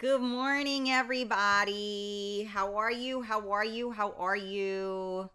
Good 0.00 0.22
morning, 0.22 0.90
everybody. 0.90 2.48
How 2.50 2.74
are 2.76 2.90
you? 2.90 3.20
How 3.20 3.50
are 3.50 3.66
you? 3.66 3.90
How 3.90 4.12
are 4.12 4.34
you? 4.34 5.28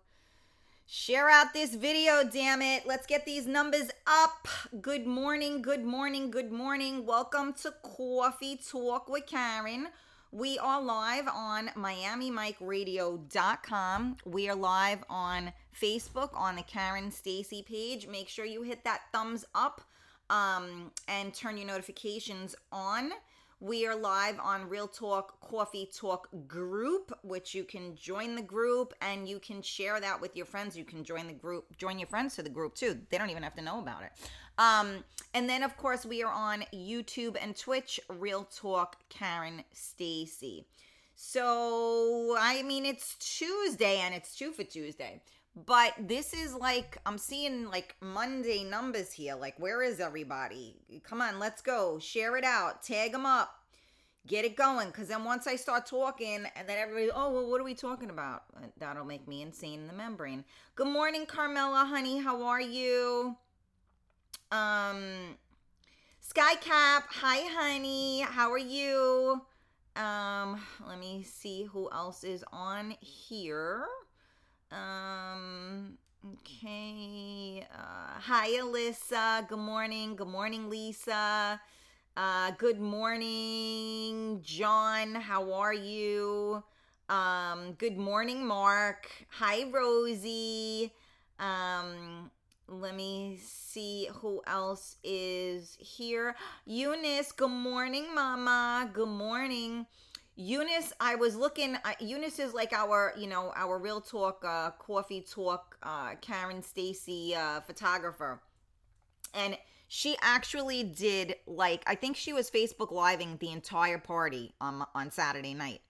Share 0.87 1.29
out 1.29 1.53
this 1.53 1.75
video, 1.75 2.23
damn 2.23 2.63
it. 2.63 2.87
Let's 2.87 3.05
get 3.05 3.27
these 3.27 3.45
numbers 3.45 3.91
up. 4.07 4.47
Good 4.81 5.05
morning, 5.05 5.61
good 5.61 5.85
morning, 5.85 6.31
good 6.31 6.51
morning. 6.51 7.05
Welcome 7.05 7.53
to 7.61 7.75
Coffee 7.83 8.57
Talk 8.57 9.07
with 9.07 9.27
Karen. 9.27 9.89
We 10.31 10.57
are 10.57 10.81
live 10.81 11.27
on 11.27 11.67
MiamiMikeRadio.com. 11.75 14.17
We 14.25 14.49
are 14.49 14.55
live 14.55 15.03
on 15.11 15.53
Facebook 15.79 16.31
on 16.33 16.55
the 16.55 16.63
Karen 16.63 17.11
Stacy 17.11 17.61
page. 17.61 18.07
Make 18.07 18.29
sure 18.29 18.45
you 18.45 18.63
hit 18.63 18.83
that 18.85 19.01
thumbs 19.13 19.45
up 19.53 19.81
um, 20.31 20.89
and 21.07 21.35
turn 21.35 21.57
your 21.57 21.67
notifications 21.67 22.55
on. 22.71 23.11
We 23.61 23.87
are 23.87 23.95
live 23.95 24.37
on 24.43 24.67
Real 24.67 24.87
Talk 24.87 25.39
Coffee 25.39 25.89
Talk 25.97 26.27
group, 26.45 27.17
which 27.23 27.55
you 27.55 27.63
can 27.63 27.95
join 27.95 28.35
the 28.35 28.41
group 28.41 28.93
and 29.01 29.29
you 29.29 29.39
can 29.39 29.61
share 29.61 29.97
that 30.01 30.19
with 30.19 30.35
your 30.35 30.45
friends. 30.45 30.77
You 30.77 30.83
can 30.83 31.05
join 31.05 31.25
the 31.27 31.33
group, 31.33 31.77
join 31.77 31.97
your 31.97 32.09
friends 32.09 32.35
to 32.35 32.43
the 32.43 32.49
group 32.49 32.75
too. 32.75 32.99
They 33.09 33.17
don't 33.17 33.29
even 33.29 33.43
have 33.43 33.55
to 33.55 33.61
know 33.61 33.79
about 33.79 34.03
it. 34.03 34.11
Um, 34.57 35.05
and 35.33 35.49
then, 35.49 35.63
of 35.63 35.77
course, 35.77 36.05
we 36.05 36.21
are 36.21 36.31
on 36.31 36.65
YouTube 36.73 37.37
and 37.41 37.55
Twitch, 37.55 37.97
Real 38.09 38.43
Talk 38.43 38.97
Karen 39.07 39.63
Stacy. 39.71 40.67
So, 41.15 42.35
I 42.37 42.61
mean, 42.61 42.85
it's 42.85 43.15
Tuesday 43.15 43.99
and 43.99 44.13
it's 44.13 44.35
two 44.35 44.51
for 44.51 44.65
Tuesday. 44.65 45.21
But 45.55 45.93
this 45.97 46.33
is 46.33 46.53
like 46.53 46.97
I'm 47.05 47.17
seeing 47.17 47.69
like 47.69 47.95
Monday 48.01 48.63
numbers 48.63 49.13
here. 49.13 49.35
Like, 49.35 49.57
where 49.57 49.81
is 49.81 49.99
everybody? 49.99 50.75
Come 51.03 51.21
on, 51.21 51.39
let's 51.39 51.61
go. 51.61 51.97
Share 51.97 52.35
it 52.35 52.43
out. 52.43 52.83
Tag 52.83 53.13
them 53.13 53.25
up. 53.25 53.63
Get 54.27 54.43
it 54.43 54.57
going. 54.57 54.87
Because 54.87 55.07
then 55.07 55.23
once 55.23 55.47
I 55.47 55.55
start 55.55 55.85
talking, 55.85 56.45
and 56.55 56.67
then 56.67 56.77
everybody, 56.77 57.09
oh, 57.13 57.31
well, 57.31 57.49
what 57.49 57.61
are 57.61 57.63
we 57.63 57.75
talking 57.75 58.09
about? 58.09 58.43
That'll 58.79 59.05
make 59.05 59.27
me 59.27 59.41
insane 59.41 59.81
in 59.81 59.87
the 59.87 59.93
membrane. 59.93 60.43
Good 60.75 60.87
morning, 60.87 61.25
Carmela, 61.25 61.85
honey. 61.85 62.19
How 62.19 62.43
are 62.43 62.61
you? 62.61 63.37
Um, 64.51 65.37
Skycap. 66.27 67.03
Hi, 67.07 67.47
honey. 67.53 68.21
How 68.21 68.51
are 68.51 68.57
you? 68.57 69.41
Um, 69.95 70.59
let 70.85 70.99
me 70.99 71.23
see 71.23 71.63
who 71.63 71.89
else 71.91 72.25
is 72.25 72.43
on 72.51 72.95
here. 72.99 73.85
Um, 74.71 75.97
okay. 76.33 77.65
Uh, 77.73 78.19
hi, 78.19 78.49
Alyssa. 78.59 79.47
Good 79.47 79.59
morning. 79.59 80.15
Good 80.15 80.27
morning, 80.27 80.69
Lisa. 80.69 81.59
Uh, 82.17 82.51
good 82.57 82.79
morning, 82.79 84.41
John. 84.43 85.15
How 85.15 85.53
are 85.53 85.73
you? 85.73 86.63
Um, 87.09 87.73
good 87.77 87.97
morning, 87.97 88.45
Mark. 88.45 89.07
Hi, 89.39 89.65
Rosie. 89.71 90.91
Um, 91.39 92.31
let 92.67 92.95
me 92.95 93.37
see 93.43 94.09
who 94.15 94.41
else 94.47 94.95
is 95.03 95.77
here. 95.79 96.35
Eunice, 96.65 97.31
good 97.31 97.49
morning, 97.51 98.13
Mama. 98.15 98.89
Good 98.91 99.09
morning. 99.09 99.85
Eunice, 100.35 100.91
I 100.99 101.15
was 101.15 101.35
looking. 101.35 101.75
Uh, 101.75 101.93
Eunice 101.99 102.39
is 102.39 102.53
like 102.53 102.73
our, 102.73 103.13
you 103.17 103.27
know, 103.27 103.53
our 103.55 103.77
real 103.77 104.01
talk, 104.01 104.43
uh, 104.45 104.71
coffee 104.71 105.21
talk, 105.21 105.77
uh, 105.81 106.15
Karen 106.21 106.61
Stacy 106.61 107.33
uh, 107.35 107.61
photographer, 107.61 108.41
and 109.33 109.57
she 109.87 110.17
actually 110.21 110.83
did 110.83 111.35
like 111.47 111.83
I 111.87 111.95
think 111.95 112.17
she 112.17 112.33
was 112.33 112.49
Facebook 112.49 112.91
living 112.91 113.37
the 113.39 113.51
entire 113.51 113.97
party 113.97 114.53
on 114.59 114.85
on 114.93 115.11
Saturday 115.11 115.53
night. 115.53 115.81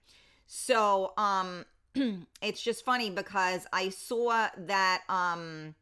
So 0.46 1.12
um, 1.16 1.64
it's 2.42 2.62
just 2.62 2.84
funny 2.84 3.10
because 3.10 3.66
I 3.72 3.88
saw 3.88 4.48
that 4.58 5.02
um 5.08 5.74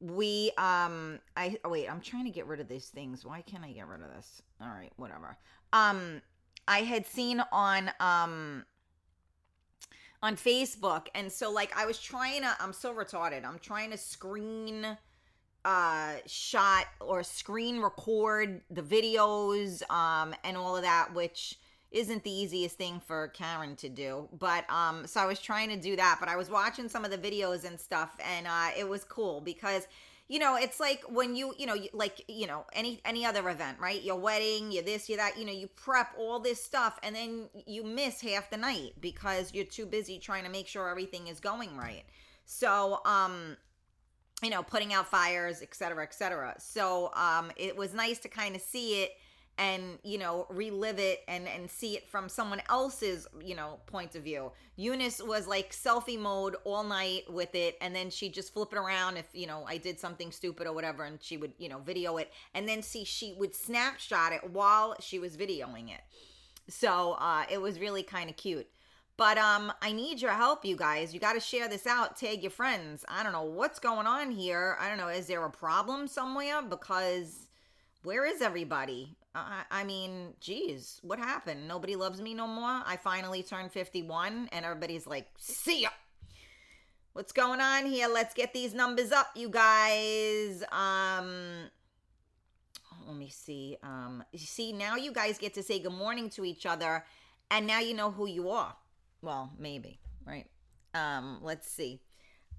we 0.00 0.50
um 0.58 1.20
I 1.36 1.56
oh 1.64 1.70
wait 1.70 1.88
I'm 1.88 2.00
trying 2.00 2.24
to 2.24 2.30
get 2.30 2.46
rid 2.46 2.60
of 2.60 2.68
these 2.68 2.88
things. 2.88 3.24
Why 3.24 3.42
can't 3.42 3.64
I 3.64 3.70
get 3.70 3.86
rid 3.86 4.02
of 4.02 4.08
this? 4.14 4.42
All 4.60 4.68
right, 4.68 4.92
whatever. 4.96 5.36
Um 5.72 6.22
I 6.66 6.80
had 6.80 7.06
seen 7.06 7.42
on 7.52 7.90
um 8.00 8.64
on 10.22 10.36
Facebook 10.36 11.08
and 11.14 11.30
so 11.30 11.50
like 11.50 11.76
I 11.76 11.86
was 11.86 12.00
trying 12.00 12.42
to 12.42 12.54
I'm 12.60 12.72
so 12.72 12.94
retarded. 12.94 13.44
I'm 13.44 13.58
trying 13.58 13.90
to 13.90 13.98
screen 13.98 14.96
uh 15.64 16.12
shot 16.26 16.86
or 17.00 17.22
screen 17.22 17.80
record 17.80 18.62
the 18.70 18.82
videos 18.82 19.88
um 19.90 20.34
and 20.44 20.56
all 20.56 20.76
of 20.76 20.82
that 20.82 21.12
which 21.14 21.58
isn't 21.90 22.24
the 22.24 22.30
easiest 22.30 22.76
thing 22.76 23.00
for 23.00 23.28
Karen 23.28 23.76
to 23.76 23.88
do. 23.88 24.28
But 24.38 24.68
um 24.70 25.06
so 25.06 25.20
I 25.20 25.26
was 25.26 25.40
trying 25.40 25.68
to 25.68 25.76
do 25.76 25.96
that, 25.96 26.16
but 26.20 26.28
I 26.28 26.36
was 26.36 26.50
watching 26.50 26.88
some 26.88 27.04
of 27.04 27.10
the 27.10 27.18
videos 27.18 27.64
and 27.64 27.78
stuff 27.78 28.16
and 28.24 28.46
uh 28.46 28.70
it 28.76 28.88
was 28.88 29.04
cool 29.04 29.40
because 29.42 29.86
you 30.34 30.40
know 30.40 30.56
it's 30.56 30.80
like 30.80 31.00
when 31.08 31.36
you 31.36 31.54
you 31.56 31.64
know 31.64 31.76
like 31.92 32.24
you 32.26 32.48
know 32.48 32.64
any 32.72 33.00
any 33.04 33.24
other 33.24 33.48
event 33.48 33.78
right? 33.78 34.02
Your 34.02 34.16
wedding 34.16 34.72
your 34.72 34.82
this 34.82 35.08
you 35.08 35.16
that 35.16 35.38
you 35.38 35.44
know 35.44 35.52
you 35.52 35.68
prep 35.68 36.08
all 36.18 36.40
this 36.40 36.60
stuff 36.60 36.98
and 37.04 37.14
then 37.14 37.48
you 37.66 37.84
miss 37.84 38.20
half 38.20 38.50
the 38.50 38.56
night 38.56 38.94
because 39.00 39.54
you're 39.54 39.64
too 39.64 39.86
busy 39.86 40.18
trying 40.18 40.42
to 40.42 40.50
make 40.50 40.66
sure 40.66 40.88
everything 40.88 41.28
is 41.28 41.38
going 41.38 41.76
right. 41.76 42.02
So 42.46 42.98
um 43.04 43.56
you 44.42 44.50
know 44.50 44.64
putting 44.64 44.92
out 44.92 45.06
fires 45.06 45.62
etc 45.62 45.72
cetera 45.72 46.02
et 46.02 46.14
cetera. 46.14 46.54
So 46.58 47.12
um 47.14 47.52
it 47.56 47.76
was 47.76 47.94
nice 47.94 48.18
to 48.18 48.28
kind 48.28 48.56
of 48.56 48.60
see 48.60 49.04
it 49.04 49.12
and 49.58 49.98
you 50.02 50.18
know 50.18 50.46
relive 50.50 50.98
it 50.98 51.22
and 51.28 51.46
and 51.46 51.70
see 51.70 51.96
it 51.96 52.08
from 52.08 52.28
someone 52.28 52.60
else's 52.68 53.26
you 53.44 53.54
know 53.54 53.78
point 53.86 54.14
of 54.14 54.22
view. 54.22 54.50
Eunice 54.76 55.22
was 55.22 55.46
like 55.46 55.70
selfie 55.72 56.18
mode 56.18 56.56
all 56.64 56.82
night 56.82 57.22
with 57.32 57.54
it 57.54 57.76
and 57.80 57.94
then 57.94 58.10
she'd 58.10 58.34
just 58.34 58.52
flip 58.52 58.72
it 58.72 58.78
around 58.78 59.16
if 59.16 59.26
you 59.32 59.46
know 59.46 59.64
i 59.68 59.76
did 59.76 60.00
something 60.00 60.32
stupid 60.32 60.66
or 60.66 60.72
whatever 60.72 61.04
and 61.04 61.22
she 61.22 61.36
would 61.36 61.52
you 61.58 61.68
know 61.68 61.78
video 61.78 62.16
it. 62.16 62.32
And 62.54 62.68
then 62.68 62.82
see 62.82 63.04
she 63.04 63.34
would 63.38 63.54
snapshot 63.54 64.32
it 64.32 64.50
while 64.50 64.96
she 65.00 65.18
was 65.18 65.36
videoing 65.36 65.90
it. 65.90 66.00
So 66.68 67.12
uh 67.12 67.44
it 67.50 67.60
was 67.60 67.78
really 67.78 68.02
kind 68.02 68.28
of 68.28 68.36
cute. 68.36 68.66
But 69.16 69.38
um 69.38 69.72
i 69.82 69.92
need 69.92 70.20
your 70.20 70.32
help 70.32 70.64
you 70.64 70.74
guys. 70.76 71.14
You 71.14 71.20
got 71.20 71.34
to 71.34 71.40
share 71.40 71.68
this 71.68 71.86
out 71.86 72.16
tag 72.16 72.42
your 72.42 72.50
friends. 72.50 73.04
I 73.08 73.22
don't 73.22 73.32
know 73.32 73.44
what's 73.44 73.78
going 73.78 74.08
on 74.08 74.32
here. 74.32 74.76
I 74.80 74.88
don't 74.88 74.98
know 74.98 75.08
is 75.08 75.28
there 75.28 75.44
a 75.44 75.50
problem 75.50 76.08
somewhere? 76.08 76.60
Because 76.60 77.43
where 78.04 78.24
is 78.24 78.40
everybody? 78.42 79.16
I, 79.34 79.62
I 79.70 79.84
mean, 79.84 80.34
geez, 80.40 81.00
what 81.02 81.18
happened? 81.18 81.66
Nobody 81.66 81.96
loves 81.96 82.20
me 82.20 82.34
no 82.34 82.46
more. 82.46 82.82
I 82.86 82.98
finally 83.02 83.42
turned 83.42 83.72
51 83.72 84.50
and 84.52 84.64
everybody's 84.64 85.06
like, 85.06 85.26
see 85.38 85.82
ya. 85.82 85.88
What's 87.14 87.32
going 87.32 87.60
on 87.60 87.86
here? 87.86 88.08
Let's 88.08 88.34
get 88.34 88.52
these 88.52 88.74
numbers 88.74 89.12
up, 89.12 89.28
you 89.34 89.48
guys. 89.48 90.62
Um, 90.70 91.70
let 93.06 93.16
me 93.16 93.28
see. 93.28 93.76
Um, 93.82 94.24
you 94.32 94.40
see, 94.40 94.72
now 94.72 94.96
you 94.96 95.12
guys 95.12 95.38
get 95.38 95.54
to 95.54 95.62
say 95.62 95.78
good 95.78 95.92
morning 95.92 96.28
to 96.30 96.44
each 96.44 96.66
other, 96.66 97.04
and 97.50 97.66
now 97.66 97.78
you 97.78 97.94
know 97.94 98.10
who 98.10 98.26
you 98.26 98.50
are. 98.50 98.74
Well, 99.22 99.52
maybe, 99.58 100.00
right? 100.26 100.46
Um, 100.92 101.38
let's 101.42 101.70
see. 101.70 102.00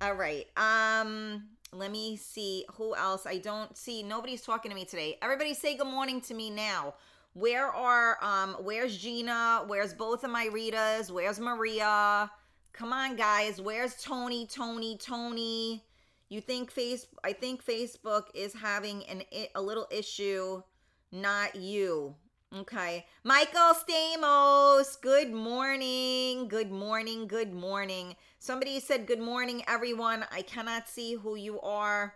All 0.02 0.14
right. 0.14 0.46
Um, 0.56 1.50
let 1.86 1.92
me 1.92 2.18
see 2.18 2.66
who 2.78 2.96
else. 2.96 3.28
I 3.28 3.38
don't 3.38 3.78
see 3.78 4.02
nobody's 4.02 4.42
talking 4.42 4.72
to 4.72 4.76
me 4.76 4.86
today. 4.86 5.20
Everybody 5.22 5.54
say 5.54 5.78
good 5.78 5.86
morning 5.86 6.20
to 6.22 6.34
me 6.34 6.50
now. 6.50 6.96
Where 7.34 7.68
are 7.68 8.18
um 8.24 8.56
where's 8.62 8.98
Gina? 8.98 9.66
Where's 9.68 9.94
both 9.94 10.24
of 10.24 10.32
my 10.32 10.48
Ritas? 10.48 11.12
Where's 11.12 11.40
Maria? 11.40 12.32
Come 12.74 12.92
on, 12.92 13.16
guys. 13.16 13.62
Where's 13.62 14.02
Tony? 14.02 14.48
Tony, 14.48 14.98
Tony. 14.98 15.84
You 16.30 16.42
think 16.42 16.72
face 16.72 17.06
I 17.24 17.34
think 17.34 17.64
Facebook 17.64 18.30
is 18.34 18.56
having 18.56 19.04
an 19.04 19.22
a 19.54 19.62
little 19.62 19.86
issue, 19.92 20.64
not 21.12 21.56
you. 21.56 22.16
Okay. 22.60 23.06
Michael 23.26 23.74
Stamos, 23.74 25.02
good 25.02 25.34
morning. 25.34 26.48
Good 26.48 26.72
morning. 26.72 27.28
Good 27.28 27.54
morning. 27.54 28.16
Somebody 28.40 28.80
said 28.80 29.08
good 29.08 29.20
morning 29.20 29.64
everyone. 29.68 30.26
I 30.32 30.42
cannot 30.42 30.88
see 30.88 31.16
who 31.16 31.36
you 31.36 31.60
are. 31.60 32.14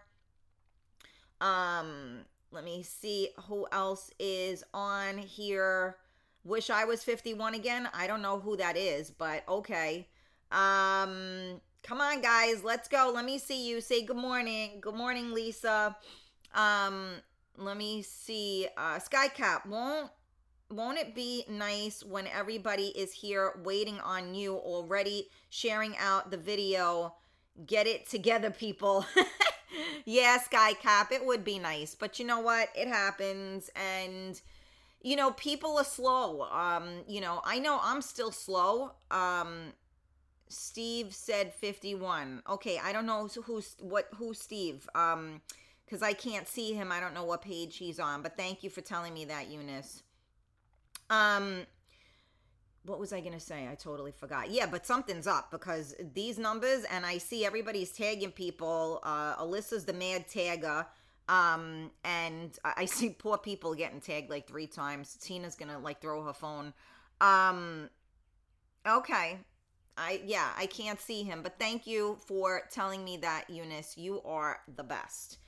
Um 1.41 2.19
let 2.51 2.63
me 2.63 2.83
see 2.83 3.29
who 3.47 3.67
else 3.73 4.11
is 4.17 4.63
on 4.73 5.17
here. 5.17 5.97
Wish 6.45 6.69
I 6.69 6.85
was 6.85 7.03
51 7.03 7.55
again. 7.55 7.89
I 7.93 8.07
don't 8.07 8.21
know 8.21 8.39
who 8.39 8.55
that 8.55 8.77
is, 8.77 9.11
but 9.11 9.43
okay. 9.49 10.07
Um 10.53 11.59
come 11.83 11.99
on 11.99 12.21
guys, 12.21 12.63
let's 12.63 12.87
go. 12.87 13.11
Let 13.13 13.25
me 13.25 13.39
see 13.39 13.67
you. 13.67 13.81
Say 13.81 14.05
good 14.05 14.15
morning. 14.15 14.79
Good 14.79 14.95
morning, 14.95 15.33
Lisa. 15.33 15.97
Um 16.55 17.15
let 17.57 17.75
me 17.75 18.03
see. 18.03 18.69
Uh 18.77 18.99
Skycap 18.99 19.65
won't 19.65 20.11
won't 20.69 20.97
it 20.97 21.15
be 21.15 21.45
nice 21.49 22.03
when 22.03 22.27
everybody 22.27 22.87
is 22.87 23.11
here 23.11 23.53
waiting 23.63 23.99
on 23.99 24.35
you 24.35 24.55
already 24.55 25.29
sharing 25.49 25.95
out 25.97 26.31
the 26.31 26.37
video? 26.37 27.15
Get 27.65 27.87
it 27.87 28.09
together 28.09 28.51
people. 28.51 29.05
Yeah 30.05 30.39
sky 30.39 30.73
cap 30.73 31.11
it 31.11 31.25
would 31.25 31.43
be 31.43 31.59
nice 31.59 31.93
but 31.95 32.19
you 32.19 32.25
know 32.25 32.39
what? 32.39 32.69
It 32.75 32.87
happens 32.87 33.69
and 33.75 34.39
you 35.01 35.15
know 35.15 35.31
people 35.31 35.77
are 35.77 35.83
slow. 35.83 36.41
Um 36.49 37.03
you 37.07 37.21
know 37.21 37.41
i 37.45 37.59
know 37.59 37.79
i'm 37.81 38.01
still 38.01 38.31
slow. 38.31 38.93
Um 39.11 39.73
steve 40.51 41.13
said 41.13 41.53
51 41.53 42.41
okay 42.49 42.79
i 42.83 42.91
don't 42.91 43.05
know 43.05 43.27
who's 43.45 43.75
what 43.79 44.07
who 44.15 44.33
steve 44.33 44.89
um 44.95 45.41
because 45.85 46.01
i 46.01 46.11
can't 46.13 46.47
see 46.47 46.73
him. 46.73 46.91
I 46.91 46.99
don't 46.99 47.13
know 47.13 47.23
what 47.23 47.43
page 47.43 47.77
he's 47.77 47.99
on 47.99 48.23
but 48.23 48.35
thank 48.35 48.63
you 48.63 48.71
for 48.71 48.81
telling 48.81 49.13
me 49.13 49.25
that 49.25 49.47
eunice 49.49 50.01
um, 51.09 51.65
what 52.85 52.99
was 52.99 53.13
I 53.13 53.19
gonna 53.21 53.39
say? 53.39 53.67
I 53.67 53.75
totally 53.75 54.11
forgot. 54.11 54.49
Yeah, 54.49 54.65
but 54.65 54.85
something's 54.85 55.27
up 55.27 55.51
because 55.51 55.95
these 56.13 56.39
numbers, 56.39 56.85
and 56.89 57.05
I 57.05 57.17
see 57.17 57.45
everybody's 57.45 57.91
tagging 57.91 58.31
people. 58.31 58.99
Uh, 59.03 59.35
Alyssa's 59.35 59.85
the 59.85 59.93
mad 59.93 60.27
tagger. 60.27 60.85
Um, 61.27 61.91
and 62.03 62.57
I 62.63 62.85
see 62.85 63.11
poor 63.11 63.37
people 63.37 63.75
getting 63.75 64.01
tagged 64.01 64.31
like 64.31 64.47
three 64.47 64.65
times. 64.65 65.15
Tina's 65.21 65.55
gonna 65.55 65.77
like 65.79 66.01
throw 66.01 66.23
her 66.23 66.33
phone. 66.33 66.73
Um, 67.21 67.89
okay. 68.87 69.39
I 69.97 70.21
yeah, 70.25 70.49
I 70.57 70.65
can't 70.65 70.99
see 70.99 71.23
him, 71.23 71.43
but 71.43 71.59
thank 71.59 71.85
you 71.85 72.17
for 72.25 72.63
telling 72.71 73.03
me 73.03 73.17
that, 73.17 73.49
Eunice. 73.49 73.97
You 73.97 74.21
are 74.23 74.61
the 74.73 74.83
best. 74.83 75.38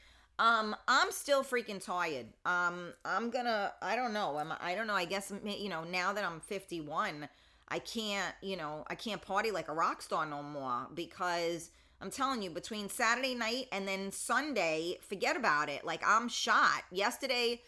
Um, 0.42 0.76
I'm 0.88 1.12
still 1.12 1.44
freaking 1.44 1.84
tired. 1.86 2.26
Um, 2.48 2.94
I'm 3.06 3.30
gonna, 3.30 3.74
I 3.80 3.96
don't 3.96 4.12
know. 4.12 4.38
I'm, 4.38 4.52
I 4.60 4.74
don't 4.74 4.88
know. 4.88 4.96
I 4.96 5.06
guess, 5.06 5.32
you 5.46 5.70
know, 5.70 5.84
now 5.84 6.14
that 6.14 6.26
I'm 6.26 6.40
51, 6.40 7.30
I 7.68 7.78
can't, 7.78 8.34
you 8.42 8.58
know, 8.58 8.84
I 8.88 8.96
can't 8.96 9.22
party 9.22 9.52
like 9.52 9.68
a 9.68 9.74
rock 9.74 10.02
star 10.02 10.26
no 10.26 10.42
more 10.42 10.88
because 10.96 11.70
I'm 12.02 12.10
telling 12.10 12.42
you, 12.42 12.50
between 12.50 12.90
Saturday 12.90 13.36
night 13.36 13.68
and 13.72 13.88
then 13.88 14.12
Sunday, 14.12 14.98
forget 15.08 15.38
about 15.38 15.70
it. 15.70 15.86
Like, 15.86 16.02
I'm 16.04 16.28
shot. 16.28 16.86
Yesterday, 16.92 17.62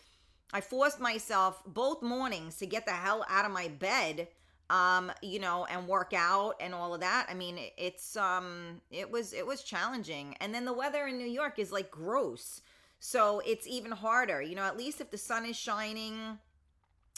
I 0.51 0.59
forced 0.59 0.99
myself 0.99 1.61
both 1.67 2.01
mornings 2.01 2.57
to 2.57 2.65
get 2.65 2.87
the 2.87 2.91
hell 2.91 3.23
out 3.29 3.45
of 3.45 3.51
my 3.51 3.67
bed 3.67 4.29
um 4.73 5.11
you 5.21 5.39
know 5.39 5.65
and 5.69 5.87
work 5.87 6.13
out 6.15 6.55
and 6.59 6.73
all 6.73 6.93
of 6.95 7.01
that. 7.01 7.27
I 7.29 7.35
mean 7.35 7.59
it's 7.77 8.17
um 8.17 8.81
it 8.89 9.09
was 9.09 9.31
it 9.31 9.45
was 9.45 9.63
challenging. 9.63 10.35
And 10.41 10.53
then 10.53 10.65
the 10.65 10.73
weather 10.73 11.05
in 11.05 11.17
new 11.17 11.27
york 11.27 11.59
is 11.59 11.71
like 11.71 11.91
gross. 11.91 12.61
So 12.99 13.41
it's 13.45 13.67
even 13.67 13.91
harder. 13.91 14.41
You 14.41 14.55
know 14.55 14.63
at 14.63 14.75
least 14.75 14.99
if 14.99 15.11
the 15.11 15.17
sun 15.17 15.45
is 15.45 15.55
shining 15.55 16.39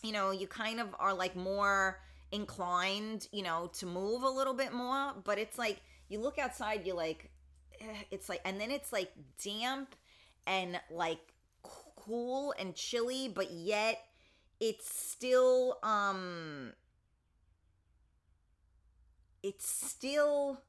you 0.03 0.11
know 0.11 0.31
you 0.31 0.45
kind 0.45 0.81
of 0.81 0.93
are 0.99 1.13
like 1.13 1.35
more 1.35 1.99
inclined 2.31 3.29
you 3.31 3.41
know 3.41 3.71
to 3.73 3.85
move 3.85 4.23
a 4.23 4.29
little 4.29 4.53
bit 4.53 4.73
more. 4.73 5.13
But 5.23 5.39
it's 5.39 5.57
like 5.57 5.81
you 6.09 6.19
look 6.19 6.37
outside 6.37 6.85
you're 6.85 6.97
like 6.97 7.29
eh, 7.79 7.85
it's 8.11 8.27
like 8.27 8.41
and 8.43 8.59
then 8.59 8.69
it's 8.69 8.91
like 8.91 9.11
damp 9.41 9.95
and 10.45 10.79
like 10.91 11.19
cool 11.63 12.53
and 12.59 12.75
chilly 12.75 13.27
but 13.27 13.49
yet 13.51 14.03
it's 14.59 14.87
still 14.93 15.79
um 15.81 16.71
it's 19.45 19.69
still 19.69 20.59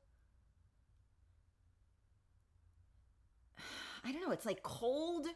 I 4.05 4.13
don't 4.13 4.21
know, 4.21 4.31
it's 4.33 4.47
like 4.47 4.63
cold 4.63 5.27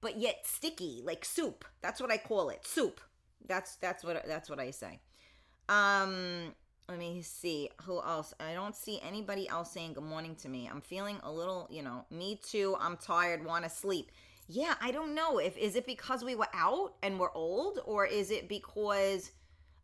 but 0.00 0.18
yet 0.18 0.46
sticky, 0.46 1.00
like 1.02 1.24
soup. 1.24 1.64
That's 1.80 2.00
what 2.00 2.12
I 2.12 2.18
call 2.18 2.50
it. 2.50 2.66
Soup. 2.66 3.00
That's 3.46 3.76
that's 3.76 4.04
what 4.04 4.24
that's 4.26 4.48
what 4.48 4.60
I 4.60 4.70
say. 4.70 5.00
Um 5.68 6.54
let 6.88 6.98
me 6.98 7.22
see 7.22 7.70
who 7.82 8.00
else. 8.00 8.32
I 8.38 8.54
don't 8.54 8.76
see 8.76 9.00
anybody 9.02 9.48
else 9.48 9.72
saying 9.72 9.94
good 9.94 10.04
morning 10.04 10.36
to 10.36 10.48
me. 10.48 10.68
I'm 10.70 10.82
feeling 10.82 11.18
a 11.24 11.32
little, 11.32 11.66
you 11.70 11.82
know, 11.82 12.04
me 12.10 12.38
too. 12.42 12.76
I'm 12.78 12.96
tired, 12.96 13.44
want 13.44 13.64
to 13.64 13.70
sleep. 13.70 14.12
Yeah, 14.46 14.74
I 14.80 14.92
don't 14.92 15.14
know 15.14 15.38
if 15.38 15.56
is 15.56 15.74
it 15.74 15.86
because 15.86 16.22
we 16.22 16.36
were 16.36 16.48
out 16.54 16.94
and 17.02 17.18
we're 17.18 17.32
old 17.32 17.80
or 17.86 18.06
is 18.06 18.30
it 18.30 18.48
because 18.48 19.32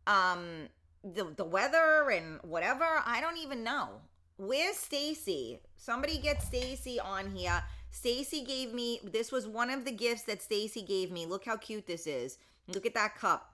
um 0.07 0.69
the 1.03 1.33
the 1.37 1.45
weather 1.45 2.11
and 2.11 2.41
whatever. 2.43 2.87
I 3.05 3.21
don't 3.21 3.39
even 3.39 3.65
know. 3.65 4.01
Where's 4.37 4.77
Stacy? 4.77 5.61
Somebody 5.77 6.19
get 6.19 6.43
Stacy 6.43 6.99
on 6.99 7.31
here. 7.31 7.63
Stacy 7.91 8.43
gave 8.45 8.73
me 8.73 9.01
this 9.05 9.33
was 9.33 9.47
one 9.47 9.71
of 9.71 9.85
the 9.85 9.93
gifts 9.93 10.23
that 10.23 10.41
Stacy 10.43 10.83
gave 10.83 11.11
me. 11.11 11.27
Look 11.27 11.45
how 11.45 11.57
cute 11.57 11.87
this 11.87 12.07
is. 12.07 12.39
Look 12.69 12.87
at 12.87 12.95
that 12.95 13.17
cup. 13.17 13.53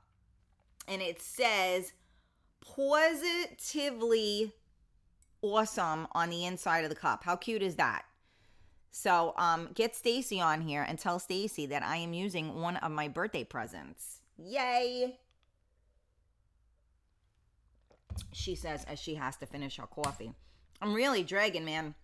And 0.87 1.03
it 1.03 1.21
says 1.21 1.93
positively 2.61 4.53
awesome 5.43 6.07
on 6.13 6.31
the 6.31 6.45
inside 6.45 6.85
of 6.85 6.91
the 6.91 6.97
cup. 6.97 7.25
How 7.25 7.37
cute 7.37 7.63
is 7.63 7.77
that? 7.77 8.05
So, 8.91 9.35
um 9.37 9.71
get 9.75 9.97
Stacy 9.97 10.41
on 10.41 10.61
here 10.61 10.83
and 10.83 10.99
tell 10.99 11.19
Stacy 11.19 11.67
that 11.67 11.83
I 11.83 11.97
am 11.97 12.13
using 12.13 12.61
one 12.61 12.77
of 12.77 12.93
my 12.93 13.09
birthday 13.09 13.45
presents. 13.45 14.21
Yay! 14.39 15.19
She 18.33 18.55
says 18.55 18.85
as 18.85 18.99
she 18.99 19.15
has 19.15 19.37
to 19.37 19.47
finish 19.47 19.77
her 19.77 19.87
coffee. 19.87 20.33
I'm 20.81 20.95
really 20.95 21.23
dragging, 21.23 21.65
man. 21.65 21.95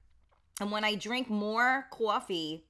And 0.61 0.71
when 0.71 0.85
I 0.85 0.95
drink 0.95 1.29
more 1.29 1.87
coffee, 1.91 2.65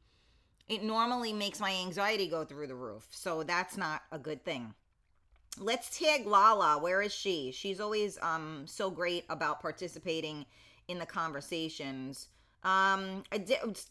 it 0.69 0.83
normally 0.83 1.33
makes 1.33 1.61
my 1.61 1.73
anxiety 1.73 2.29
go 2.29 2.45
through 2.45 2.69
the 2.69 2.75
roof. 2.75 3.07
So 3.11 3.43
that's 3.43 3.77
not 3.77 4.03
a 4.11 4.19
good 4.19 4.45
thing. 4.45 4.75
Let's 5.59 5.99
tag 5.99 6.27
Lala. 6.27 6.79
Where 6.79 7.03
is 7.03 7.13
she? 7.13 7.53
She's 7.53 7.81
always 7.81 8.19
um 8.23 8.65
so 8.67 8.91
great 8.91 9.25
about 9.29 9.61
participating 9.61 10.47
in 10.89 10.99
the 10.99 11.07
conversations. 11.07 12.29
Um 12.65 13.23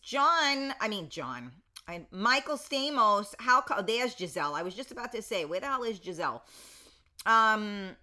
John, 0.01 0.74
I 0.79 0.88
mean 0.89 1.10
John. 1.10 1.51
I, 1.88 2.05
Michael 2.12 2.58
Stamos, 2.58 3.34
how 3.39 3.63
there's 3.81 4.15
Giselle. 4.15 4.55
I 4.55 4.62
was 4.62 4.75
just 4.75 4.91
about 4.91 5.12
to 5.13 5.22
say, 5.22 5.46
where 5.46 5.60
the 5.60 5.65
hell 5.67 5.84
is 5.84 6.00
Giselle? 6.03 6.43
Um 7.25 7.96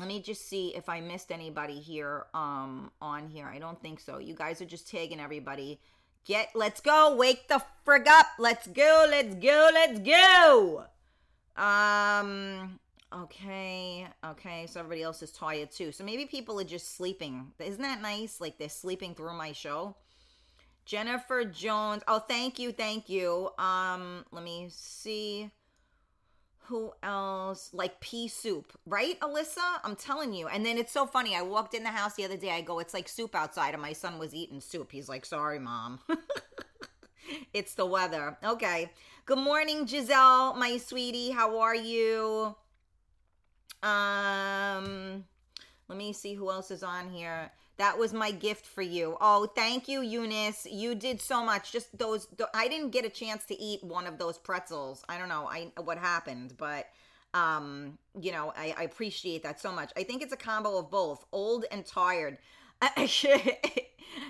let 0.00 0.08
me 0.08 0.18
just 0.18 0.48
see 0.48 0.74
if 0.74 0.88
I 0.88 1.02
missed 1.02 1.30
anybody 1.30 1.78
here 1.78 2.24
um 2.32 2.90
on 3.02 3.28
here. 3.28 3.46
I 3.46 3.58
don't 3.58 3.80
think 3.82 4.00
so. 4.00 4.18
You 4.18 4.34
guys 4.34 4.62
are 4.62 4.66
just 4.66 4.88
tagging 4.88 5.20
everybody. 5.20 5.78
Get 6.24 6.48
let's 6.54 6.80
go. 6.80 7.14
Wake 7.14 7.48
the 7.48 7.62
frig 7.86 8.06
up. 8.08 8.26
Let's 8.38 8.66
go. 8.66 9.06
Let's 9.08 9.34
go. 9.34 9.70
Let's 9.74 10.00
go. 10.00 10.84
Um 11.62 12.80
okay. 13.14 14.06
Okay. 14.24 14.66
So 14.68 14.80
everybody 14.80 15.02
else 15.02 15.22
is 15.22 15.32
tired 15.32 15.70
too. 15.70 15.92
So 15.92 16.02
maybe 16.02 16.24
people 16.24 16.58
are 16.58 16.64
just 16.64 16.96
sleeping. 16.96 17.52
Isn't 17.58 17.82
that 17.82 18.00
nice? 18.00 18.40
Like 18.40 18.56
they're 18.56 18.70
sleeping 18.70 19.14
through 19.14 19.34
my 19.34 19.52
show. 19.52 19.96
Jennifer 20.86 21.44
Jones. 21.44 22.02
Oh, 22.08 22.20
thank 22.20 22.58
you. 22.58 22.72
Thank 22.72 23.10
you. 23.10 23.50
Um 23.58 24.24
let 24.32 24.42
me 24.42 24.68
see 24.70 25.50
who 26.70 26.92
else? 27.02 27.70
Like 27.72 28.00
pea 28.00 28.28
soup, 28.28 28.72
right, 28.86 29.18
Alyssa? 29.20 29.80
I'm 29.82 29.96
telling 29.96 30.32
you. 30.32 30.46
And 30.46 30.64
then 30.64 30.78
it's 30.78 30.92
so 30.92 31.04
funny. 31.04 31.34
I 31.34 31.42
walked 31.42 31.74
in 31.74 31.82
the 31.82 31.90
house 31.90 32.14
the 32.14 32.24
other 32.24 32.36
day. 32.36 32.52
I 32.52 32.60
go, 32.60 32.78
it's 32.78 32.94
like 32.94 33.08
soup 33.08 33.34
outside, 33.34 33.74
and 33.74 33.82
my 33.82 33.92
son 33.92 34.18
was 34.20 34.34
eating 34.34 34.60
soup. 34.60 34.92
He's 34.92 35.08
like, 35.08 35.26
sorry, 35.26 35.58
mom. 35.58 35.98
it's 37.52 37.74
the 37.74 37.84
weather. 37.84 38.38
Okay. 38.44 38.90
Good 39.26 39.38
morning, 39.38 39.84
Giselle, 39.84 40.54
my 40.54 40.78
sweetie. 40.78 41.32
How 41.32 41.58
are 41.58 41.74
you? 41.74 42.54
Um, 43.82 45.24
let 45.88 45.98
me 45.98 46.12
see 46.12 46.34
who 46.34 46.50
else 46.50 46.70
is 46.70 46.84
on 46.84 47.10
here. 47.10 47.50
That 47.80 47.96
was 47.96 48.12
my 48.12 48.30
gift 48.30 48.66
for 48.66 48.82
you. 48.82 49.16
Oh, 49.22 49.46
thank 49.46 49.88
you, 49.88 50.02
Eunice. 50.02 50.66
You 50.70 50.94
did 50.94 51.18
so 51.18 51.42
much. 51.42 51.72
Just 51.72 51.96
those. 51.96 52.28
I 52.52 52.68
didn't 52.68 52.90
get 52.90 53.06
a 53.06 53.08
chance 53.08 53.46
to 53.46 53.58
eat 53.58 53.82
one 53.82 54.06
of 54.06 54.18
those 54.18 54.36
pretzels. 54.36 55.02
I 55.08 55.16
don't 55.16 55.30
know. 55.30 55.48
I 55.50 55.72
what 55.80 55.96
happened, 55.96 56.52
but 56.58 56.88
um, 57.32 57.96
you 58.20 58.32
know, 58.32 58.52
I, 58.54 58.74
I 58.76 58.82
appreciate 58.82 59.42
that 59.44 59.62
so 59.62 59.72
much. 59.72 59.92
I 59.96 60.02
think 60.02 60.20
it's 60.20 60.34
a 60.34 60.36
combo 60.36 60.76
of 60.76 60.90
both, 60.90 61.24
old 61.32 61.64
and 61.72 61.86
tired. 61.86 62.36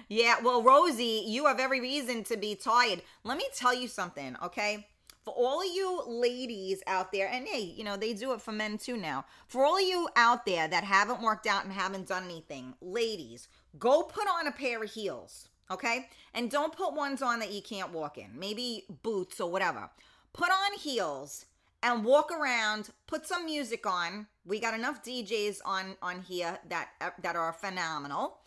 yeah. 0.09 0.37
Well, 0.45 0.63
Rosie, 0.63 1.25
you 1.27 1.47
have 1.47 1.59
every 1.59 1.81
reason 1.81 2.23
to 2.25 2.37
be 2.37 2.55
tired. 2.55 3.03
Let 3.25 3.37
me 3.37 3.49
tell 3.53 3.75
you 3.75 3.89
something, 3.89 4.37
okay? 4.45 4.87
For 5.31 5.47
all 5.47 5.65
you 5.65 6.03
ladies 6.07 6.83
out 6.87 7.13
there, 7.13 7.29
and 7.29 7.47
hey, 7.47 7.61
you 7.61 7.85
know, 7.85 7.97
they 7.97 8.15
do 8.15 8.33
it 8.33 8.41
for 8.41 8.53
men 8.53 8.79
too 8.79 8.97
now. 8.97 9.25
For 9.47 9.65
all 9.65 9.77
of 9.77 9.83
you 9.83 10.09
out 10.17 10.45
there 10.45 10.67
that 10.67 10.85
haven't 10.85 11.23
worked 11.23 11.47
out 11.47 11.65
and 11.65 11.73
haven't 11.73 12.09
done 12.09 12.25
anything, 12.25 12.75
ladies, 12.81 13.49
go 13.79 14.03
put 14.03 14.27
on 14.29 14.47
a 14.47 14.53
pair 14.53 14.83
of 14.83 14.91
heels, 14.91 15.49
okay? 15.71 16.09
And 16.35 16.51
don't 16.51 16.77
put 16.77 16.95
ones 16.95 17.23
on 17.23 17.39
that 17.41 17.53
you 17.53 17.63
can't 17.63 17.93
walk 17.93 18.19
in, 18.19 18.31
maybe 18.37 18.85
boots 19.03 19.41
or 19.41 19.51
whatever. 19.51 19.91
Put 20.33 20.51
on 20.51 20.79
heels 20.79 21.47
and 21.83 22.05
walk 22.05 22.31
around, 22.33 22.91
put 23.07 23.27
some 23.27 23.45
music 23.45 23.87
on. 23.87 24.27
We 24.45 24.59
got 24.59 24.75
enough 24.75 25.05
DJs 25.05 25.59
on 25.65 25.97
on 26.03 26.23
here 26.23 26.59
that 26.69 26.89
that 27.23 27.37
are 27.37 27.53
phenomenal 27.53 28.39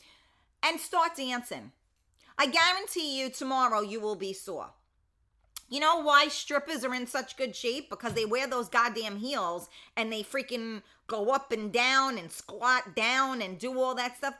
and 0.61 0.79
start 0.79 1.15
dancing. 1.15 1.71
I 2.37 2.47
guarantee 2.47 3.19
you 3.19 3.29
tomorrow 3.29 3.81
you 3.81 3.99
will 3.99 4.15
be 4.15 4.33
sore. 4.33 4.71
You 5.73 5.79
know 5.79 6.03
why 6.03 6.27
strippers 6.27 6.85
are 6.85 6.93
in 6.93 7.07
such 7.07 7.35
good 7.35 7.55
shape? 7.55 7.89
Because 7.89 8.13
they 8.13 8.25
wear 8.25 8.45
those 8.45 8.69
goddamn 8.69 9.17
heels 9.17 9.69
and 9.97 10.13
they 10.13 10.21
freaking 10.21 10.83
go 11.07 11.31
up 11.31 11.51
and 11.51 11.73
down 11.73 12.19
and 12.19 12.31
squat 12.31 12.95
down 12.95 13.41
and 13.41 13.57
do 13.57 13.81
all 13.81 13.95
that 13.95 14.17
stuff. 14.17 14.35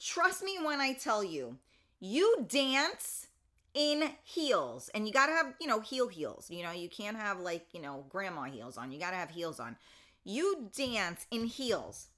Trust 0.00 0.44
me 0.44 0.58
when 0.62 0.80
I 0.80 0.92
tell 0.92 1.24
you, 1.24 1.56
you 1.98 2.46
dance 2.48 3.26
in 3.74 4.12
heels 4.22 4.90
and 4.94 5.08
you 5.08 5.12
got 5.12 5.26
to 5.26 5.32
have, 5.32 5.54
you 5.60 5.66
know, 5.66 5.80
heel 5.80 6.06
heels. 6.06 6.46
You 6.48 6.62
know, 6.62 6.70
you 6.70 6.88
can't 6.88 7.16
have 7.16 7.40
like, 7.40 7.66
you 7.72 7.82
know, 7.82 8.04
grandma 8.08 8.44
heels 8.44 8.78
on. 8.78 8.92
You 8.92 9.00
got 9.00 9.10
to 9.10 9.16
have 9.16 9.30
heels 9.30 9.58
on. 9.58 9.74
You 10.22 10.70
dance 10.72 11.26
in 11.32 11.46
heels 11.46 12.10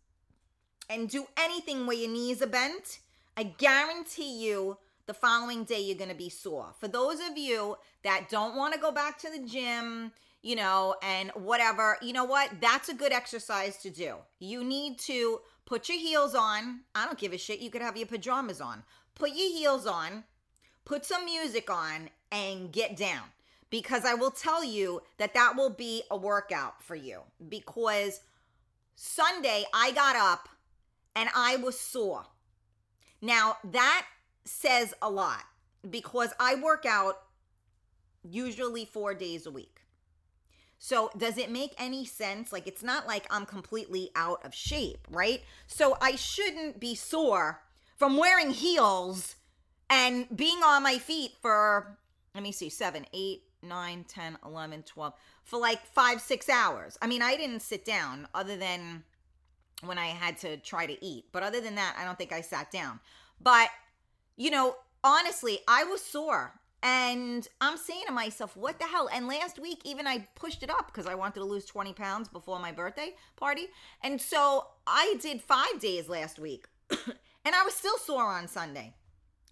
and 0.91 1.09
do 1.09 1.25
anything 1.39 1.87
where 1.87 1.97
your 1.97 2.11
knees 2.11 2.43
are 2.43 2.47
bent. 2.47 2.99
I 3.35 3.45
guarantee 3.45 4.45
you 4.45 4.77
the 5.07 5.15
following 5.15 5.65
day 5.65 5.81
you're 5.81 5.99
going 5.99 6.11
to 6.11 6.17
be 6.17 6.29
sore. 6.29 6.69
For 6.79 6.89
those 6.89 7.19
of 7.21 7.37
you 7.37 7.77
that 8.05 8.29
don't 8.29 8.57
want 8.57 8.75
to 8.75 8.81
go 8.81 8.93
back 8.93 9.19
to 9.21 9.31
the 9.31 9.45
gym, 9.47 10.13
you 10.43 10.57
know, 10.57 10.97
and 11.03 11.31
whatever, 11.35 11.97
you 12.03 12.13
know 12.13 12.25
what? 12.25 12.51
That's 12.61 12.89
a 12.89 12.95
good 12.95 13.13
exercise 13.13 13.77
to 13.79 13.91
do. 13.91 14.17
You 14.39 14.65
need 14.65 14.99
to 15.01 15.41
put 15.65 15.89
your 15.89 15.99
heels 15.99 16.35
on. 16.35 16.81
I 16.95 17.05
don't 17.07 17.19
give 17.19 17.33
a 17.33 17.39
shit. 17.39 17.61
You 17.61 17.71
could 17.71 17.83
have 17.83 17.97
your 17.97 18.07
pajamas 18.07 18.61
on. 18.61 18.83
Put 19.15 19.31
your 19.31 19.51
heels 19.51 19.87
on, 19.87 20.25
put 20.85 21.05
some 21.05 21.25
music 21.25 21.71
on, 21.71 22.09
and 22.31 22.73
get 22.73 22.97
down. 22.97 23.25
Because 23.71 24.05
I 24.05 24.15
will 24.15 24.31
tell 24.31 24.63
you 24.63 25.03
that 25.19 25.35
that 25.35 25.55
will 25.57 25.71
be 25.71 26.03
a 26.11 26.17
workout 26.17 26.83
for 26.83 26.95
you. 26.95 27.21
Because 27.49 28.21
Sunday 28.95 29.65
I 29.73 29.93
got 29.93 30.17
up 30.17 30.49
and 31.17 31.31
I 31.35 31.57
was 31.57 31.79
sore. 31.79 32.25
Now, 33.23 33.57
that 33.65 34.07
says 34.45 34.95
a 35.01 35.11
lot 35.11 35.45
because 35.89 36.33
I 36.39 36.55
work 36.57 36.85
out 36.87 37.19
usually 38.23 38.85
four 38.85 39.15
days 39.15 39.47
a 39.47 39.51
week. 39.51 39.81
So, 40.79 41.11
does 41.17 41.39
it 41.39 41.49
make 41.49 41.75
any 41.79 42.05
sense? 42.05 42.53
Like, 42.53 42.67
it's 42.67 42.83
not 42.83 43.07
like 43.07 43.25
I'm 43.31 43.47
completely 43.47 44.11
out 44.17 44.45
of 44.45 44.53
shape, 44.53 45.07
right? 45.09 45.43
So, 45.69 45.97
I 46.01 46.17
shouldn't 46.17 46.81
be 46.81 46.97
sore 46.97 47.63
from 47.97 48.17
wearing 48.17 48.51
heels 48.51 49.37
and 49.89 50.27
being 50.35 50.59
on 50.65 50.83
my 50.83 50.99
feet 50.99 51.35
for, 51.41 51.99
let 52.35 52.43
me 52.43 52.51
see, 52.51 52.69
seven, 52.69 53.07
eight, 53.13 53.45
nine, 53.63 54.05
10, 54.09 54.39
11, 54.45 54.83
12, 54.83 55.13
for 55.45 55.61
like 55.61 55.87
five, 55.87 56.21
six 56.21 56.49
hours. 56.49 56.99
I 57.01 57.07
mean, 57.07 57.23
I 57.23 57.37
didn't 57.37 57.61
sit 57.61 57.85
down 57.85 58.27
other 58.35 58.57
than 58.57 59.05
when 59.85 59.99
I 59.99 60.07
had 60.07 60.39
to 60.39 60.57
try 60.57 60.87
to 60.87 61.05
eat. 61.05 61.27
But 61.33 61.43
other 61.43 61.61
than 61.61 61.77
that, 61.77 61.97
I 61.99 62.05
don't 62.05 62.19
think 62.19 62.33
I 62.33 62.41
sat 62.41 62.71
down. 62.71 63.01
But 63.41 63.69
you 64.37 64.51
know, 64.51 64.77
honestly, 65.05 65.61
I 65.69 65.85
was 65.85 66.03
sore. 66.03 66.55
And 66.85 67.47
I'm 67.61 67.77
saying 67.77 68.05
to 68.09 68.13
myself, 68.13 68.57
what 68.57 68.81
the 68.81 68.87
hell? 68.87 69.09
And 69.13 69.29
last 69.29 69.61
week, 69.61 69.83
even 69.85 70.09
I 70.09 70.27
pushed 70.35 70.65
it 70.65 70.71
up 70.71 70.89
because 70.89 71.07
I 71.07 71.15
wanted 71.15 71.39
to 71.39 71.45
lose 71.45 71.65
20 71.65 71.93
pounds 71.93 72.29
before 72.29 72.59
my 72.59 72.73
birthday 72.73 73.15
party. 73.37 73.69
And 74.03 74.21
so 74.21 74.67
I 74.85 75.15
did 75.21 75.41
five 75.41 75.79
days 75.81 76.09
last 76.09 76.41
week. 76.41 76.67
and 76.91 77.55
I 77.55 77.63
was 77.63 77.75
still 77.75 77.99
sore 77.99 78.25
on 78.25 78.49
Sunday. 78.49 78.95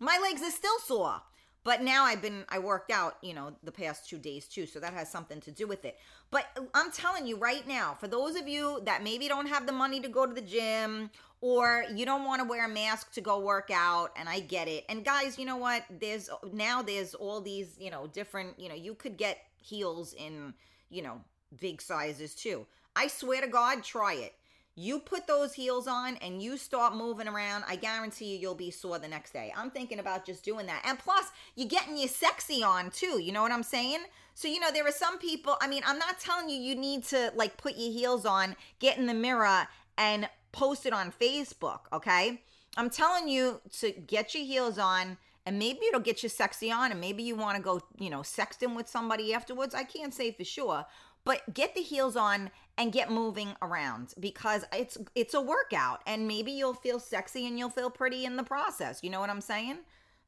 My 0.01 0.19
legs 0.21 0.43
are 0.43 0.51
still 0.51 0.79
sore. 0.81 1.23
But 1.63 1.83
now 1.83 2.05
I've 2.05 2.23
been, 2.23 2.45
I 2.49 2.59
worked 2.59 2.91
out, 2.91 3.17
you 3.23 3.35
know, 3.35 3.53
the 3.63 3.73
past 3.73 4.09
two 4.09 4.19
days 4.19 4.47
too. 4.47 4.67
So 4.67 4.81
that 4.81 4.95
has 4.95 5.11
something 5.11 5.41
to 5.43 5.51
do 5.51 5.67
with 5.67 5.85
it. 5.85 5.99
But 6.31 6.47
I'm 6.75 6.91
telling 6.91 7.27
you 7.27 7.37
right 7.37 7.67
now, 7.69 7.97
for 8.01 8.09
those 8.09 8.37
of 8.37 8.49
you 8.49 8.81
that 8.85 9.03
maybe 9.03 9.29
don't 9.29 9.47
have 9.47 9.67
the 9.67 9.73
money 9.73 10.01
to 10.01 10.09
go 10.09 10.27
to 10.27 10.33
the 10.33 10.41
gym 10.41 11.11
or 11.43 11.85
you 11.95 12.07
don't 12.07 12.25
want 12.25 12.41
to 12.41 12.49
wear 12.49 12.65
a 12.65 12.69
mask 12.69 13.13
to 13.13 13.21
go 13.21 13.41
work 13.41 13.71
out 13.73 14.11
and 14.17 14.29
I 14.29 14.41
get 14.41 14.69
it. 14.69 14.85
And 14.89 15.05
guys, 15.05 15.39
you 15.39 15.45
know 15.45 15.57
what? 15.57 15.85
There's 16.01 16.31
now 16.53 16.83
there's 16.83 17.15
all 17.15 17.41
these, 17.41 17.77
you 17.79 17.91
know, 17.91 18.07
different, 18.07 18.59
you 18.59 18.69
know, 18.69 18.75
you 18.75 18.95
could 18.95 19.17
get 19.17 19.39
heels 19.57 20.15
in, 20.15 20.55
you 20.89 21.03
know, 21.03 21.21
big 21.61 21.83
sizes 21.83 22.35
too. 22.35 22.67
I 22.97 23.07
swear 23.09 23.41
to 23.43 23.49
God, 23.49 23.83
try 23.83 24.15
it. 24.15 24.35
You 24.77 25.01
put 25.01 25.27
those 25.27 25.53
heels 25.53 25.87
on 25.87 26.17
and 26.17 26.41
you 26.43 26.57
start 26.57 26.95
moving 26.95 27.29
around, 27.29 27.65
I 27.69 27.77
guarantee 27.77 28.33
you 28.33 28.39
you'll 28.39 28.55
be 28.55 28.71
sore 28.71 28.99
the 28.99 29.09
next 29.09 29.33
day. 29.33 29.53
I'm 29.57 29.71
thinking 29.71 29.99
about 29.99 30.25
just 30.25 30.45
doing 30.45 30.67
that. 30.67 30.83
And 30.87 30.99
plus, 30.99 31.27
you're 31.57 31.69
getting 31.69 31.97
your 31.97 32.09
sexy 32.09 32.63
on 32.63 32.91
too. 32.91 33.21
You 33.21 33.33
know 33.33 33.43
what 33.43 33.53
I'm 33.53 33.63
saying? 33.63 34.01
So, 34.35 34.49
you 34.49 34.61
know, 34.61 34.71
there 34.73 34.87
are 34.87 34.93
some 34.93 35.19
people, 35.19 35.57
I 35.61 35.69
mean, 35.69 35.83
I'm 35.85 35.99
not 35.99 36.19
telling 36.19 36.49
you 36.49 36.57
you 36.57 36.75
need 36.75 37.05
to 37.05 37.33
like 37.35 37.57
put 37.57 37.77
your 37.77 37.93
heels 37.93 38.25
on, 38.25 38.57
get 38.79 38.97
in 38.97 39.07
the 39.07 39.15
mirror 39.15 39.67
and 39.99 40.29
post 40.53 40.87
it 40.87 40.93
on 40.93 41.13
Facebook, 41.13 41.81
okay? 41.93 42.43
I'm 42.77 42.91
telling 42.91 43.29
you 43.29 43.61
to 43.81 43.91
get 43.91 44.35
your 44.35 44.45
heels 44.45 44.79
on 44.79 45.19
and 45.45 45.59
maybe 45.59 45.81
it'll 45.87 46.01
get 46.01 46.23
you 46.23 46.29
sexy 46.29 46.71
on 46.71 46.91
and 46.91 47.01
maybe 47.01 47.23
you 47.23 47.35
want 47.35 47.57
to 47.57 47.63
go, 47.63 47.81
you 47.99 48.09
know, 48.09 48.21
sexting 48.21 48.77
with 48.77 48.89
somebody 48.89 49.35
afterwards. 49.35 49.75
I 49.75 49.85
can't 49.85 50.15
say 50.15 50.33
for 50.33 50.45
sure, 50.45 50.87
but 51.25 51.55
get 51.55 51.75
the 51.75 51.83
heels 51.83 52.17
on 52.17 52.51
and 52.79 52.93
get 52.93 53.11
moving 53.11 53.55
around 53.61 54.15
because 54.19 54.65
it's 54.73 54.97
it's 55.15 55.35
a 55.35 55.41
workout 55.41 56.01
and 56.07 56.27
maybe 56.27 56.53
you'll 56.53 56.75
feel 56.75 56.99
sexy 56.99 57.47
and 57.47 57.59
you'll 57.59 57.69
feel 57.69 57.91
pretty 57.91 58.25
in 58.25 58.37
the 58.37 58.43
process. 58.43 59.01
You 59.03 59.11
know 59.11 59.21
what 59.21 59.31
I'm 59.31 59.41
saying? 59.41 59.79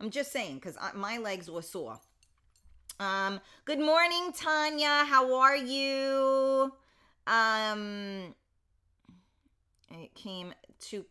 I'm 0.01 0.11
just 0.11 0.33
saying 0.33 0.61
cuz 0.61 0.77
my 0.95 1.19
legs 1.19 1.51
were 1.51 1.63
sore. 1.63 2.01
Um 3.01 3.41
good 3.65 3.81
morning 3.81 4.33
Tanya, 4.33 5.05
how 5.05 5.35
are 5.35 5.57
you? 5.57 6.73
Um 7.27 8.35
it 9.91 10.15
came 10.15 10.55
to 10.81 11.05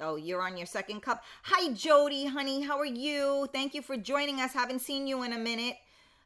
oh 0.00 0.16
you're 0.16 0.42
on 0.42 0.56
your 0.56 0.66
second 0.66 1.00
cup 1.00 1.22
hi 1.42 1.72
jody 1.72 2.26
honey 2.26 2.62
how 2.62 2.78
are 2.78 2.84
you 2.84 3.48
thank 3.52 3.72
you 3.74 3.80
for 3.80 3.96
joining 3.96 4.40
us 4.40 4.52
haven't 4.52 4.80
seen 4.80 5.06
you 5.06 5.22
in 5.22 5.32
a 5.32 5.38
minute 5.38 5.76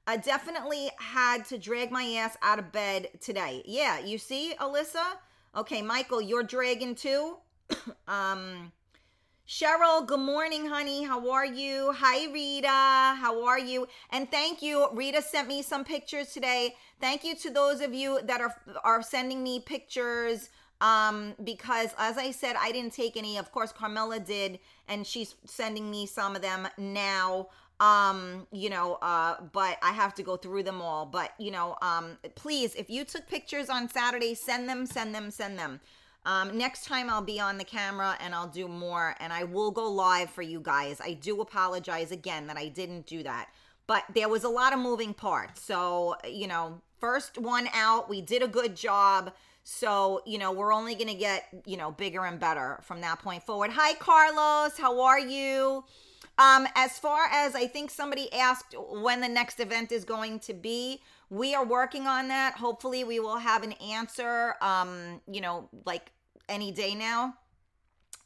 i 0.07 0.17
definitely 0.17 0.91
had 0.99 1.45
to 1.45 1.59
drag 1.59 1.91
my 1.91 2.05
ass 2.19 2.37
out 2.43 2.59
of 2.59 2.73
bed 2.73 3.09
today 3.21 3.63
yeah 3.67 3.99
you 3.99 4.19
see 4.19 4.55
alyssa 4.61 5.05
okay 5.57 5.83
michael 5.83 6.21
you're 6.21 6.43
dragging 6.43 6.95
too 6.95 7.37
um 8.09 8.73
Cheryl, 9.49 10.07
good 10.07 10.21
morning, 10.21 10.67
honey. 10.67 11.03
How 11.03 11.29
are 11.33 11.45
you? 11.45 11.93
Hi, 11.97 12.33
Rita. 12.33 12.69
How 12.69 13.45
are 13.45 13.59
you? 13.59 13.89
And 14.11 14.31
thank 14.31 14.63
you. 14.63 14.87
Rita 14.93 15.21
sent 15.21 15.49
me 15.49 15.61
some 15.63 15.83
pictures 15.83 16.33
today. 16.33 16.77
Thank 17.01 17.25
you 17.25 17.35
to 17.35 17.51
those 17.51 17.81
of 17.81 17.93
you 17.93 18.21
that 18.23 18.41
are 18.41 18.55
are 18.85 19.03
sending 19.03 19.43
me 19.43 19.59
pictures 19.59 20.51
um, 20.81 21.35
because 21.43 21.91
as 21.99 22.17
I 22.17 22.31
said, 22.31 22.57
I 22.59 22.73
didn't 22.73 22.93
take 22.93 23.17
any. 23.17 23.37
Of 23.37 23.53
course, 23.53 23.73
Carmela 23.73 24.21
did, 24.21 24.61
and 24.89 25.07
she's 25.07 25.35
sending 25.45 25.91
me 25.91 26.07
some 26.07 26.37
of 26.37 26.43
them 26.43 26.69
now. 26.79 27.49
Um, 27.81 28.47
you 28.53 28.69
know, 28.69 28.99
uh, 29.01 29.41
but 29.53 29.79
I 29.83 29.93
have 29.93 30.15
to 30.17 30.23
go 30.23 30.37
through 30.37 30.63
them 30.63 30.81
all. 30.83 31.07
But 31.07 31.33
you 31.39 31.51
know, 31.51 31.77
um, 31.83 32.19
please, 32.35 32.75
if 32.75 32.91
you 32.91 33.05
took 33.05 33.27
pictures 33.27 33.69
on 33.69 33.89
Saturday, 33.89 34.35
send 34.35 34.69
them, 34.69 34.87
send 34.87 35.15
them, 35.15 35.31
send 35.31 35.59
them. 35.59 35.81
Um, 36.27 36.57
next 36.57 36.85
time 36.85 37.09
I'll 37.09 37.23
be 37.23 37.41
on 37.41 37.57
the 37.57 37.65
camera 37.65 38.17
and 38.21 38.35
I'll 38.35 38.47
do 38.47 38.69
more 38.69 39.15
and 39.21 39.33
I 39.33 39.45
will 39.45 39.71
go 39.71 39.91
live 39.91 40.29
for 40.31 40.43
you 40.43 40.61
guys. 40.61 41.01
I 41.01 41.15
do 41.15 41.41
apologize 41.41 42.13
again 42.13 42.47
that 42.49 42.59
I 42.59 42.69
didn't 42.69 43.07
do 43.07 43.23
that. 43.23 43.49
But 43.87 44.05
there 44.15 44.29
was 44.29 44.45
a 44.45 44.49
lot 44.49 44.73
of 44.73 44.79
moving 44.79 45.15
parts. 45.15 45.63
So, 45.63 46.17
you 46.29 46.47
know, 46.47 46.81
first 47.01 47.39
one 47.39 47.69
out, 47.75 48.09
we 48.09 48.21
did 48.21 48.43
a 48.43 48.49
good 48.49 48.77
job. 48.77 49.33
So, 49.65 50.23
you 50.27 50.39
know, 50.39 50.53
we're 50.53 50.73
only 50.73 50.95
going 50.95 51.09
to 51.09 51.15
get, 51.15 51.49
you 51.65 51.77
know, 51.77 51.91
bigger 51.91 52.25
and 52.25 52.39
better 52.39 52.79
from 52.83 53.01
that 53.01 53.19
point 53.21 53.43
forward. 53.43 53.71
Hi, 53.73 53.95
Carlos. 53.95 54.79
How 54.79 55.01
are 55.01 55.19
you? 55.19 55.85
Um, 56.41 56.67
as 56.75 56.99
far 56.99 57.27
as 57.31 57.55
I 57.55 57.67
think 57.67 57.91
somebody 57.91 58.33
asked 58.33 58.75
when 58.75 59.21
the 59.21 59.29
next 59.29 59.61
event 59.61 59.93
is 59.93 60.07
going 60.07 60.39
to 60.41 60.55
be, 60.55 61.03
we 61.29 61.55
are 61.55 61.67
working 61.67 62.07
on 62.07 62.29
that. 62.29 62.55
Hopefully, 62.55 63.05
we 63.05 63.21
will 63.21 63.37
have 63.37 63.63
an 63.63 63.73
answer. 63.73 64.55
Um, 64.63 65.21
you 65.31 65.43
know, 65.43 65.69
like 65.85 66.13
any 66.49 66.73
day 66.73 66.95
now. 66.95 67.35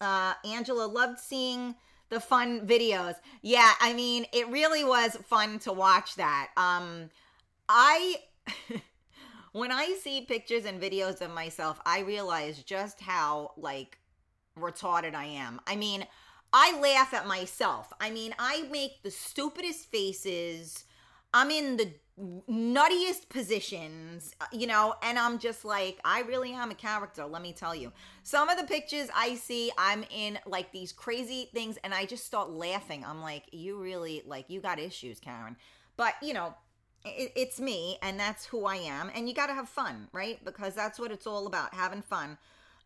Uh, 0.00 0.34
Angela 0.44 0.86
loved 0.86 1.18
seeing 1.18 1.74
the 2.08 2.20
fun 2.20 2.66
videos. 2.68 3.16
Yeah, 3.42 3.72
I 3.80 3.92
mean, 3.94 4.26
it 4.32 4.48
really 4.48 4.84
was 4.84 5.16
fun 5.26 5.58
to 5.60 5.72
watch 5.72 6.14
that. 6.14 6.50
Um, 6.56 7.10
I. 7.68 8.16
when 9.52 9.72
I 9.72 9.96
see 10.00 10.20
pictures 10.20 10.66
and 10.66 10.80
videos 10.80 11.20
of 11.20 11.32
myself, 11.32 11.80
I 11.84 12.00
realize 12.00 12.62
just 12.62 13.00
how 13.00 13.54
like 13.56 13.98
retarded 14.56 15.16
I 15.16 15.24
am. 15.24 15.60
I 15.66 15.74
mean, 15.74 16.06
I 16.56 16.78
laugh 16.80 17.12
at 17.12 17.26
myself. 17.26 17.92
I 18.00 18.10
mean, 18.10 18.32
I 18.38 18.68
make 18.70 19.02
the 19.02 19.10
stupidest 19.10 19.90
faces. 19.90 20.84
I'm 21.34 21.50
in 21.50 21.76
the 21.76 21.90
nuttiest 22.48 23.28
positions, 23.28 24.32
uh, 24.40 24.44
you 24.52 24.68
know, 24.68 24.94
and 25.02 25.18
I'm 25.18 25.40
just 25.40 25.64
like, 25.64 25.98
I 26.04 26.20
really 26.20 26.52
am 26.52 26.70
a 26.70 26.76
character, 26.76 27.24
let 27.26 27.42
me 27.42 27.52
tell 27.52 27.74
you. 27.74 27.92
Some 28.22 28.48
of 28.48 28.56
the 28.56 28.62
pictures 28.62 29.08
I 29.12 29.34
see, 29.34 29.72
I'm 29.76 30.04
in 30.10 30.38
like 30.46 30.70
these 30.70 30.92
crazy 30.92 31.50
things, 31.52 31.76
and 31.82 31.92
I 31.92 32.06
just 32.06 32.24
start 32.24 32.50
laughing. 32.50 33.04
I'm 33.04 33.20
like, 33.20 33.46
you 33.50 33.76
really, 33.76 34.22
like, 34.24 34.48
you 34.48 34.60
got 34.60 34.78
issues, 34.78 35.18
Karen. 35.18 35.56
But, 35.96 36.14
you 36.22 36.34
know, 36.34 36.54
it, 37.04 37.32
it's 37.34 37.58
me, 37.58 37.98
and 38.00 38.18
that's 38.18 38.46
who 38.46 38.64
I 38.64 38.76
am, 38.76 39.10
and 39.12 39.28
you 39.28 39.34
got 39.34 39.48
to 39.48 39.54
have 39.54 39.68
fun, 39.68 40.06
right? 40.12 40.38
Because 40.44 40.76
that's 40.76 41.00
what 41.00 41.10
it's 41.10 41.26
all 41.26 41.48
about, 41.48 41.74
having 41.74 42.02
fun. 42.02 42.38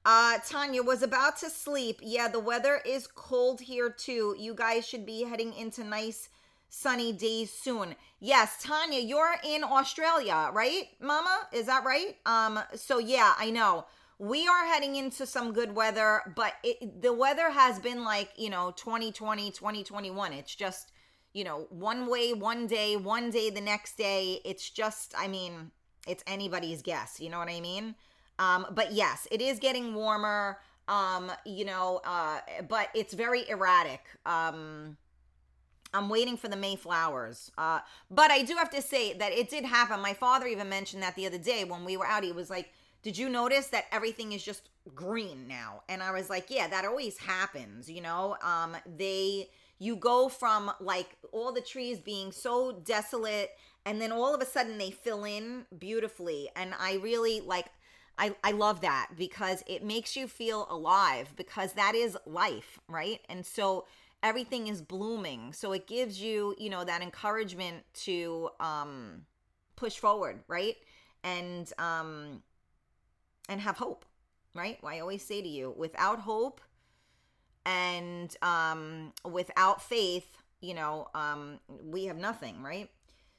Uh, 0.05 0.39
Tanya 0.47 0.83
was 0.83 1.03
about 1.03 1.37
to 1.39 1.51
sleep. 1.51 2.01
Yeah, 2.03 2.29
the 2.29 2.41
weather 2.41 2.81
is 2.87 3.07
cold 3.07 3.61
here 3.61 3.91
too. 3.91 4.35
You 4.39 4.55
guys 4.55 4.87
should 4.87 5.05
be 5.05 5.25
heading 5.25 5.53
into 5.53 5.85
nice 5.85 6.29
sunny 6.69 7.13
days 7.13 7.53
soon. 7.53 7.95
Yes, 8.21 8.63
Tanya, 8.63 9.01
you're 9.01 9.37
in 9.45 9.65
Australia, 9.65 10.51
right? 10.53 10.85
Mama, 11.01 11.49
is 11.53 11.67
that 11.67 11.85
right? 11.85 12.17
Um, 12.27 12.61
so 12.75 12.99
yeah, 12.99 13.35
I 13.39 13.51
know. 13.51 13.87
We 14.19 14.49
are 14.49 14.67
heading 14.67 14.97
into 14.97 15.27
some 15.27 15.53
good 15.53 15.75
weather, 15.77 16.23
but 16.35 16.55
it, 16.65 17.03
the 17.03 17.13
weather 17.13 17.51
has 17.51 17.79
been 17.79 18.03
like, 18.05 18.31
you 18.37 18.51
know, 18.51 18.73
2020, 18.77 19.53
2021. 19.53 20.33
It's 20.33 20.55
just, 20.55 20.91
you 21.33 21.45
know, 21.45 21.69
one 21.71 22.09
way 22.11 22.33
one 22.33 22.67
day, 22.67 22.97
one 22.97 23.31
day 23.31 23.51
the 23.51 23.61
next 23.61 23.97
day. 23.97 24.41
It's 24.45 24.69
just, 24.71 25.15
I 25.17 25.29
mean, 25.29 25.71
it's 26.09 26.25
anybody's 26.27 26.83
guess. 26.83 27.21
You 27.21 27.31
know 27.31 27.39
what 27.39 27.49
I 27.49 27.61
mean? 27.61 27.95
Um, 28.39 28.67
but 28.71 28.93
yes, 28.93 29.27
it 29.31 29.41
is 29.41 29.59
getting 29.59 29.95
warmer. 29.95 30.59
Um, 30.87 31.31
you 31.45 31.65
know, 31.67 32.01
uh, 32.05 32.41
but 32.69 32.89
it's 32.95 33.13
very 33.13 33.49
erratic. 33.49 34.01
Um, 34.25 34.97
I'm 35.93 36.09
waiting 36.09 36.37
for 36.37 36.49
the 36.49 36.57
Mayflowers. 36.57 37.51
Uh, 37.57 37.81
but 38.11 38.31
I 38.31 38.43
do 38.43 38.55
have 38.55 38.71
to 38.71 38.83
say 38.83 39.15
that 39.15 39.33
it 39.33 39.51
did 39.51 39.65
happen. 39.65 40.01
My 40.01 40.15
father 40.15 40.47
even 40.47 40.69
mentioned 40.69 41.03
that 41.03 41.15
the 41.17 41.27
other 41.27 41.39
day 41.39 41.65
when 41.65 41.85
we 41.85 41.97
were 41.97 42.07
out. 42.07 42.25
He 42.25 42.33
was 42.33 42.51
like, 42.51 42.71
Did 43.03 43.17
you 43.17 43.29
notice 43.29 43.69
that 43.69 43.85
everything 43.93 44.33
is 44.33 44.43
just 44.43 44.69
green 44.95 45.47
now? 45.49 45.83
And 45.89 46.03
I 46.03 46.13
was 46.13 46.29
like, 46.29 46.51
Yeah, 46.51 46.69
that 46.69 46.85
always 46.85 47.19
happens. 47.19 47.91
You 47.91 48.03
know, 48.03 48.37
um, 48.43 48.77
they, 48.97 49.49
you 49.79 49.97
go 49.97 50.29
from 50.29 50.71
like 50.81 51.17
all 51.33 51.53
the 51.53 51.61
trees 51.61 51.99
being 51.99 52.33
so 52.33 52.81
desolate 52.85 53.51
and 53.87 54.03
then 54.03 54.13
all 54.13 54.35
of 54.35 54.43
a 54.43 54.47
sudden 54.47 54.77
they 54.77 54.91
fill 54.91 55.25
in 55.25 55.65
beautifully. 55.79 56.51
And 56.55 56.75
I 56.79 56.97
really 56.97 57.41
like, 57.41 57.67
I, 58.19 58.35
I 58.43 58.53
love 58.53 58.81
that 58.81 59.11
because 59.17 59.63
it 59.67 59.85
makes 59.85 60.17
you 60.17 60.27
feel 60.27 60.67
alive 60.71 61.33
because 61.37 61.75
that 61.75 61.95
is 61.95 62.17
life, 62.27 62.81
right? 62.89 63.21
And 63.29 63.47
so 63.47 63.87
everything 64.23 64.67
is 64.69 64.83
blooming. 64.83 65.53
So 65.53 65.73
it 65.73 65.87
gives 65.87 66.21
you, 66.21 66.55
you 66.59 66.71
know, 66.71 66.85
that 66.85 67.03
encouragement 67.03 67.85
to 68.05 68.51
um 68.61 69.23
push 69.77 69.99
forward, 69.99 70.41
right? 70.49 70.77
And 71.23 71.73
um 71.79 72.43
and 73.49 73.61
have 73.61 73.77
hope, 73.77 74.05
right? 74.55 74.79
I 74.85 75.01
always 75.01 75.23
say 75.25 75.43
to 75.43 75.49
you, 75.49 75.75
without 75.77 76.21
hope 76.21 76.61
and 77.65 78.35
um 78.43 79.13
without 79.25 79.83
faith, 79.83 80.27
you 80.61 80.75
know, 80.75 81.09
um 81.15 81.61
we 81.85 82.05
have 82.05 82.17
nothing, 82.17 82.63
right? 82.63 82.91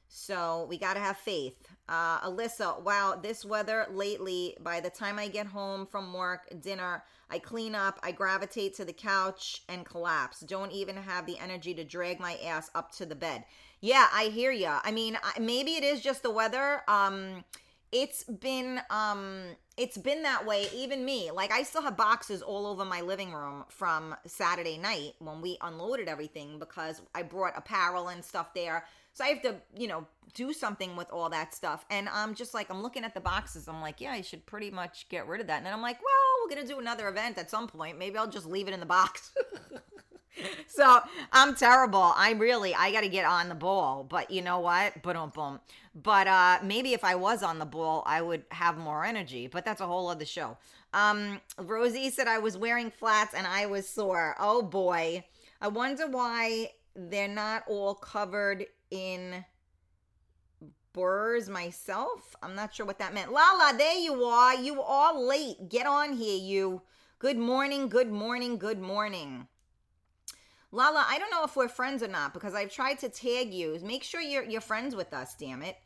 So 0.10 0.66
we 0.70 0.78
got 0.78 0.96
to 0.96 1.00
have 1.00 1.18
faith. 1.18 1.56
Uh, 1.88 2.20
Alyssa, 2.22 2.82
wow, 2.84 3.18
this 3.22 3.46
weather 3.46 3.86
lately, 3.92 4.58
by 4.60 4.80
the 4.80 4.90
time 4.90 5.20
I 5.20 5.28
get 5.28 5.46
home 5.46 5.86
from 5.86 6.14
work, 6.14 6.48
dinner, 6.62 7.04
I 7.30 7.38
clean 7.38 7.76
up, 7.76 8.00
I 8.04 8.12
gravitate 8.12 8.76
to 8.76 8.86
the 8.86 8.94
couch 8.94 9.62
and 9.70 9.86
collapse. 9.86 10.42
Don't 10.42 10.72
even 10.72 10.98
have 10.98 11.28
the 11.28 11.38
energy 11.38 11.76
to 11.76 11.84
drag 11.84 12.20
my 12.20 12.38
ass 12.44 12.72
up 12.74 12.92
to 12.94 13.06
the 13.06 13.16
bed. 13.16 13.46
Yeah, 13.82 14.08
I 14.12 14.26
hear 14.26 14.52
you. 14.52 14.72
I 14.84 14.92
mean, 14.92 15.18
maybe 15.40 15.72
it 15.74 15.84
is 15.84 16.02
just 16.02 16.24
the 16.24 16.32
weather. 16.32 16.82
Um, 16.88 17.44
it's 17.92 18.24
been 18.24 18.80
um 18.92 19.42
it's 19.76 19.98
been 19.98 20.22
that 20.22 20.46
way 20.46 20.68
even 20.76 21.04
me 21.04 21.32
like 21.32 21.52
i 21.52 21.64
still 21.64 21.82
have 21.82 21.98
boxes 21.98 22.42
all 22.42 22.68
over 22.68 22.86
my 22.86 23.02
living 23.02 23.34
room 23.34 23.66
from 23.70 24.16
saturday 24.28 24.78
night 24.78 25.14
when 25.20 25.42
we 25.42 25.58
unloaded 25.62 26.08
everything 26.08 26.60
because 26.60 27.02
i 27.16 27.24
brought 27.24 27.58
apparel 27.58 28.10
and 28.10 28.24
stuff 28.24 28.54
there 28.54 28.86
so 29.20 29.26
I 29.26 29.28
have 29.28 29.42
to, 29.42 29.56
you 29.78 29.90
know, 29.90 30.08
do 30.34 30.54
something 30.54 30.96
with 30.96 31.12
all 31.12 31.30
that 31.30 31.54
stuff. 31.54 31.84
And 31.90 32.08
I'm 32.08 32.34
just 32.34 32.54
like, 32.54 32.70
I'm 32.70 32.82
looking 32.82 33.04
at 33.04 33.14
the 33.14 33.20
boxes. 33.20 33.68
I'm 33.68 33.82
like, 33.82 34.00
yeah, 34.00 34.12
I 34.12 34.22
should 34.22 34.46
pretty 34.46 34.72
much 34.72 35.10
get 35.10 35.28
rid 35.28 35.42
of 35.42 35.48
that. 35.48 35.58
And 35.58 35.66
then 35.66 35.74
I'm 35.74 35.82
like, 35.82 35.98
well, 35.98 36.42
we're 36.42 36.56
going 36.56 36.66
to 36.66 36.74
do 36.74 36.80
another 36.80 37.10
event 37.10 37.38
at 37.38 37.50
some 37.50 37.68
point. 37.68 38.00
Maybe 38.00 38.18
I'll 38.18 38.30
just 38.30 38.46
leave 38.46 38.70
it 38.70 38.74
in 38.74 38.80
the 38.80 38.86
box. 38.86 39.34
so 40.68 41.02
I'm 41.34 41.54
terrible. 41.54 42.14
I'm 42.16 42.40
really, 42.40 42.74
I 42.74 42.94
got 42.94 43.02
to 43.02 43.10
get 43.10 43.26
on 43.26 43.50
the 43.50 43.56
ball. 43.56 44.06
But 44.10 44.32
you 44.32 44.42
know 44.42 44.62
what? 44.62 45.04
Boom, 45.04 45.34
boom. 45.36 45.60
But 45.94 46.28
uh, 46.28 46.60
maybe 46.64 46.94
if 46.94 47.04
I 47.04 47.16
was 47.16 47.44
on 47.44 47.60
the 47.60 47.66
ball, 47.66 48.04
I 48.06 48.22
would 48.22 48.46
have 48.52 48.78
more 48.78 49.04
energy. 49.04 49.48
But 49.48 49.66
that's 49.66 49.82
a 49.82 49.86
whole 49.86 50.08
other 50.08 50.24
show. 50.24 50.58
Um, 50.94 51.42
Rosie 51.58 52.10
said 52.10 52.30
I 52.30 52.40
was 52.40 52.58
wearing 52.58 52.90
flats 52.90 53.34
and 53.34 53.46
I 53.46 53.66
was 53.66 53.86
sore. 53.86 54.38
Oh 54.40 54.62
boy. 54.62 55.26
I 55.60 55.68
wonder 55.68 56.08
why 56.08 56.72
they're 56.96 57.28
not 57.28 57.64
all 57.68 57.96
covered 57.96 58.66
in 58.92 59.46
burrs 60.94 61.50
myself. 61.50 62.36
I'm 62.42 62.56
not 62.56 62.74
sure 62.74 62.86
what 62.86 63.00
that 63.00 63.14
meant. 63.14 63.32
Lala, 63.32 63.74
there 63.78 63.98
you 63.98 64.24
are. 64.24 64.56
You 64.56 64.82
are 64.82 65.20
late. 65.20 65.70
Get 65.70 65.86
on 65.86 66.14
here, 66.14 66.38
you. 66.38 66.82
Good 67.20 67.38
morning, 67.38 67.90
good 67.90 68.12
morning, 68.12 68.58
good 68.58 68.80
morning. 68.80 69.48
Lala, 70.72 71.06
I 71.08 71.18
don't 71.18 71.32
know 71.32 71.44
if 71.44 71.56
we're 71.56 71.68
friends 71.68 72.04
or 72.04 72.08
not 72.08 72.34
because 72.34 72.54
I've 72.54 72.72
tried 72.72 73.00
to 73.00 73.10
tag 73.10 73.54
you. 73.54 73.78
Make 73.84 74.04
sure 74.04 74.22
you're 74.22 74.44
you're 74.44 74.62
friends 74.62 74.96
with 74.96 75.14
us, 75.14 75.36
damn 75.38 75.64
it. 75.64 75.78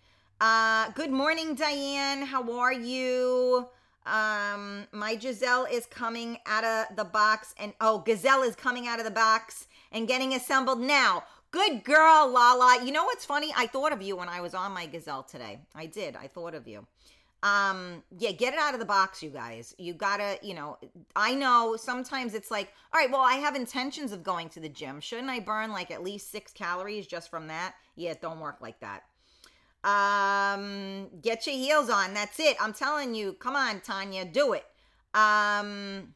Uh 0.41 0.89
good 0.91 1.11
morning, 1.11 1.55
Diane. 1.55 2.21
How 2.21 2.59
are 2.59 2.73
you? 2.73 3.67
Um 4.05 4.85
my 4.91 5.17
Giselle 5.17 5.65
is 5.71 5.85
coming 5.85 6.37
out 6.45 6.65
of 6.65 6.97
the 6.97 7.05
box 7.05 7.55
and 7.57 7.73
oh, 7.79 7.99
Gazelle 7.99 8.43
is 8.43 8.55
coming 8.55 8.87
out 8.87 8.99
of 8.99 9.05
the 9.05 9.11
box 9.11 9.67
and 9.91 10.07
getting 10.07 10.33
assembled 10.33 10.81
now. 10.81 11.23
Good 11.53 11.83
girl, 11.83 12.31
Lala. 12.31 12.83
You 12.83 12.91
know 12.91 13.03
what's 13.03 13.25
funny? 13.25 13.53
I 13.55 13.67
thought 13.67 13.93
of 13.93 14.01
you 14.01 14.15
when 14.15 14.27
I 14.27 14.41
was 14.41 14.55
on 14.55 14.71
my 14.71 14.87
gazelle 14.87 15.21
today. 15.21 15.59
I 15.75 15.85
did. 15.85 16.15
I 16.15 16.25
thought 16.25 16.55
of 16.55 16.67
you. 16.67 16.87
Um, 17.43 18.01
yeah, 18.17 18.31
get 18.31 18.55
it 18.55 18.59
out 18.59 18.73
of 18.73 18.79
the 18.79 18.87
box, 18.87 19.21
you 19.21 19.29
guys. 19.29 19.75
You 19.77 19.93
gotta, 19.93 20.39
you 20.41 20.55
know, 20.55 20.79
I 21.15 21.35
know 21.35 21.75
sometimes 21.79 22.33
it's 22.33 22.49
like, 22.49 22.73
all 22.91 22.99
right, 22.99 23.11
well, 23.11 23.21
I 23.21 23.35
have 23.35 23.55
intentions 23.55 24.11
of 24.11 24.23
going 24.23 24.49
to 24.49 24.59
the 24.59 24.67
gym. 24.67 24.99
Shouldn't 24.99 25.29
I 25.29 25.41
burn 25.41 25.71
like 25.71 25.91
at 25.91 26.03
least 26.03 26.31
six 26.31 26.51
calories 26.51 27.05
just 27.05 27.29
from 27.29 27.45
that? 27.49 27.75
Yeah, 27.95 28.11
it 28.11 28.21
don't 28.21 28.39
work 28.39 28.57
like 28.59 28.79
that. 28.79 29.03
Um, 29.83 31.09
get 31.21 31.45
your 31.45 31.55
heels 31.55 31.91
on. 31.91 32.15
That's 32.15 32.39
it. 32.39 32.57
I'm 32.59 32.73
telling 32.73 33.13
you. 33.13 33.33
Come 33.33 33.55
on, 33.55 33.79
Tanya, 33.81 34.25
do 34.25 34.53
it. 34.53 34.65
Um, 35.13 36.15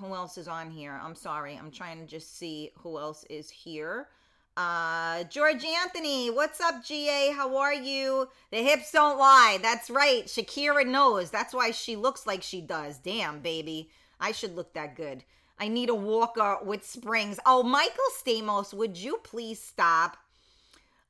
who 0.00 0.14
else 0.14 0.38
is 0.38 0.48
on 0.48 0.70
here? 0.70 1.00
I'm 1.02 1.14
sorry. 1.14 1.56
I'm 1.56 1.70
trying 1.70 2.00
to 2.00 2.06
just 2.06 2.36
see 2.36 2.70
who 2.78 2.98
else 2.98 3.24
is 3.30 3.50
here. 3.50 4.08
Uh, 4.56 5.24
George 5.24 5.64
Anthony, 5.64 6.30
what's 6.30 6.60
up, 6.60 6.84
GA? 6.84 7.32
How 7.32 7.56
are 7.56 7.74
you? 7.74 8.28
The 8.52 8.58
hips 8.58 8.92
don't 8.92 9.18
lie. 9.18 9.58
That's 9.60 9.90
right. 9.90 10.26
Shakira 10.26 10.86
knows. 10.86 11.30
That's 11.30 11.52
why 11.52 11.72
she 11.72 11.96
looks 11.96 12.26
like 12.26 12.42
she 12.42 12.60
does. 12.60 12.98
Damn, 12.98 13.40
baby. 13.40 13.90
I 14.20 14.30
should 14.32 14.54
look 14.54 14.72
that 14.74 14.94
good. 14.94 15.24
I 15.58 15.68
need 15.68 15.88
a 15.88 15.94
walker 15.94 16.58
with 16.64 16.86
springs. 16.86 17.40
Oh, 17.46 17.62
Michael 17.62 18.04
Stamos, 18.20 18.72
would 18.72 18.96
you 18.96 19.18
please 19.24 19.60
stop? 19.60 20.16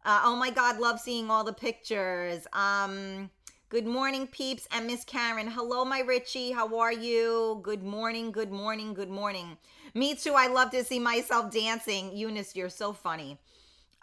Uh, 0.05 0.23
oh 0.25 0.37
my 0.37 0.51
God, 0.51 0.79
love 0.79 1.01
seeing 1.01 1.31
all 1.31 1.45
the 1.45 1.53
pictures. 1.53 2.47
Um, 2.53 3.31
Good 3.75 3.89
morning, 3.89 4.29
peeps 4.29 4.69
and 4.71 4.87
Miss 4.87 5.03
Karen. 5.03 5.49
Hello, 5.49 5.85
my 5.85 5.99
Richie. 5.99 6.53
How 6.53 6.79
are 6.79 6.93
you? 6.93 7.59
Good 7.65 7.83
morning, 7.83 8.31
good 8.31 8.53
morning, 8.53 8.95
good 8.95 9.11
morning. 9.11 9.57
Me 9.95 10.15
too. 10.15 10.35
I 10.35 10.47
love 10.47 10.71
to 10.71 10.85
see 10.85 11.01
myself 11.01 11.51
dancing. 11.51 12.17
Eunice, 12.17 12.55
you're 12.55 12.69
so 12.69 12.93
funny. 12.93 13.37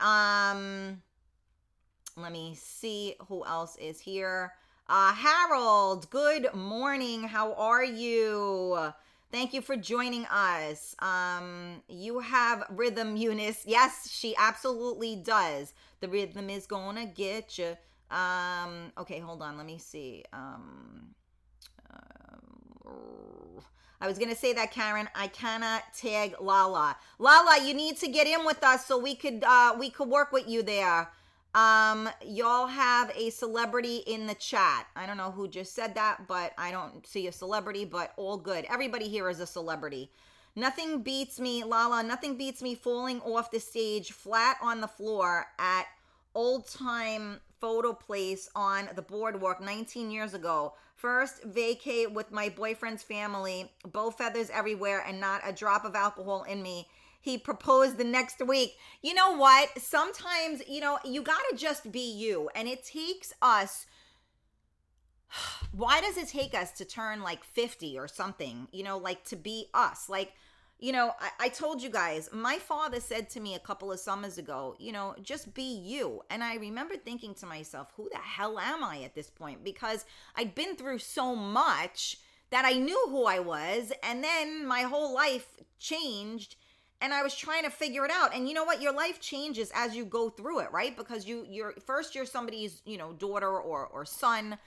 Um, 0.02 1.02
let 2.18 2.34
me 2.34 2.54
see 2.60 3.16
who 3.30 3.46
else 3.46 3.78
is 3.78 4.02
here. 4.02 4.52
Uh, 4.90 5.14
Harold, 5.14 6.10
good 6.10 6.54
morning. 6.54 7.24
How 7.24 7.54
are 7.54 7.86
you? 7.86 8.92
Thank 9.32 9.54
you 9.54 9.62
for 9.62 9.78
joining 9.78 10.26
us. 10.26 10.98
Um, 11.00 11.82
you 11.88 12.20
have 12.20 12.66
rhythm, 12.72 13.16
Eunice. 13.16 13.64
Yes, 13.66 14.12
she 14.12 14.36
absolutely 14.38 15.16
does. 15.16 15.74
The 16.02 16.10
rhythm 16.10 16.50
is 16.50 16.68
gonna 16.68 17.06
get 17.06 17.58
you. 17.58 17.78
Um, 18.12 18.91
okay, 18.97 19.19
hold 19.19 19.41
on. 19.41 19.58
Let 19.58 19.65
me 19.65 19.78
see. 19.78 20.24
Um, 20.34 21.15
uh, 21.89 22.02
I 24.02 24.08
was 24.08 24.17
gonna 24.17 24.36
say 24.36 24.54
that, 24.54 24.71
Karen. 24.71 25.08
I 25.15 25.28
cannot 25.28 25.84
tag 25.95 26.36
Lala. 26.41 26.97
Lala, 27.19 27.63
you 27.63 27.74
need 27.74 27.97
to 27.97 28.08
get 28.08 28.28
in 28.28 28.45
with 28.45 28.63
us 28.63 28.86
so 28.86 28.97
we 28.97 29.15
could 29.15 29.43
uh, 29.47 29.76
we 29.80 29.89
could 29.89 30.10
work 30.10 30.32
with 30.32 30.47
you 30.47 30.62
there. 30.62 31.10
Um, 31.54 32.10
y'all 32.26 32.67
have 32.67 33.12
a 33.15 33.30
celebrity 33.30 33.97
in 34.08 34.26
the 34.26 34.36
chat. 34.36 34.88
I 34.95 35.06
don't 35.06 35.17
know 35.17 35.32
who 35.32 35.47
just 35.47 35.76
said 35.76 35.95
that, 35.95 36.28
but 36.28 36.54
I 36.58 36.71
don't 36.71 37.06
see 37.06 37.28
a 37.28 37.32
celebrity, 37.32 37.86
but 37.86 38.13
all 38.15 38.38
good. 38.38 38.65
Everybody 38.69 39.08
here 39.10 39.30
is 39.30 39.39
a 39.39 39.45
celebrity. 39.45 40.12
Nothing 40.56 41.02
beats 41.02 41.39
me, 41.39 41.63
Lala, 41.63 42.04
nothing 42.04 42.38
beats 42.38 42.62
me 42.62 42.76
falling 42.76 43.21
off 43.21 43.52
the 43.52 43.60
stage 43.60 44.12
flat 44.12 44.58
on 44.62 44.82
the 44.82 44.88
floor 44.88 45.45
at 45.60 45.86
old 46.34 46.67
time 46.67 47.39
photo 47.62 47.93
place 47.93 48.50
on 48.56 48.89
the 48.95 49.02
boardwalk 49.02 49.62
19 49.62 50.12
years 50.12 50.34
ago. 50.34 50.74
First 50.95 51.43
vacate 51.43 52.12
with 52.12 52.32
my 52.32 52.50
boyfriend's 52.50 53.04
family, 53.04 53.71
bow 53.86 54.12
feathers 54.12 54.50
everywhere, 54.50 55.04
and 55.08 55.19
not 55.19 55.41
a 55.45 55.54
drop 55.54 55.86
of 55.86 55.95
alcohol 55.95 56.43
in 56.43 56.62
me 56.62 56.88
he 57.24 57.38
proposed 57.38 57.97
the 57.97 58.04
next 58.04 58.41
week. 58.45 58.76
You 59.04 59.13
know 59.13 59.38
what? 59.38 59.69
Sometimes, 59.80 60.63
you 60.67 60.82
know, 60.82 60.97
you 61.06 61.21
got 61.21 61.41
to 61.52 61.56
just 61.56 61.91
be 61.91 62.12
you. 62.12 62.50
And 62.56 62.67
it 62.67 62.84
takes 62.84 63.32
us 63.43 63.86
why 65.71 66.02
does 66.02 66.17
it 66.17 66.28
take 66.28 66.54
us 66.54 66.71
to 66.74 66.86
turn 66.86 67.21
like 67.21 67.43
50 67.43 67.97
or 67.97 68.08
something, 68.08 68.67
you 68.71 68.84
know, 68.84 68.97
like 68.97 69.24
to 69.26 69.36
be 69.36 69.67
us? 69.74 70.10
Like, 70.10 70.34
you 70.82 70.91
know, 70.91 71.13
I, 71.20 71.46
I, 71.46 71.50
told 71.50 71.82
you 71.82 71.91
guys, 71.91 72.28
my 72.34 72.58
father 72.58 73.00
said 73.00 73.30
to 73.30 73.39
me 73.39 73.54
a 73.54 73.60
couple 73.60 73.91
of 73.91 74.00
summers 74.00 74.39
ago, 74.39 74.76
you 74.80 74.91
know, 74.91 75.13
just 75.22 75.54
be 75.54 75.78
you. 75.78 76.24
And 76.32 76.44
I 76.44 76.56
remember 76.56 76.98
thinking 76.98 77.36
to 77.36 77.46
myself, 77.46 77.94
who 77.96 78.10
the 78.12 78.17
hell 78.17 78.58
am 78.58 78.84
I 78.84 79.04
at 79.04 79.13
this 79.13 79.30
point? 79.30 79.63
Because 79.63 80.06
I'd 80.36 80.56
been 80.56 80.76
through 80.76 80.98
so 80.98 81.36
much 81.36 82.17
that 82.50 82.65
I 82.65 82.74
knew 82.74 83.00
who 83.10 83.26
I 83.26 83.38
was. 83.38 83.94
And 84.04 84.24
then 84.24 84.65
my 84.65 84.82
whole 84.82 85.13
life 85.13 85.48
changed 85.78 86.56
and 87.00 87.13
I 87.13 87.22
was 87.22 87.36
trying 87.36 87.63
to 87.63 87.70
figure 87.70 88.04
it 88.04 88.12
out. 88.12 88.34
And 88.36 88.48
you 88.48 88.56
know 88.56 88.63
what? 88.63 88.82
Your 88.82 88.94
life 88.94 89.20
changes 89.20 89.72
as 89.76 89.96
you 89.96 90.04
go 90.04 90.30
through 90.30 90.62
it, 90.62 90.72
right? 90.72 90.98
Because 90.98 91.28
you 91.28 91.46
you're 91.48 91.74
first 91.86 92.15
you're 92.15 92.26
somebody's, 92.26 92.82
you 92.86 92.98
know, 92.98 93.13
daughter 93.13 93.50
or 93.50 93.86
or 93.88 94.06
son, 94.06 94.58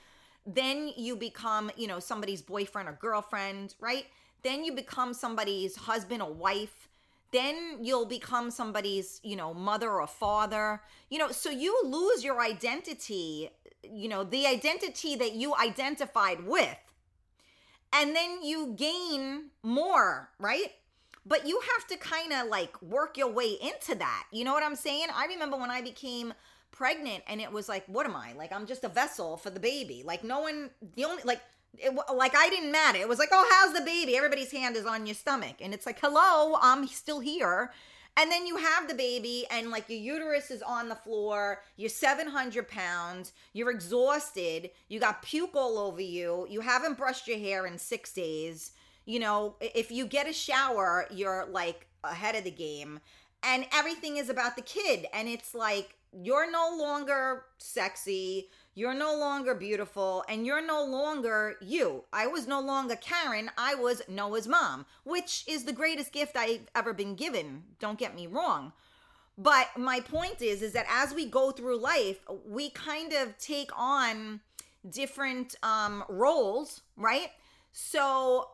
then 0.46 0.92
you 0.96 1.16
become, 1.16 1.70
you 1.76 1.86
know, 1.86 1.98
somebody's 1.98 2.42
boyfriend 2.42 2.88
or 2.88 2.98
girlfriend, 3.00 3.74
right? 3.80 4.06
Then 4.44 4.64
you 4.64 4.72
become 4.72 5.12
somebody's 5.14 5.74
husband 5.74 6.22
or 6.22 6.32
wife. 6.32 6.88
Then 7.32 7.78
you'll 7.80 8.06
become 8.06 8.52
somebody's, 8.52 9.20
you 9.24 9.34
know, 9.34 9.52
mother 9.52 9.90
or 9.90 10.06
father. 10.06 10.82
You 11.10 11.18
know, 11.18 11.32
so 11.32 11.50
you 11.50 11.76
lose 11.84 12.22
your 12.22 12.40
identity, 12.40 13.50
you 13.82 14.08
know, 14.08 14.22
the 14.22 14.46
identity 14.46 15.16
that 15.16 15.32
you 15.32 15.56
identified 15.56 16.46
with. 16.46 16.78
And 17.92 18.14
then 18.14 18.42
you 18.44 18.74
gain 18.76 19.50
more, 19.62 20.30
right? 20.38 20.70
but 21.26 21.46
you 21.46 21.60
have 21.74 21.86
to 21.86 21.96
kind 21.96 22.32
of 22.32 22.48
like 22.48 22.80
work 22.82 23.16
your 23.16 23.30
way 23.30 23.56
into 23.62 23.94
that. 23.94 24.24
You 24.30 24.44
know 24.44 24.52
what 24.52 24.62
I'm 24.62 24.76
saying? 24.76 25.06
I 25.14 25.26
remember 25.26 25.56
when 25.56 25.70
I 25.70 25.80
became 25.80 26.34
pregnant 26.70 27.22
and 27.28 27.40
it 27.40 27.50
was 27.50 27.68
like, 27.68 27.84
what 27.86 28.06
am 28.06 28.16
I? 28.16 28.32
Like, 28.34 28.52
I'm 28.52 28.66
just 28.66 28.84
a 28.84 28.88
vessel 28.88 29.36
for 29.36 29.50
the 29.50 29.60
baby. 29.60 30.02
Like, 30.04 30.24
no 30.24 30.40
one, 30.40 30.70
the 30.96 31.04
only, 31.04 31.22
like, 31.24 31.40
it, 31.78 31.94
like 32.14 32.34
I 32.36 32.48
didn't 32.48 32.72
matter. 32.72 32.98
It 32.98 33.08
was 33.08 33.18
like, 33.18 33.30
oh, 33.32 33.48
how's 33.50 33.74
the 33.74 33.84
baby? 33.84 34.16
Everybody's 34.16 34.52
hand 34.52 34.76
is 34.76 34.86
on 34.86 35.06
your 35.06 35.14
stomach, 35.14 35.56
and 35.60 35.74
it's 35.74 35.86
like, 35.86 36.00
hello, 36.00 36.58
I'm 36.60 36.86
still 36.86 37.20
here. 37.20 37.72
And 38.16 38.30
then 38.30 38.46
you 38.46 38.56
have 38.56 38.86
the 38.86 38.94
baby, 38.94 39.44
and 39.50 39.70
like 39.70 39.88
your 39.88 39.98
uterus 39.98 40.50
is 40.50 40.62
on 40.62 40.88
the 40.88 40.94
floor. 40.94 41.62
You're 41.76 41.88
700 41.88 42.68
pounds. 42.68 43.32
You're 43.52 43.72
exhausted. 43.72 44.70
You 44.88 45.00
got 45.00 45.22
puke 45.22 45.56
all 45.56 45.78
over 45.78 46.00
you. 46.00 46.46
You 46.48 46.60
haven't 46.60 46.96
brushed 46.96 47.26
your 47.26 47.38
hair 47.38 47.66
in 47.66 47.76
six 47.76 48.12
days 48.12 48.70
you 49.06 49.18
know, 49.18 49.56
if 49.60 49.90
you 49.90 50.06
get 50.06 50.28
a 50.28 50.32
shower, 50.32 51.06
you're 51.10 51.46
like 51.50 51.86
ahead 52.02 52.34
of 52.34 52.44
the 52.44 52.50
game. 52.50 53.00
And 53.42 53.66
everything 53.72 54.16
is 54.16 54.30
about 54.30 54.56
the 54.56 54.62
kid. 54.62 55.06
And 55.12 55.28
it's 55.28 55.54
like, 55.54 55.96
you're 56.22 56.50
no 56.50 56.76
longer 56.78 57.44
sexy. 57.58 58.48
You're 58.74 58.94
no 58.94 59.16
longer 59.16 59.54
beautiful. 59.54 60.24
And 60.28 60.46
you're 60.46 60.64
no 60.64 60.84
longer 60.84 61.56
you. 61.60 62.04
I 62.12 62.26
was 62.26 62.46
no 62.46 62.60
longer 62.60 62.96
Karen. 62.96 63.50
I 63.56 63.74
was 63.74 64.02
Noah's 64.08 64.48
mom, 64.48 64.86
which 65.04 65.44
is 65.46 65.64
the 65.64 65.72
greatest 65.72 66.12
gift 66.12 66.36
I've 66.36 66.68
ever 66.74 66.92
been 66.92 67.14
given. 67.14 67.64
Don't 67.80 67.98
get 67.98 68.14
me 68.14 68.26
wrong. 68.26 68.72
But 69.36 69.68
my 69.76 70.00
point 70.00 70.40
is, 70.42 70.62
is 70.62 70.72
that 70.74 70.86
as 70.88 71.12
we 71.12 71.26
go 71.26 71.50
through 71.50 71.78
life, 71.78 72.18
we 72.46 72.70
kind 72.70 73.12
of 73.12 73.36
take 73.38 73.70
on 73.76 74.40
different 74.88 75.56
um, 75.62 76.04
roles, 76.08 76.82
right? 76.96 77.30
So 77.72 78.48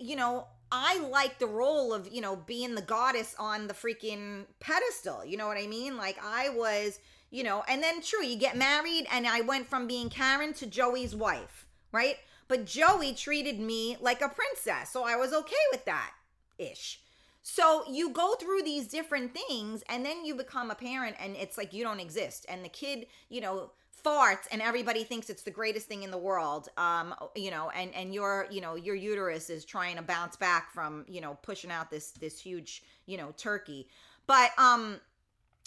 you 0.00 0.16
know, 0.16 0.46
I 0.70 0.98
like 0.98 1.38
the 1.38 1.46
role 1.46 1.92
of, 1.92 2.12
you 2.12 2.20
know, 2.20 2.36
being 2.36 2.74
the 2.74 2.82
goddess 2.82 3.34
on 3.38 3.66
the 3.66 3.74
freaking 3.74 4.46
pedestal. 4.60 5.24
You 5.24 5.36
know 5.36 5.46
what 5.46 5.58
I 5.58 5.66
mean? 5.66 5.96
Like 5.96 6.18
I 6.22 6.48
was, 6.48 6.98
you 7.30 7.44
know, 7.44 7.62
and 7.68 7.82
then 7.82 8.02
true, 8.02 8.24
you 8.24 8.36
get 8.36 8.56
married 8.56 9.06
and 9.10 9.26
I 9.26 9.42
went 9.42 9.68
from 9.68 9.86
being 9.86 10.08
Karen 10.08 10.52
to 10.54 10.66
Joey's 10.66 11.14
wife, 11.14 11.66
right? 11.92 12.16
But 12.48 12.66
Joey 12.66 13.12
treated 13.12 13.60
me 13.60 13.96
like 14.00 14.22
a 14.22 14.28
princess. 14.28 14.90
So 14.90 15.04
I 15.04 15.16
was 15.16 15.32
okay 15.32 15.54
with 15.72 15.84
that 15.84 16.12
ish. 16.58 17.00
So 17.42 17.84
you 17.88 18.10
go 18.10 18.34
through 18.34 18.62
these 18.62 18.88
different 18.88 19.32
things 19.32 19.84
and 19.88 20.04
then 20.04 20.24
you 20.24 20.34
become 20.34 20.70
a 20.70 20.74
parent 20.74 21.14
and 21.20 21.36
it's 21.36 21.56
like 21.56 21.72
you 21.72 21.84
don't 21.84 22.00
exist. 22.00 22.44
And 22.48 22.64
the 22.64 22.68
kid, 22.68 23.06
you 23.28 23.40
know, 23.40 23.70
farts 24.06 24.46
and 24.52 24.62
everybody 24.62 25.02
thinks 25.02 25.28
it's 25.30 25.42
the 25.42 25.50
greatest 25.50 25.88
thing 25.88 26.02
in 26.02 26.10
the 26.10 26.18
world 26.18 26.68
um 26.76 27.14
you 27.34 27.50
know 27.50 27.70
and 27.70 27.94
and 27.94 28.14
your 28.14 28.46
you 28.50 28.60
know 28.60 28.74
your 28.76 28.94
uterus 28.94 29.50
is 29.50 29.64
trying 29.64 29.96
to 29.96 30.02
bounce 30.02 30.36
back 30.36 30.70
from 30.72 31.04
you 31.08 31.20
know 31.20 31.36
pushing 31.42 31.70
out 31.70 31.90
this 31.90 32.12
this 32.12 32.40
huge 32.40 32.82
you 33.06 33.16
know 33.16 33.34
turkey. 33.36 33.88
But 34.26 34.50
um 34.58 35.00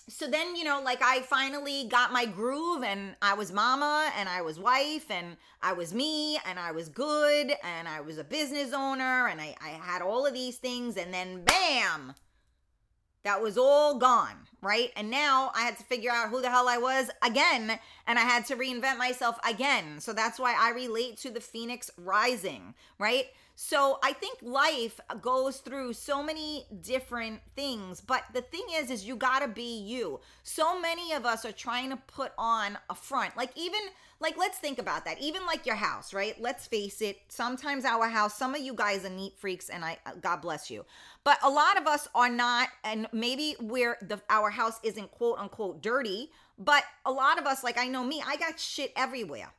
so 0.07 0.27
then 0.27 0.55
you 0.55 0.63
know 0.63 0.81
like 0.83 1.03
i 1.03 1.21
finally 1.21 1.87
got 1.87 2.11
my 2.11 2.25
groove 2.25 2.83
and 2.83 3.15
i 3.21 3.35
was 3.35 3.51
mama 3.51 4.11
and 4.17 4.27
i 4.27 4.41
was 4.41 4.57
wife 4.57 5.11
and 5.11 5.37
i 5.61 5.71
was 5.71 5.93
me 5.93 6.35
and 6.47 6.57
i 6.57 6.71
was 6.71 6.89
good 6.89 7.53
and 7.63 7.87
i 7.87 8.01
was 8.01 8.17
a 8.17 8.23
business 8.23 8.73
owner 8.73 9.27
and 9.27 9.39
i, 9.39 9.55
I 9.63 9.69
had 9.69 10.01
all 10.01 10.25
of 10.25 10.33
these 10.33 10.57
things 10.57 10.97
and 10.97 11.13
then 11.13 11.43
bam 11.43 12.15
that 13.23 13.41
was 13.41 13.57
all 13.57 13.97
gone, 13.97 14.47
right? 14.61 14.91
And 14.95 15.09
now 15.09 15.51
I 15.55 15.61
had 15.61 15.77
to 15.77 15.83
figure 15.83 16.11
out 16.11 16.29
who 16.29 16.41
the 16.41 16.49
hell 16.49 16.67
I 16.67 16.77
was 16.77 17.09
again, 17.21 17.79
and 18.07 18.19
I 18.19 18.23
had 18.23 18.45
to 18.47 18.55
reinvent 18.55 18.97
myself 18.97 19.37
again. 19.47 19.99
So 19.99 20.13
that's 20.13 20.39
why 20.39 20.55
I 20.57 20.71
relate 20.71 21.17
to 21.17 21.29
the 21.29 21.41
Phoenix 21.41 21.91
Rising, 21.97 22.73
right? 22.97 23.27
So 23.61 23.99
I 24.01 24.13
think 24.13 24.39
life 24.41 25.01
goes 25.21 25.57
through 25.57 25.91
so 25.91 26.23
many 26.23 26.65
different 26.81 27.41
things, 27.57 27.99
but 27.99 28.23
the 28.33 28.41
thing 28.41 28.63
is 28.71 28.89
is 28.89 29.05
you 29.05 29.17
got 29.17 29.39
to 29.39 29.49
be 29.49 29.81
you. 29.81 30.21
So 30.43 30.79
many 30.79 31.11
of 31.11 31.25
us 31.25 31.43
are 31.43 31.51
trying 31.51 31.89
to 31.89 31.97
put 31.97 32.31
on 32.37 32.77
a 32.89 32.95
front. 32.95 33.35
Like 33.35 33.51
even 33.57 33.81
like 34.21 34.37
let's 34.37 34.57
think 34.57 34.79
about 34.79 35.03
that. 35.03 35.19
Even 35.19 35.45
like 35.45 35.65
your 35.65 35.75
house, 35.75 36.13
right? 36.13 36.39
Let's 36.39 36.67
face 36.67 37.01
it, 37.01 37.19
sometimes 37.27 37.83
our 37.83 38.07
house, 38.07 38.33
some 38.37 38.55
of 38.55 38.61
you 38.61 38.73
guys 38.73 39.03
are 39.03 39.09
neat 39.09 39.33
freaks 39.37 39.67
and 39.67 39.83
I 39.83 39.97
uh, 40.05 40.11
God 40.21 40.37
bless 40.37 40.71
you. 40.71 40.85
But 41.29 41.37
a 41.43 41.49
lot 41.51 41.77
of 41.79 41.85
us 41.85 42.07
are 42.15 42.27
not 42.27 42.69
and 42.83 43.05
maybe 43.13 43.55
where 43.59 43.97
the 44.01 44.19
our 44.31 44.49
house 44.49 44.79
isn't 44.81 45.11
quote 45.11 45.37
unquote 45.37 45.79
dirty, 45.79 46.31
but 46.57 46.83
a 47.05 47.11
lot 47.11 47.37
of 47.37 47.45
us 47.45 47.63
like 47.63 47.77
I 47.77 47.87
know 47.87 48.03
me, 48.03 48.23
I 48.25 48.35
got 48.35 48.59
shit 48.59 48.91
everywhere. 48.95 49.53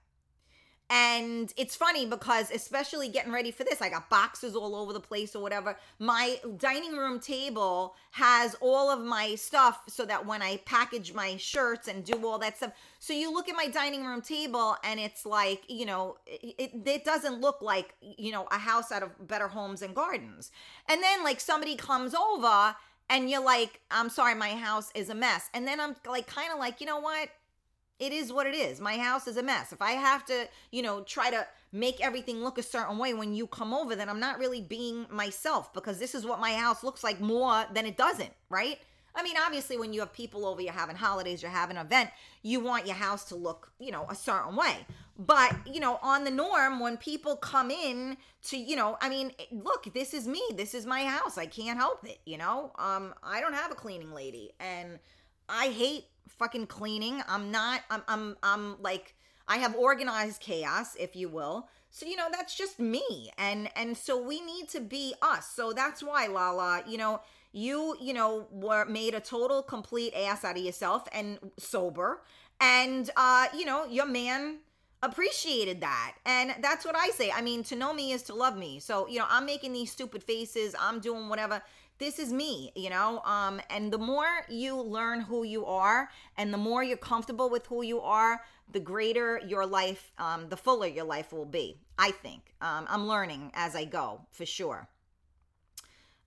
And 0.93 1.55
it's 1.57 1.77
funny 1.77 2.05
because, 2.05 2.51
especially 2.51 3.09
getting 3.09 3.31
ready 3.33 3.53
for 3.53 3.63
this, 3.63 3.81
I 3.81 3.89
got 3.89 4.11
boxes 4.11 4.57
all 4.57 4.75
over 4.75 4.93
the 4.93 4.99
place 4.99 5.37
or 5.37 5.43
whatever. 5.43 5.79
My 6.01 6.41
dining 6.59 6.97
room 6.97 7.21
table 7.21 7.95
has 8.11 8.57
all 8.61 8.91
of 8.91 9.01
my 9.01 9.37
stuff 9.37 9.83
so 9.89 10.05
that 10.07 10.27
when 10.27 10.43
I 10.43 10.57
package 10.65 11.15
my 11.15 11.37
shirts 11.37 11.87
and 11.87 12.05
do 12.05 12.27
all 12.27 12.41
that 12.41 12.57
stuff. 12.57 12.73
So 12.99 13.13
you 13.13 13.33
look 13.33 13.49
at 13.49 13.55
my 13.55 13.69
dining 13.69 14.05
room 14.05 14.21
table 14.21 14.77
and 14.83 14.99
it's 14.99 15.25
like, 15.25 15.63
you 15.69 15.87
know, 15.87 16.17
it, 16.27 16.73
it 16.85 17.05
doesn't 17.05 17.41
look 17.41 17.63
like, 17.63 17.95
you 18.01 18.33
know, 18.33 18.49
a 18.51 18.59
house 18.59 18.91
out 18.91 19.05
of 19.05 19.29
better 19.29 19.47
homes 19.47 19.83
and 19.83 19.95
gardens. 19.95 20.51
And 20.89 21.01
then 21.01 21.23
like 21.23 21.39
somebody 21.39 21.77
comes 21.77 22.15
over 22.17 22.75
and 23.09 23.31
you're 23.31 23.45
like, 23.45 23.81
I'm 23.93 24.09
sorry, 24.09 24.35
my 24.35 24.51
house 24.51 24.91
is 24.97 25.09
a 25.09 25.15
mess. 25.15 25.51
And 25.55 25.69
then 25.69 25.81
I'm 25.81 25.95
like, 26.05 26.27
kind 26.27 26.53
of 26.53 26.59
like, 26.59 26.81
you 26.81 26.87
know 26.87 27.01
what? 27.01 27.29
It 28.01 28.13
is 28.13 28.33
what 28.33 28.47
it 28.47 28.55
is. 28.55 28.81
My 28.81 28.97
house 28.97 29.29
is 29.29 29.37
a 29.37 29.43
mess. 29.43 29.73
If 29.73 29.83
I 29.83 29.93
have 29.93 30.25
to, 30.27 30.49
you 30.73 30.83
know, 30.83 31.03
try 31.03 31.31
to 31.31 31.47
make 31.73 32.01
everything 32.01 32.43
look 32.43 32.59
a 32.59 32.63
certain 32.63 32.99
way 32.99 33.15
when 33.15 33.35
you 33.35 33.47
come 33.47 33.73
over, 33.73 33.95
then 33.95 34.09
I'm 34.09 34.19
not 34.19 34.39
really 34.39 34.63
being 34.63 35.07
myself 35.11 35.73
because 35.73 35.99
this 35.99 36.15
is 36.15 36.27
what 36.27 36.41
my 36.41 36.55
house 36.55 36.83
looks 36.83 37.05
like 37.05 37.21
more 37.21 37.65
than 37.73 37.87
it 37.87 37.97
doesn't, 37.97 38.33
right? 38.49 38.79
I 39.15 39.23
mean, 39.23 39.37
obviously, 39.45 39.77
when 39.77 39.93
you 39.93 40.01
have 40.01 40.13
people 40.13 40.47
over, 40.47 40.63
you're 40.63 40.73
having 40.73 40.97
holidays, 40.97 41.43
you're 41.43 41.51
having 41.51 41.77
an 41.77 41.85
event, 41.87 42.11
you 42.43 42.61
want 42.61 42.87
your 42.87 42.97
house 42.97 43.25
to 43.27 43.35
look, 43.35 43.73
you 43.79 43.91
know, 43.91 44.07
a 44.09 44.15
certain 44.15 44.57
way. 44.57 44.87
But, 45.19 45.55
you 45.67 45.81
know, 45.81 45.99
on 46.03 46.25
the 46.25 46.31
norm, 46.31 46.81
when 46.81 46.97
people 46.97 47.37
come 47.37 47.71
in 47.71 48.17
to, 48.45 48.57
you 48.57 48.77
know, 48.77 48.97
I 49.03 49.09
mean, 49.09 49.33
look, 49.51 49.93
this 49.93 50.15
is 50.15 50.27
me. 50.27 50.43
This 50.55 50.75
is 50.75 50.87
my 50.87 51.05
house. 51.05 51.37
I 51.37 51.47
can't 51.47 51.77
help 51.79 52.07
it, 52.07 52.21
you 52.25 52.39
know? 52.39 52.73
Um, 52.79 53.15
I 53.23 53.41
don't 53.41 53.53
have 53.53 53.71
a 53.71 53.75
cleaning 53.75 54.13
lady. 54.13 54.53
And 54.61 54.99
I 55.49 55.69
hate 55.69 56.05
fucking 56.39 56.67
cleaning. 56.67 57.23
I'm 57.29 57.51
not, 57.51 57.83
I'm, 57.91 58.03
I'm, 58.09 58.37
I'm 58.43 58.83
like, 58.83 59.15
I 59.49 59.57
have 59.59 59.75
organized 59.75 60.41
chaos, 60.41 60.97
if 60.99 61.17
you 61.17 61.29
will. 61.29 61.69
So 61.91 62.07
you 62.07 62.15
know 62.15 62.29
that's 62.31 62.57
just 62.57 62.79
me, 62.79 63.33
and 63.37 63.69
and 63.75 63.97
so 63.97 64.17
we 64.23 64.41
need 64.41 64.69
to 64.69 64.81
be 64.81 65.13
us. 65.21 65.51
So 65.51 65.73
that's 65.73 66.03
why 66.03 66.29
Lala, 66.29 66.85
you 66.87 66.97
know, 66.97 67.21
you 67.53 67.97
you 68.01 68.13
know 68.15 68.47
were 68.53 68.85
made 68.85 69.15
a 69.15 69.21
total 69.21 69.61
complete 69.63 70.15
ass 70.15 70.45
out 70.45 70.57
of 70.57 70.63
yourself 70.63 71.09
and 71.13 71.41
sober, 71.59 72.23
and 72.61 73.11
uh, 73.17 73.49
you 73.57 73.65
know 73.65 73.87
your 73.87 74.07
man 74.07 74.59
appreciated 75.03 75.81
that. 75.81 76.15
And 76.27 76.55
that's 76.61 76.85
what 76.85 76.95
I 76.97 77.09
say. 77.09 77.31
I 77.31 77.41
mean, 77.41 77.65
to 77.65 77.77
know 77.77 77.93
me 77.93 78.13
is 78.13 78.23
to 78.25 78.35
love 78.35 78.57
me. 78.57 78.81
So, 78.81 79.09
you 79.09 79.19
know, 79.19 79.25
I'm 79.31 79.47
making 79.47 79.73
these 79.73 79.91
stupid 79.91 80.23
faces, 80.23 80.75
I'm 80.79 81.01
doing 81.01 81.31
whatever. 81.31 81.63
This 82.01 82.19
is 82.19 82.33
me, 82.33 82.73
you 82.75 82.91
know? 82.91 83.21
Um 83.25 83.61
and 83.71 83.93
the 83.93 83.99
more 83.99 84.33
you 84.49 84.81
learn 84.81 85.21
who 85.21 85.45
you 85.45 85.67
are 85.67 86.09
and 86.39 86.53
the 86.53 86.59
more 86.59 86.83
you're 86.83 87.07
comfortable 87.13 87.49
with 87.49 87.67
who 87.67 87.83
you 87.83 88.01
are, 88.01 88.41
the 88.73 88.81
greater 88.81 89.41
your 89.47 89.67
life, 89.67 90.11
um, 90.19 90.49
the 90.49 90.57
fuller 90.57 90.87
your 90.87 91.05
life 91.05 91.33
will 91.33 91.45
be. 91.45 91.77
I 91.99 92.11
think. 92.11 92.55
Um, 92.63 92.87
I'm 92.89 93.07
learning 93.07 93.53
as 93.55 93.77
I 93.77 93.85
go, 93.85 94.23
for 94.31 94.47
sure. 94.47 94.89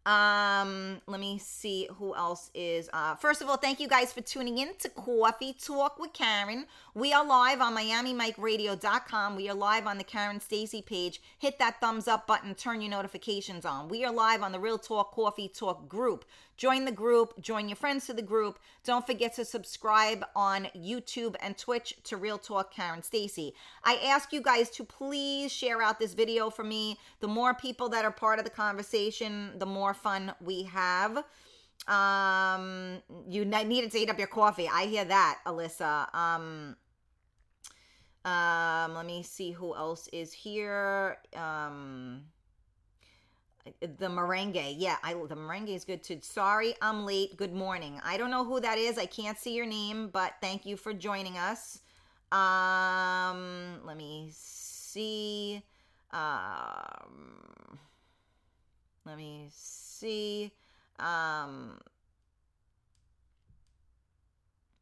Um, 0.06 1.00
let 1.08 1.20
me 1.22 1.38
see 1.38 1.88
who 1.98 2.13
else 2.13 2.52
is. 2.54 2.89
Uh, 2.92 3.16
first 3.16 3.42
of 3.42 3.50
all, 3.50 3.56
thank 3.56 3.80
you 3.80 3.88
guys 3.88 4.12
for 4.12 4.20
tuning 4.22 4.58
in 4.58 4.76
to 4.80 4.89
Coffee 4.89 5.54
Talk 5.54 5.98
with 5.98 6.12
Karen. 6.12 6.66
We 6.94 7.13
are 7.13 7.26
live 7.26 7.62
on 7.62 7.76
MiamiMikeRadio.com. 7.76 9.36
We 9.38 9.50
are 9.50 9.56
live 9.56 9.88
on 9.88 9.98
the 9.98 10.04
Karen 10.04 10.42
Stacy 10.42 10.82
page. 10.82 11.22
Hit 11.39 11.58
that 11.60 11.80
thumbs 11.80 12.10
up 12.10 12.28
button, 12.28 12.54
turn 12.54 12.82
your 12.82 12.92
notifications 12.92 13.63
on. 13.63 13.88
We 13.88 14.04
are 14.04 14.12
live 14.12 14.44
on 14.44 14.52
the 14.52 14.60
Real 14.60 14.78
Talk 14.78 15.13
Coffee 15.13 15.48
Talk 15.48 15.88
group. 15.88 16.26
Join 16.58 16.86
the 16.86 16.92
group, 16.92 17.42
join 17.42 17.68
your 17.68 17.76
friends 17.76 18.06
to 18.08 18.13
the 18.13 18.22
group. 18.22 18.60
Don't 18.84 19.06
forget 19.06 19.34
to 19.36 19.46
subscribe 19.46 20.24
on 20.36 20.68
YouTube 20.76 21.36
and 21.42 21.58
Twitch 21.58 21.96
to 22.06 22.18
Real 22.18 22.38
Talk 22.38 22.74
Karen 22.74 23.02
Stacy. 23.02 23.54
I 23.84 23.96
ask 24.06 24.32
you 24.32 24.42
guys 24.42 24.70
to 24.72 24.84
please 24.84 25.52
share 25.52 25.82
out 25.82 26.00
this 26.00 26.13
video 26.13 26.50
for 26.50 26.63
me. 26.63 26.98
The 27.20 27.28
more 27.28 27.54
people 27.54 27.89
that 27.89 28.06
are 28.06 28.12
part 28.12 28.39
of 28.39 28.46
the 28.46 28.52
conversation, 28.52 29.52
the 29.58 29.66
more 29.66 29.94
fun 29.94 30.34
we 30.42 30.63
have. 30.63 31.24
Um, 31.88 33.02
you 33.28 33.46
needed 33.46 33.92
to 33.92 34.00
eat 34.00 34.10
up 34.10 34.18
your 34.18 34.28
coffee. 34.28 34.70
I 34.72 34.86
hear 34.86 35.06
that, 35.06 35.39
Alyssa. 35.46 36.13
Um, 36.16 36.76
um, 38.26 38.94
let 38.94 39.06
me 39.06 39.22
see 39.24 39.52
who 39.52 39.76
else 39.76 40.08
is 40.13 40.32
here. 40.32 41.18
Um, 41.36 42.22
the 43.80 44.08
merengue. 44.08 44.76
Yeah, 44.78 44.97
I 45.04 45.13
the 45.13 45.36
merengue 45.36 45.69
is 45.69 45.86
good 45.86 46.04
too. 46.04 46.19
Sorry, 46.21 46.76
I'm 46.82 47.06
late. 47.06 47.38
Good 47.38 47.54
morning. 47.54 47.99
I 48.04 48.17
don't 48.17 48.32
know 48.32 48.43
who 48.43 48.60
that 48.60 48.78
is. 48.78 48.97
I 48.97 49.06
can't 49.06 49.38
see 49.38 49.54
your 49.54 49.65
name, 49.65 50.10
but 50.12 50.34
thank 50.41 50.65
you 50.65 50.76
for 50.76 50.93
joining 50.93 51.38
us. 51.38 51.80
Um, 52.32 53.80
let 53.86 53.95
me 53.97 54.30
see. 54.34 55.63
Um, 56.12 57.80
let 59.06 59.17
me 59.17 59.47
see. 59.52 60.52
Um, 60.99 61.80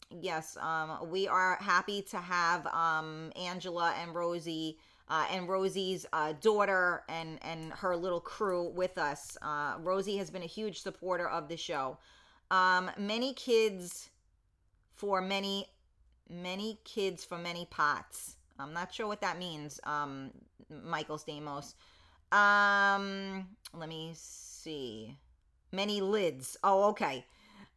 yes, 0.10 0.58
um, 0.60 1.10
we 1.10 1.28
are 1.28 1.58
happy 1.62 2.02
to 2.04 2.18
have 2.18 2.66
um 2.68 3.32
Angela 3.36 3.94
and 4.02 4.16
Rosie 4.16 4.78
uh, 5.10 5.26
and 5.32 5.48
Rosie's 5.48 6.06
uh, 6.14 6.34
daughter 6.42 7.04
and 7.10 7.40
and 7.44 7.74
her 7.74 7.96
little 7.96 8.22
crew 8.22 8.70
with 8.70 8.98
us. 8.98 9.38
Uh, 9.42 9.76
Rosie 9.80 10.18
has 10.18 10.30
been 10.30 10.44
a 10.44 10.48
huge 10.48 10.82
supporter 10.82 11.28
of 11.28 11.48
the 11.48 11.58
show. 11.58 11.98
Um, 12.50 12.92
many 12.98 13.34
kids 13.34 14.10
for 14.96 15.22
many 15.22 15.68
many 16.30 16.80
kids 16.84 17.26
for 17.26 17.38
many 17.38 17.68
pots. 17.70 18.38
I'm 18.60 18.74
not 18.74 18.94
sure 18.94 19.08
what 19.08 19.22
that 19.22 19.40
means. 19.40 19.80
Um, 19.84 20.32
Michael 20.70 21.18
Stamos. 21.18 21.74
Um, 22.32 23.48
let 23.74 23.90
me 23.90 24.12
see. 24.16 25.18
Many 25.72 26.02
lids. 26.02 26.58
Oh, 26.64 26.90
okay. 26.90 27.26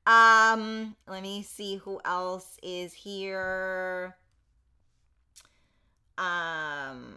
Um, 0.06 0.96
let 1.08 1.22
me 1.22 1.42
see 1.42 1.76
who 1.76 2.00
else 2.04 2.58
is 2.62 2.92
here. 2.92 4.16
Um, 6.16 7.16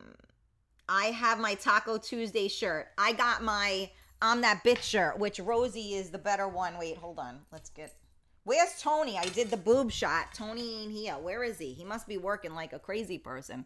I 0.90 1.08
have 1.14 1.40
my 1.40 1.56
Taco 1.56 1.98
Tuesday 1.98 2.48
shirt. 2.48 2.88
I 2.98 3.14
got 3.14 3.44
my 3.44 3.90
I'm 4.22 4.42
that 4.42 4.64
bitch 4.64 4.82
shirt, 4.82 5.20
which 5.20 5.40
Rosie 5.40 5.94
is 5.94 6.10
the 6.10 6.18
better 6.18 6.48
one. 6.48 6.78
Wait, 6.80 6.98
hold 6.98 7.20
on. 7.20 7.40
Let's 7.52 7.70
get. 7.70 7.94
Where's 8.46 8.82
Tony? 8.82 9.18
I 9.18 9.26
did 9.26 9.52
the 9.52 9.58
boob 9.58 9.92
shot. 9.92 10.34
Tony 10.34 10.84
ain't 10.84 10.92
here. 10.92 11.14
Where 11.14 11.44
is 11.44 11.60
he? 11.60 11.74
He 11.74 11.84
must 11.84 12.08
be 12.08 12.18
working 12.18 12.56
like 12.56 12.74
a 12.74 12.80
crazy 12.80 13.18
person. 13.18 13.66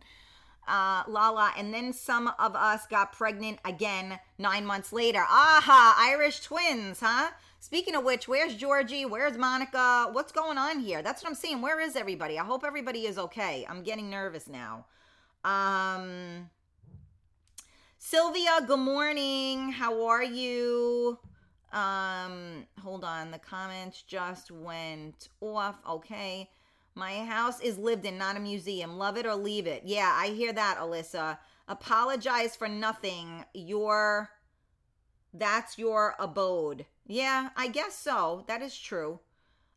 Uh, 0.67 1.03
Lala, 1.07 1.53
and 1.57 1.73
then 1.73 1.93
some 1.93 2.31
of 2.37 2.55
us 2.55 2.85
got 2.87 3.13
pregnant 3.13 3.59
again 3.65 4.19
nine 4.37 4.65
months 4.65 4.91
later. 4.91 5.19
Aha, 5.19 5.95
Irish 5.97 6.41
twins, 6.41 6.99
huh? 6.99 7.29
Speaking 7.59 7.95
of 7.95 8.03
which, 8.03 8.27
where's 8.27 8.55
Georgie? 8.55 9.05
Where's 9.05 9.37
Monica? 9.37 10.09
What's 10.11 10.31
going 10.31 10.57
on 10.57 10.79
here? 10.79 11.01
That's 11.01 11.23
what 11.23 11.29
I'm 11.29 11.35
saying. 11.35 11.61
Where 11.61 11.79
is 11.79 11.95
everybody? 11.95 12.37
I 12.37 12.43
hope 12.43 12.63
everybody 12.65 13.05
is 13.05 13.17
okay. 13.17 13.65
I'm 13.69 13.83
getting 13.83 14.09
nervous 14.09 14.47
now. 14.47 14.85
Um, 15.43 16.49
Sylvia, 17.97 18.59
good 18.67 18.79
morning. 18.79 19.71
How 19.71 20.05
are 20.05 20.23
you? 20.23 21.17
Um, 21.71 22.65
hold 22.81 23.03
on. 23.03 23.31
The 23.31 23.39
comments 23.39 24.03
just 24.03 24.51
went 24.51 25.29
off. 25.39 25.77
Okay. 25.87 26.49
My 26.93 27.23
house 27.25 27.61
is 27.61 27.77
lived 27.77 28.05
in, 28.05 28.17
not 28.17 28.35
a 28.35 28.39
museum. 28.39 28.97
Love 28.97 29.17
it 29.17 29.25
or 29.25 29.35
leave 29.35 29.65
it. 29.65 29.83
Yeah, 29.85 30.13
I 30.13 30.27
hear 30.27 30.51
that, 30.51 30.77
Alyssa. 30.77 31.37
Apologize 31.67 32.55
for 32.55 32.67
nothing. 32.67 33.45
Your 33.53 34.29
that's 35.33 35.77
your 35.77 36.15
abode. 36.19 36.85
Yeah, 37.07 37.49
I 37.55 37.69
guess 37.69 37.95
so. 37.95 38.43
That 38.47 38.61
is 38.61 38.77
true. 38.77 39.21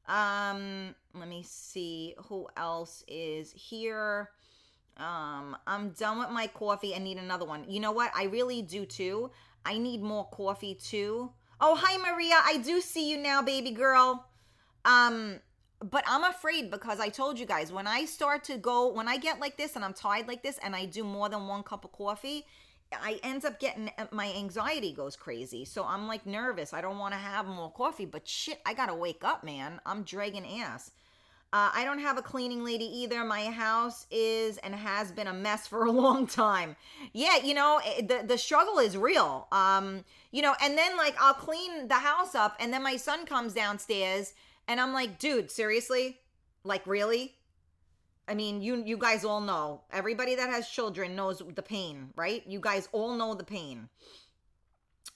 Um, 0.08 0.94
let 1.14 1.28
me 1.28 1.44
see 1.46 2.14
who 2.24 2.48
else 2.56 3.04
is 3.06 3.52
here. 3.52 4.30
Um, 4.96 5.56
I'm 5.66 5.90
done 5.90 6.18
with 6.18 6.30
my 6.30 6.46
coffee. 6.46 6.94
I 6.94 6.98
need 6.98 7.18
another 7.18 7.44
one. 7.44 7.64
You 7.68 7.80
know 7.80 7.92
what? 7.92 8.12
I 8.14 8.24
really 8.24 8.62
do 8.62 8.86
too. 8.86 9.30
I 9.64 9.78
need 9.78 10.02
more 10.02 10.26
coffee 10.26 10.74
too. 10.74 11.32
Oh, 11.60 11.74
hi 11.74 11.96
Maria. 11.96 12.36
I 12.44 12.58
do 12.58 12.80
see 12.80 13.10
you 13.10 13.18
now, 13.18 13.42
baby 13.42 13.70
girl. 13.70 14.26
Um, 14.84 15.40
but 15.82 16.04
I'm 16.06 16.24
afraid 16.24 16.70
because 16.70 17.00
I 17.00 17.08
told 17.08 17.38
you 17.38 17.46
guys 17.46 17.72
when 17.72 17.86
I 17.86 18.04
start 18.04 18.44
to 18.44 18.56
go 18.56 18.92
when 18.92 19.08
I 19.08 19.16
get 19.16 19.40
like 19.40 19.56
this 19.56 19.76
and 19.76 19.84
I'm 19.84 19.92
tired 19.94 20.28
like 20.28 20.42
this 20.42 20.58
and 20.62 20.74
I 20.74 20.86
do 20.86 21.04
more 21.04 21.28
than 21.28 21.46
one 21.46 21.62
cup 21.62 21.84
of 21.84 21.92
coffee, 21.92 22.46
I 22.92 23.18
end 23.22 23.44
up 23.44 23.58
getting 23.58 23.90
my 24.10 24.32
anxiety 24.32 24.92
goes 24.92 25.16
crazy. 25.16 25.64
So 25.64 25.84
I'm 25.84 26.06
like 26.06 26.26
nervous. 26.26 26.72
I 26.72 26.80
don't 26.80 26.98
want 26.98 27.12
to 27.14 27.18
have 27.18 27.46
more 27.46 27.72
coffee, 27.72 28.06
but 28.06 28.26
shit, 28.28 28.60
I 28.64 28.74
got 28.74 28.86
to 28.86 28.94
wake 28.94 29.24
up, 29.24 29.44
man. 29.44 29.80
I'm 29.84 30.02
dragging 30.02 30.60
ass. 30.60 30.90
Uh, 31.54 31.70
I 31.72 31.84
don't 31.84 32.00
have 32.00 32.18
a 32.18 32.22
cleaning 32.22 32.64
lady 32.64 32.84
either. 32.84 33.24
My 33.24 33.44
house 33.44 34.06
is 34.10 34.58
and 34.58 34.74
has 34.74 35.12
been 35.12 35.28
a 35.28 35.32
mess 35.32 35.66
for 35.72 35.84
a 35.84 35.90
long 35.92 36.26
time. 36.26 36.74
Yeah, 37.12 37.36
you 37.36 37.54
know, 37.54 37.80
eh, 37.86 38.02
the 38.04 38.26
the 38.26 38.36
struggle 38.36 38.80
is 38.80 38.96
real. 38.96 39.46
Um, 39.52 40.04
you 40.32 40.42
know, 40.42 40.56
and 40.60 40.76
then 40.76 40.96
like 40.96 41.14
I'll 41.20 41.32
clean 41.32 41.86
the 41.86 41.94
house 41.94 42.34
up 42.34 42.56
and 42.58 42.72
then 42.72 42.82
my 42.82 42.96
son 42.96 43.24
comes 43.24 43.54
downstairs 43.54 44.34
and 44.66 44.80
I'm 44.80 44.92
like, 44.92 45.20
"Dude, 45.20 45.48
seriously? 45.48 46.18
Like 46.64 46.84
really?" 46.88 47.36
I 48.26 48.34
mean, 48.34 48.60
you 48.60 48.82
you 48.84 48.96
guys 48.96 49.24
all 49.24 49.40
know. 49.40 49.82
Everybody 49.92 50.34
that 50.34 50.50
has 50.50 50.68
children 50.68 51.14
knows 51.14 51.40
the 51.54 51.62
pain, 51.62 52.10
right? 52.16 52.42
You 52.48 52.58
guys 52.58 52.88
all 52.90 53.14
know 53.14 53.34
the 53.34 53.44
pain. 53.44 53.88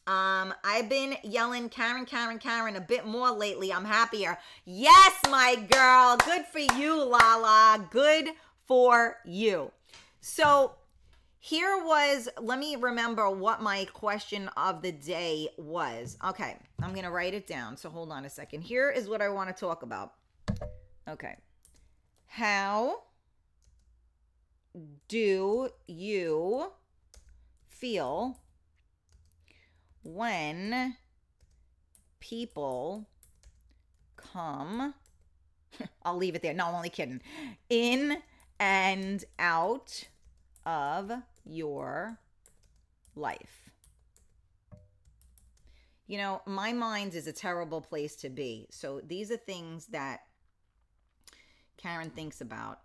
Um, 0.08 0.54
I've 0.64 0.88
been 0.88 1.16
yelling 1.22 1.68
Karen, 1.68 2.06
Karen, 2.06 2.38
Karen 2.38 2.76
a 2.76 2.80
bit 2.80 3.04
more 3.04 3.30
lately. 3.30 3.70
I'm 3.70 3.84
happier. 3.84 4.38
Yes, 4.64 5.12
my 5.30 5.54
girl. 5.70 6.16
Good 6.24 6.46
for 6.46 6.60
you, 6.60 7.04
Lala. 7.04 7.86
Good 7.90 8.30
for 8.66 9.18
you. 9.26 9.70
So 10.22 10.76
here 11.38 11.84
was, 11.84 12.30
let 12.40 12.58
me 12.58 12.76
remember 12.76 13.28
what 13.28 13.60
my 13.60 13.84
question 13.92 14.48
of 14.56 14.80
the 14.80 14.92
day 14.92 15.48
was. 15.58 16.16
Okay, 16.26 16.56
I'm 16.82 16.92
going 16.92 17.04
to 17.04 17.10
write 17.10 17.34
it 17.34 17.46
down. 17.46 17.76
So 17.76 17.90
hold 17.90 18.10
on 18.10 18.24
a 18.24 18.30
second. 18.30 18.62
Here 18.62 18.90
is 18.90 19.10
what 19.10 19.20
I 19.20 19.28
want 19.28 19.54
to 19.54 19.60
talk 19.60 19.82
about. 19.82 20.14
Okay. 21.06 21.36
How 22.28 23.02
do 25.08 25.68
you 25.86 26.72
feel 27.68 28.38
when 30.14 30.96
people 32.20 33.06
come, 34.16 34.94
I'll 36.02 36.16
leave 36.16 36.34
it 36.34 36.42
there. 36.42 36.54
No, 36.54 36.66
I'm 36.66 36.74
only 36.74 36.88
kidding. 36.88 37.20
In 37.68 38.16
and 38.58 39.24
out 39.38 40.08
of 40.64 41.12
your 41.44 42.18
life. 43.14 43.70
You 46.06 46.16
know, 46.16 46.40
my 46.46 46.72
mind 46.72 47.14
is 47.14 47.26
a 47.26 47.32
terrible 47.32 47.82
place 47.82 48.16
to 48.16 48.30
be. 48.30 48.66
So 48.70 49.02
these 49.06 49.30
are 49.30 49.36
things 49.36 49.86
that 49.88 50.20
Karen 51.76 52.08
thinks 52.10 52.40
about. 52.40 52.80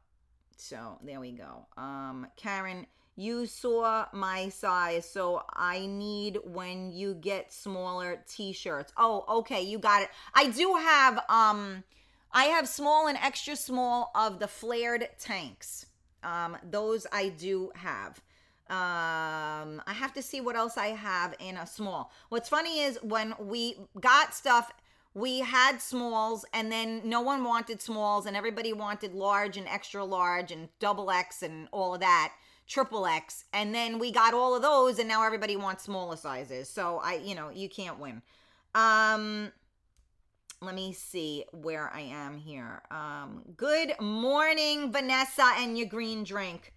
So 0.57 0.99
there 1.01 1.21
we 1.21 1.31
go. 1.31 1.67
Um, 1.77 2.27
Karen, 2.35 2.85
you 3.15 3.45
saw 3.45 4.07
my 4.11 4.49
size, 4.49 5.09
so 5.09 5.43
I 5.53 5.85
need 5.85 6.39
when 6.43 6.91
you 6.91 7.13
get 7.13 7.53
smaller 7.53 8.23
t-shirts. 8.27 8.91
Oh, 8.97 9.23
okay, 9.39 9.61
you 9.61 9.77
got 9.77 10.01
it. 10.01 10.09
I 10.33 10.49
do 10.49 10.75
have 10.75 11.19
um 11.29 11.83
I 12.31 12.45
have 12.45 12.67
small 12.67 13.07
and 13.07 13.17
extra 13.17 13.55
small 13.55 14.11
of 14.15 14.39
the 14.39 14.47
flared 14.47 15.07
tanks. 15.19 15.85
Um 16.23 16.57
those 16.69 17.05
I 17.11 17.29
do 17.29 17.71
have. 17.75 18.21
Um 18.69 19.81
I 19.85 19.93
have 19.93 20.13
to 20.13 20.23
see 20.23 20.41
what 20.41 20.55
else 20.55 20.77
I 20.77 20.87
have 20.87 21.35
in 21.39 21.57
a 21.57 21.67
small. 21.67 22.11
What's 22.29 22.49
funny 22.49 22.81
is 22.81 22.97
when 23.03 23.35
we 23.39 23.77
got 23.99 24.33
stuff 24.33 24.71
we 25.15 25.41
had 25.41 25.79
smalls 25.79 26.43
and 26.53 26.71
then 26.71 27.01
no 27.05 27.21
one 27.21 27.43
wanted 27.43 27.79
smalls 27.79 28.25
and 28.25 28.35
everybody 28.35 28.73
wanted 28.73 29.13
large 29.13 29.57
and 29.57 29.67
extra 29.67 30.03
large 30.03 30.51
and 30.51 30.69
double 30.79 31.11
X 31.11 31.43
and 31.43 31.67
all 31.71 31.93
of 31.93 31.99
that 31.99 32.33
triple 32.67 33.05
X, 33.05 33.45
and 33.53 33.73
then 33.73 33.99
we 33.99 34.11
got 34.11 34.33
all 34.33 34.55
of 34.55 34.61
those, 34.61 34.99
and 34.99 35.07
now 35.07 35.23
everybody 35.23 35.55
wants 35.55 35.83
smaller 35.83 36.15
sizes. 36.15 36.69
So 36.69 36.99
I, 37.03 37.15
you 37.15 37.35
know, 37.35 37.49
you 37.49 37.69
can't 37.69 37.99
win. 37.99 38.21
Um, 38.75 39.51
let 40.61 40.75
me 40.75 40.93
see 40.93 41.43
where 41.51 41.91
I 41.93 42.01
am 42.01 42.37
here. 42.37 42.81
Um, 42.89 43.43
good 43.57 43.93
morning, 43.99 44.91
Vanessa, 44.91 45.51
and 45.57 45.77
your 45.77 45.87
green 45.87 46.23
drink. 46.23 46.73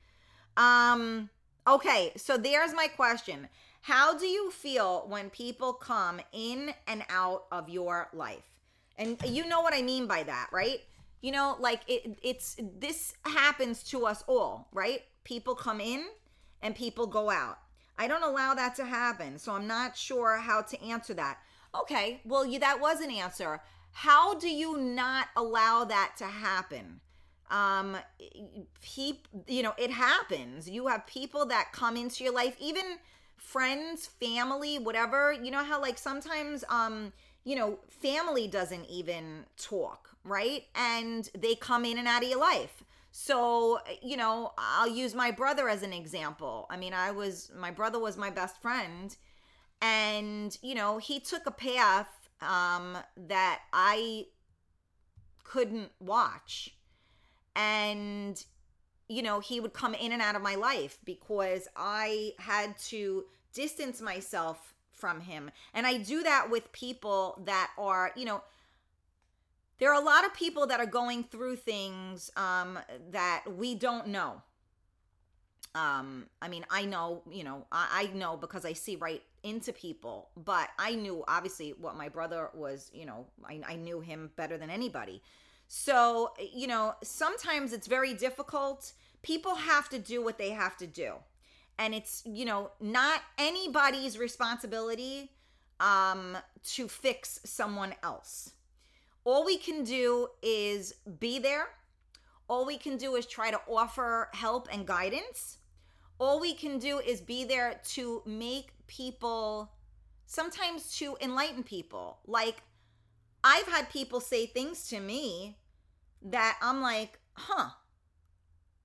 Um, 0.56 1.30
okay, 1.66 2.12
so 2.16 2.36
there's 2.36 2.74
my 2.74 2.88
question. 2.88 3.48
How 3.82 4.18
do 4.18 4.26
you 4.26 4.50
feel 4.50 5.06
when 5.08 5.30
people 5.30 5.72
come 5.72 6.20
in 6.32 6.74
and 6.88 7.04
out 7.08 7.44
of 7.52 7.68
your 7.68 8.08
life? 8.12 8.42
And 8.98 9.16
you 9.24 9.46
know 9.46 9.60
what 9.60 9.74
I 9.74 9.82
mean 9.82 10.06
by 10.08 10.24
that, 10.24 10.48
right? 10.52 10.80
You 11.20 11.30
know, 11.30 11.56
like 11.60 11.82
it, 11.86 12.18
it's 12.22 12.56
this 12.60 13.14
happens 13.24 13.84
to 13.84 14.06
us 14.06 14.24
all, 14.26 14.68
right? 14.72 15.02
People 15.26 15.56
come 15.56 15.80
in 15.80 16.04
and 16.62 16.74
people 16.74 17.06
go 17.06 17.28
out. 17.28 17.58
I 17.98 18.06
don't 18.06 18.22
allow 18.22 18.54
that 18.54 18.76
to 18.76 18.84
happen. 18.84 19.38
So 19.38 19.52
I'm 19.52 19.66
not 19.66 19.96
sure 19.96 20.36
how 20.36 20.62
to 20.62 20.82
answer 20.82 21.14
that. 21.14 21.38
Okay, 21.78 22.20
well, 22.24 22.46
you, 22.46 22.60
that 22.60 22.80
was 22.80 23.00
an 23.00 23.10
answer. 23.10 23.60
How 23.90 24.34
do 24.34 24.48
you 24.48 24.76
not 24.76 25.28
allow 25.36 25.84
that 25.84 26.12
to 26.18 26.24
happen? 26.26 27.00
Um, 27.50 27.96
you 29.46 29.62
know, 29.62 29.74
it 29.76 29.90
happens. 29.90 30.70
You 30.70 30.86
have 30.86 31.06
people 31.06 31.46
that 31.46 31.72
come 31.72 31.96
into 31.96 32.22
your 32.22 32.32
life, 32.32 32.56
even 32.60 32.84
friends, 33.36 34.06
family, 34.06 34.78
whatever. 34.78 35.32
You 35.32 35.50
know 35.50 35.64
how 35.64 35.80
like 35.80 35.98
sometimes 35.98 36.64
um, 36.68 37.12
you 37.44 37.54
know, 37.54 37.78
family 37.88 38.48
doesn't 38.48 38.86
even 38.90 39.44
talk, 39.56 40.10
right? 40.24 40.64
And 40.74 41.30
they 41.38 41.54
come 41.54 41.84
in 41.84 41.98
and 41.98 42.08
out 42.08 42.22
of 42.22 42.28
your 42.28 42.40
life. 42.40 42.82
So, 43.18 43.78
you 44.02 44.18
know, 44.18 44.52
I'll 44.58 44.90
use 44.90 45.14
my 45.14 45.30
brother 45.30 45.70
as 45.70 45.82
an 45.82 45.94
example. 45.94 46.66
I 46.68 46.76
mean, 46.76 46.92
I 46.92 47.12
was, 47.12 47.50
my 47.58 47.70
brother 47.70 47.98
was 47.98 48.18
my 48.18 48.28
best 48.28 48.60
friend. 48.60 49.16
And, 49.80 50.56
you 50.60 50.74
know, 50.74 50.98
he 50.98 51.18
took 51.18 51.46
a 51.46 51.50
path 51.50 52.10
um, 52.42 52.98
that 53.16 53.60
I 53.72 54.26
couldn't 55.44 55.92
watch. 55.98 56.76
And, 57.56 58.44
you 59.08 59.22
know, 59.22 59.40
he 59.40 59.60
would 59.60 59.72
come 59.72 59.94
in 59.94 60.12
and 60.12 60.20
out 60.20 60.36
of 60.36 60.42
my 60.42 60.56
life 60.56 60.98
because 61.06 61.68
I 61.74 62.32
had 62.38 62.76
to 62.88 63.24
distance 63.54 64.02
myself 64.02 64.74
from 64.92 65.22
him. 65.22 65.50
And 65.72 65.86
I 65.86 65.96
do 65.96 66.22
that 66.22 66.50
with 66.50 66.70
people 66.72 67.40
that 67.46 67.70
are, 67.78 68.12
you 68.14 68.26
know, 68.26 68.42
there 69.78 69.92
are 69.92 70.00
a 70.00 70.04
lot 70.04 70.24
of 70.24 70.32
people 70.34 70.66
that 70.66 70.80
are 70.80 70.86
going 70.86 71.24
through 71.24 71.56
things 71.56 72.30
um, 72.36 72.78
that 73.10 73.44
we 73.56 73.74
don't 73.74 74.08
know. 74.08 74.42
Um, 75.74 76.26
I 76.40 76.48
mean, 76.48 76.64
I 76.70 76.86
know, 76.86 77.22
you 77.30 77.44
know, 77.44 77.66
I, 77.70 78.08
I 78.10 78.16
know 78.16 78.38
because 78.38 78.64
I 78.64 78.72
see 78.72 78.96
right 78.96 79.22
into 79.42 79.74
people, 79.74 80.30
but 80.34 80.70
I 80.78 80.94
knew 80.94 81.22
obviously 81.28 81.74
what 81.78 81.96
my 81.96 82.08
brother 82.08 82.48
was, 82.54 82.90
you 82.94 83.04
know, 83.04 83.26
I, 83.44 83.60
I 83.68 83.76
knew 83.76 84.00
him 84.00 84.30
better 84.36 84.56
than 84.56 84.70
anybody. 84.70 85.22
So, 85.68 86.32
you 86.54 86.66
know, 86.66 86.94
sometimes 87.02 87.74
it's 87.74 87.86
very 87.86 88.14
difficult. 88.14 88.92
People 89.22 89.54
have 89.54 89.90
to 89.90 89.98
do 89.98 90.24
what 90.24 90.38
they 90.38 90.50
have 90.50 90.78
to 90.78 90.86
do. 90.86 91.14
And 91.78 91.94
it's, 91.94 92.22
you 92.24 92.46
know, 92.46 92.70
not 92.80 93.20
anybody's 93.36 94.18
responsibility 94.18 95.30
um, 95.78 96.38
to 96.64 96.88
fix 96.88 97.40
someone 97.44 97.94
else 98.02 98.52
all 99.26 99.44
we 99.44 99.58
can 99.58 99.82
do 99.82 100.28
is 100.40 100.94
be 101.18 101.40
there. 101.40 101.66
All 102.48 102.64
we 102.64 102.78
can 102.78 102.96
do 102.96 103.16
is 103.16 103.26
try 103.26 103.50
to 103.50 103.60
offer 103.68 104.30
help 104.32 104.68
and 104.72 104.86
guidance. 104.86 105.58
All 106.20 106.40
we 106.40 106.54
can 106.54 106.78
do 106.78 107.00
is 107.00 107.20
be 107.20 107.44
there 107.44 107.80
to 107.88 108.22
make 108.24 108.68
people, 108.86 109.72
sometimes 110.26 110.96
to 110.98 111.16
enlighten 111.20 111.64
people. 111.64 112.20
Like, 112.24 112.62
I've 113.42 113.66
had 113.66 113.90
people 113.90 114.20
say 114.20 114.46
things 114.46 114.86
to 114.88 115.00
me 115.00 115.58
that 116.22 116.56
I'm 116.62 116.80
like, 116.80 117.18
huh, 117.32 117.70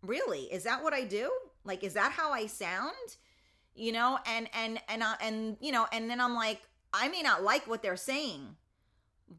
really? 0.02 0.52
Is 0.52 0.64
that 0.64 0.84
what 0.84 0.94
I 0.94 1.04
do? 1.04 1.32
Like, 1.64 1.84
is 1.84 1.94
that 1.94 2.14
how 2.14 2.32
I 2.32 2.48
sound? 2.48 2.96
You 3.76 3.92
know, 3.92 4.18
and, 4.26 4.50
and, 4.56 4.82
and, 4.90 5.04
uh, 5.04 5.16
and, 5.22 5.58
you 5.62 5.72
know, 5.72 5.86
and 5.94 6.10
then 6.10 6.20
I'm 6.20 6.34
like, 6.34 6.62
I 6.92 7.10
may 7.10 7.22
not 7.22 7.44
like 7.44 7.68
what 7.68 7.84
they're 7.84 7.96
saying, 7.96 8.56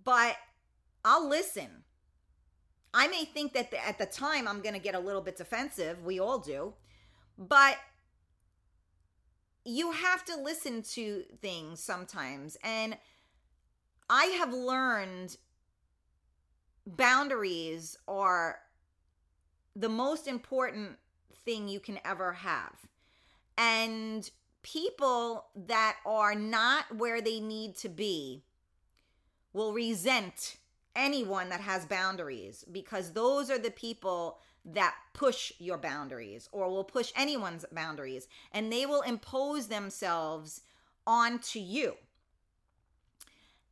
but 0.04 0.36
I'll 1.04 1.28
listen. 1.28 1.84
I 2.94 3.08
may 3.08 3.24
think 3.24 3.54
that 3.54 3.72
at 3.86 3.98
the 3.98 4.06
time 4.06 4.46
I'm 4.46 4.60
going 4.60 4.74
to 4.74 4.80
get 4.80 4.94
a 4.94 5.00
little 5.00 5.22
bit 5.22 5.36
defensive. 5.36 6.02
We 6.04 6.20
all 6.20 6.38
do. 6.38 6.74
But 7.38 7.78
you 9.64 9.92
have 9.92 10.24
to 10.26 10.36
listen 10.36 10.82
to 10.82 11.24
things 11.40 11.82
sometimes. 11.82 12.56
And 12.62 12.96
I 14.10 14.24
have 14.38 14.52
learned 14.52 15.36
boundaries 16.86 17.96
are 18.06 18.58
the 19.74 19.88
most 19.88 20.28
important 20.28 20.98
thing 21.44 21.68
you 21.68 21.80
can 21.80 21.98
ever 22.04 22.32
have. 22.32 22.74
And 23.56 24.28
people 24.62 25.46
that 25.56 25.96
are 26.04 26.34
not 26.34 26.96
where 26.96 27.20
they 27.20 27.40
need 27.40 27.76
to 27.76 27.88
be 27.88 28.44
will 29.52 29.72
resent 29.72 30.56
anyone 30.94 31.48
that 31.48 31.60
has 31.60 31.84
boundaries 31.86 32.64
because 32.70 33.12
those 33.12 33.50
are 33.50 33.58
the 33.58 33.70
people 33.70 34.38
that 34.64 34.94
push 35.12 35.52
your 35.58 35.78
boundaries 35.78 36.48
or 36.52 36.68
will 36.68 36.84
push 36.84 37.12
anyone's 37.16 37.64
boundaries 37.72 38.28
and 38.52 38.72
they 38.72 38.86
will 38.86 39.02
impose 39.02 39.68
themselves 39.68 40.62
onto 41.06 41.58
you. 41.58 41.94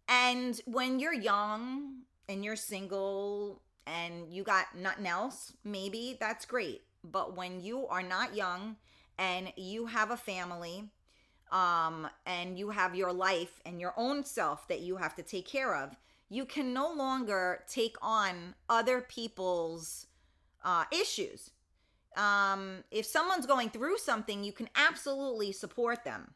And 0.08 0.60
when 0.66 0.98
you're 0.98 1.14
young 1.14 2.02
and 2.28 2.44
you're 2.44 2.56
single 2.56 3.62
and 3.86 4.32
you 4.32 4.42
got 4.42 4.76
nothing 4.76 5.06
else, 5.06 5.52
maybe 5.64 6.16
that's 6.18 6.44
great. 6.44 6.82
But 7.04 7.36
when 7.36 7.60
you 7.60 7.86
are 7.86 8.02
not 8.02 8.34
young 8.34 8.76
and 9.18 9.52
you 9.56 9.86
have 9.86 10.10
a 10.10 10.16
family, 10.16 10.90
um, 11.52 12.08
and 12.26 12.58
you 12.58 12.70
have 12.70 12.94
your 12.94 13.12
life 13.12 13.60
and 13.64 13.80
your 13.80 13.94
own 13.96 14.24
self 14.24 14.68
that 14.68 14.80
you 14.80 14.96
have 14.96 15.14
to 15.16 15.22
take 15.22 15.46
care 15.46 15.74
of, 15.74 15.96
you 16.30 16.46
can 16.46 16.72
no 16.72 16.90
longer 16.92 17.64
take 17.68 17.96
on 18.00 18.54
other 18.68 19.00
people's 19.02 20.06
uh, 20.64 20.84
issues. 20.92 21.50
Um, 22.16 22.84
if 22.90 23.04
someone's 23.04 23.46
going 23.46 23.70
through 23.70 23.98
something, 23.98 24.42
you 24.44 24.52
can 24.52 24.68
absolutely 24.76 25.52
support 25.52 26.04
them. 26.04 26.34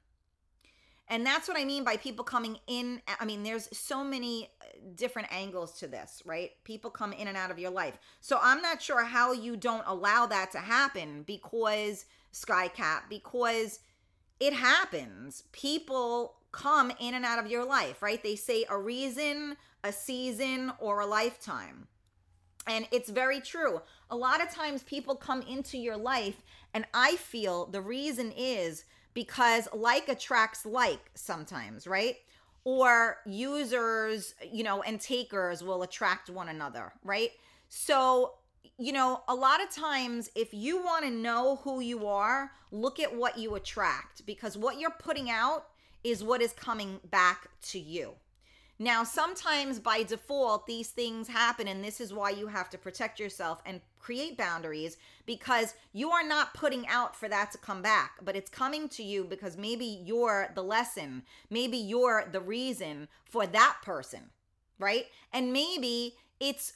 And 1.09 1.25
that's 1.25 1.49
what 1.49 1.59
I 1.59 1.65
mean 1.65 1.85
by 1.85 1.97
people 1.97 2.25
coming 2.25 2.59
in. 2.67 3.03
I 3.21 3.25
mean, 3.25 3.43
there's 3.43 3.69
so 3.77 4.03
many 4.03 4.49
uh, 4.61 4.65
different 4.95 5.29
angles 5.31 5.79
to 5.81 5.87
this, 5.87 6.23
right? 6.25 6.53
People 6.65 6.91
come 6.91 7.13
in 7.13 7.29
and 7.29 7.37
out 7.37 7.51
of 7.51 7.59
your 7.59 7.71
life. 7.71 7.99
So 8.21 8.39
I'm 8.43 8.63
not 8.63 8.81
sure 8.81 9.05
how 9.05 9.33
you 9.33 9.57
don't 9.57 9.85
allow 9.87 10.27
that 10.27 10.51
to 10.53 10.59
happen 10.59 11.23
because 11.27 12.07
Skycap, 12.33 13.03
because 13.11 13.81
it 14.41 14.55
happens. 14.55 15.45
People 15.53 16.37
come 16.55 16.93
in 17.01 17.15
and 17.15 17.25
out 17.25 17.39
of 17.39 17.51
your 17.51 17.65
life, 17.65 18.03
right? 18.03 18.23
They 18.23 18.37
say 18.37 18.65
a 18.69 18.79
reason, 18.79 19.57
a 19.83 19.93
season, 19.93 20.73
or 20.79 21.01
a 21.01 21.07
lifetime. 21.07 21.89
And 22.67 22.89
it's 22.93 23.11
very 23.11 23.41
true. 23.41 23.83
A 24.11 24.17
lot 24.17 24.43
of 24.43 24.51
times 24.51 24.83
people 24.85 25.17
come 25.17 25.43
into 25.43 25.77
your 25.77 25.97
life, 25.97 26.43
and 26.73 26.87
I 26.95 27.17
feel 27.17 27.67
the 27.67 27.83
reason 27.83 28.33
is 28.37 28.85
because 29.13 29.69
like 29.75 30.09
attracts 30.09 30.65
like 30.65 31.11
sometimes, 31.15 31.87
right? 31.87 32.17
or 32.65 33.19
users, 33.27 34.35
you 34.51 34.65
know, 34.65 34.83
and 34.83 35.01
takers 35.01 35.63
will 35.63 35.83
attract 35.83 36.31
one 36.31 36.49
another, 36.49 36.93
right? 37.05 37.31
So, 37.69 38.35
you 38.79 38.93
know, 38.93 39.23
a 39.29 39.35
lot 39.35 39.63
of 39.63 39.71
times 39.71 40.31
if 40.35 40.53
you 40.53 40.83
want 40.83 41.05
to 41.05 41.11
know 41.11 41.57
who 41.63 41.81
you 41.81 42.07
are, 42.07 42.51
look 42.71 42.99
at 42.99 43.15
what 43.15 43.39
you 43.39 43.55
attract 43.55 44.25
because 44.27 44.57
what 44.57 44.81
you're 44.81 44.91
putting 44.91 45.31
out 45.31 45.67
is 46.05 46.23
what 46.23 46.43
is 46.43 46.53
coming 46.53 47.01
back 47.11 47.49
to 47.63 47.79
you. 47.79 48.13
Now, 48.79 49.05
sometimes 49.05 49.79
by 49.79 50.03
default, 50.03 50.67
these 50.67 50.89
things 50.89 51.29
happen, 51.29 51.69
and 51.69 51.83
this 51.83 52.01
is 52.01 52.13
why 52.13 52.31
you 52.31 52.49
have 52.49 52.69
to 52.71 52.79
protect 52.79 53.21
yourself 53.21 53.63
and 53.65 53.81
create 54.01 54.37
boundaries 54.37 54.97
because 55.27 55.75
you 55.93 56.11
are 56.11 56.27
not 56.27 56.55
putting 56.55 56.87
out 56.89 57.15
for 57.15 57.29
that 57.29 57.53
to 57.53 57.59
come 57.59 57.83
back, 57.83 58.19
but 58.23 58.35
it's 58.35 58.51
coming 58.51 58.89
to 58.89 59.03
you 59.03 59.25
because 59.25 59.57
maybe 59.57 59.85
you're 59.85 60.51
the 60.57 60.63
lesson, 60.63 61.23
maybe 61.51 61.77
you're 61.77 62.29
the 62.31 62.41
reason 62.41 63.07
for 63.25 63.47
that 63.47 63.77
person, 63.83 64.31
right? 64.81 65.07
And 65.33 65.53
maybe 65.53 66.17
it's 66.41 66.75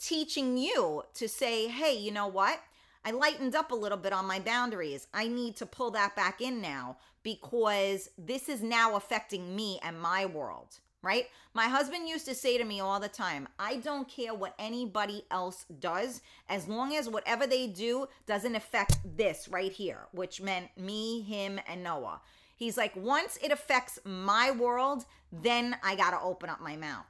teaching 0.00 0.56
you 0.56 1.02
to 1.12 1.28
say, 1.28 1.68
hey, 1.68 1.94
you 1.94 2.10
know 2.10 2.26
what? 2.26 2.58
I 3.04 3.10
lightened 3.10 3.54
up 3.54 3.70
a 3.70 3.76
little 3.76 3.98
bit 3.98 4.14
on 4.14 4.26
my 4.26 4.40
boundaries. 4.40 5.06
I 5.12 5.28
need 5.28 5.56
to 5.56 5.66
pull 5.66 5.90
that 5.90 6.16
back 6.16 6.40
in 6.40 6.62
now 6.62 6.96
because 7.24 8.08
this 8.16 8.48
is 8.48 8.62
now 8.62 8.94
affecting 8.94 9.56
me 9.56 9.80
and 9.82 10.00
my 10.00 10.24
world 10.26 10.78
right? 11.04 11.26
My 11.52 11.66
husband 11.66 12.08
used 12.08 12.24
to 12.26 12.34
say 12.34 12.56
to 12.56 12.64
me 12.64 12.80
all 12.80 12.98
the 12.98 13.08
time, 13.08 13.46
I 13.58 13.76
don't 13.76 14.08
care 14.08 14.34
what 14.34 14.54
anybody 14.58 15.24
else 15.30 15.66
does 15.78 16.22
as 16.48 16.66
long 16.66 16.96
as 16.96 17.08
whatever 17.08 17.46
they 17.46 17.66
do 17.66 18.08
doesn't 18.26 18.56
affect 18.56 18.98
this 19.16 19.46
right 19.46 19.70
here, 19.70 20.08
which 20.12 20.40
meant 20.40 20.76
me, 20.78 21.20
him, 21.20 21.60
and 21.68 21.84
Noah. 21.84 22.22
He's 22.56 22.78
like, 22.78 22.96
once 22.96 23.38
it 23.42 23.52
affects 23.52 23.98
my 24.04 24.50
world, 24.50 25.04
then 25.30 25.76
I 25.82 25.94
got 25.94 26.12
to 26.12 26.20
open 26.20 26.48
up 26.48 26.60
my 26.60 26.76
mouth. 26.76 27.06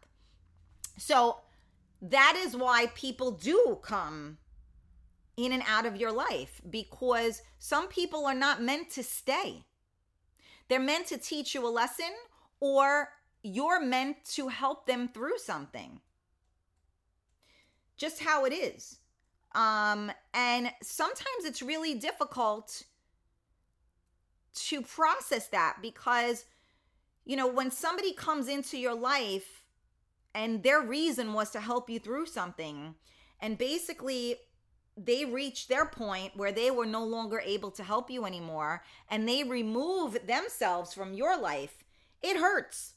So 0.98 1.38
that 2.02 2.34
is 2.36 2.56
why 2.56 2.86
people 2.94 3.30
do 3.30 3.78
come 3.80 4.38
in 5.36 5.52
and 5.52 5.62
out 5.68 5.86
of 5.86 5.96
your 5.96 6.12
life 6.12 6.60
because 6.68 7.42
some 7.58 7.88
people 7.88 8.26
are 8.26 8.34
not 8.34 8.62
meant 8.62 8.90
to 8.90 9.02
stay. 9.02 9.64
They're 10.68 10.80
meant 10.80 11.06
to 11.08 11.18
teach 11.18 11.54
you 11.54 11.66
a 11.66 11.68
lesson 11.68 12.10
or 12.60 13.10
you're 13.42 13.80
meant 13.80 14.24
to 14.32 14.48
help 14.48 14.86
them 14.86 15.08
through 15.08 15.38
something. 15.38 16.00
Just 17.96 18.22
how 18.22 18.44
it 18.44 18.52
is. 18.52 18.98
Um, 19.54 20.10
and 20.32 20.70
sometimes 20.82 21.44
it's 21.44 21.62
really 21.62 21.94
difficult 21.94 22.82
to 24.54 24.82
process 24.82 25.48
that 25.48 25.76
because, 25.82 26.44
you 27.24 27.36
know, 27.36 27.46
when 27.46 27.70
somebody 27.70 28.12
comes 28.12 28.48
into 28.48 28.78
your 28.78 28.94
life 28.94 29.62
and 30.34 30.62
their 30.62 30.80
reason 30.80 31.32
was 31.32 31.50
to 31.50 31.60
help 31.60 31.88
you 31.88 32.00
through 32.00 32.26
something, 32.26 32.94
and 33.40 33.58
basically 33.58 34.36
they 34.96 35.24
reached 35.24 35.68
their 35.68 35.86
point 35.86 36.36
where 36.36 36.52
they 36.52 36.70
were 36.70 36.86
no 36.86 37.04
longer 37.04 37.42
able 37.44 37.70
to 37.72 37.82
help 37.82 38.10
you 38.10 38.24
anymore 38.24 38.82
and 39.10 39.28
they 39.28 39.42
remove 39.42 40.26
themselves 40.26 40.94
from 40.94 41.14
your 41.14 41.36
life, 41.36 41.84
it 42.22 42.36
hurts 42.36 42.94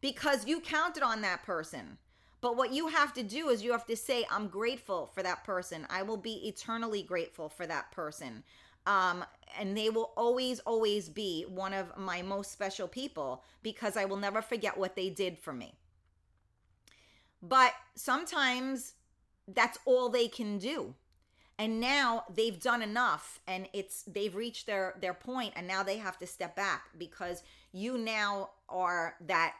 because 0.00 0.46
you 0.46 0.60
counted 0.60 1.02
on 1.02 1.22
that 1.22 1.42
person. 1.42 1.98
But 2.40 2.56
what 2.56 2.72
you 2.72 2.88
have 2.88 3.14
to 3.14 3.22
do 3.22 3.48
is 3.48 3.64
you 3.64 3.72
have 3.72 3.86
to 3.86 3.96
say, 3.96 4.26
I'm 4.30 4.48
grateful 4.48 5.10
for 5.14 5.22
that 5.22 5.42
person. 5.42 5.86
I 5.88 6.02
will 6.02 6.18
be 6.18 6.46
eternally 6.46 7.02
grateful 7.02 7.48
for 7.48 7.66
that 7.66 7.90
person. 7.92 8.44
Um, 8.86 9.24
and 9.58 9.76
they 9.76 9.90
will 9.90 10.12
always, 10.16 10.60
always 10.60 11.08
be 11.08 11.44
one 11.48 11.72
of 11.72 11.96
my 11.96 12.22
most 12.22 12.52
special 12.52 12.86
people 12.86 13.42
because 13.62 13.96
I 13.96 14.04
will 14.04 14.16
never 14.16 14.42
forget 14.42 14.76
what 14.78 14.94
they 14.94 15.10
did 15.10 15.38
for 15.38 15.52
me. 15.52 15.74
But 17.42 17.72
sometimes 17.96 18.92
that's 19.48 19.78
all 19.84 20.08
they 20.08 20.28
can 20.28 20.58
do. 20.58 20.94
And 21.58 21.80
now 21.80 22.24
they've 22.34 22.60
done 22.60 22.82
enough 22.82 23.40
and 23.46 23.68
it's 23.72 24.02
they've 24.02 24.34
reached 24.34 24.66
their 24.66 24.94
their 25.00 25.14
point 25.14 25.54
and 25.56 25.66
now 25.66 25.82
they 25.82 25.96
have 25.96 26.18
to 26.18 26.26
step 26.26 26.54
back 26.54 26.90
because 26.98 27.42
you 27.72 27.96
now 27.96 28.50
are 28.68 29.14
that 29.26 29.54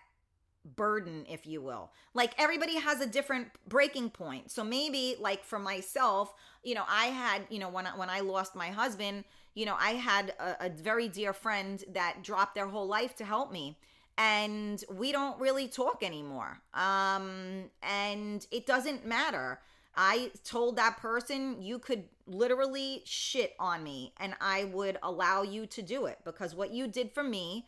burden 0.74 1.24
if 1.28 1.46
you 1.46 1.62
will. 1.62 1.90
Like 2.12 2.34
everybody 2.38 2.78
has 2.78 3.00
a 3.00 3.06
different 3.06 3.48
breaking 3.66 4.10
point. 4.10 4.50
So 4.50 4.62
maybe 4.62 5.16
like 5.20 5.44
for 5.44 5.58
myself 5.58 6.34
you 6.66 6.74
know 6.74 6.84
i 6.88 7.06
had 7.06 7.42
you 7.48 7.60
know 7.60 7.68
when 7.68 7.86
I, 7.86 7.96
when 7.96 8.10
i 8.10 8.20
lost 8.20 8.56
my 8.56 8.68
husband 8.68 9.24
you 9.54 9.64
know 9.64 9.76
i 9.78 9.90
had 9.90 10.34
a, 10.40 10.66
a 10.66 10.68
very 10.68 11.08
dear 11.08 11.32
friend 11.32 11.82
that 11.92 12.24
dropped 12.24 12.56
their 12.56 12.66
whole 12.66 12.88
life 12.88 13.14
to 13.16 13.24
help 13.24 13.52
me 13.52 13.78
and 14.18 14.82
we 14.90 15.12
don't 15.12 15.38
really 15.38 15.68
talk 15.68 16.02
anymore. 16.02 16.58
Um 16.74 17.70
and 17.82 18.46
it 18.50 18.66
doesn't 18.66 19.06
matter 19.06 19.60
i 19.96 20.30
told 20.44 20.76
that 20.76 20.96
person 20.98 21.60
you 21.60 21.78
could 21.78 22.04
literally 22.26 23.02
shit 23.04 23.54
on 23.58 23.82
me 23.82 24.12
and 24.18 24.34
i 24.40 24.64
would 24.64 24.98
allow 25.02 25.42
you 25.42 25.66
to 25.66 25.82
do 25.82 26.06
it 26.06 26.18
because 26.24 26.54
what 26.54 26.72
you 26.72 26.86
did 26.86 27.12
for 27.12 27.22
me 27.22 27.66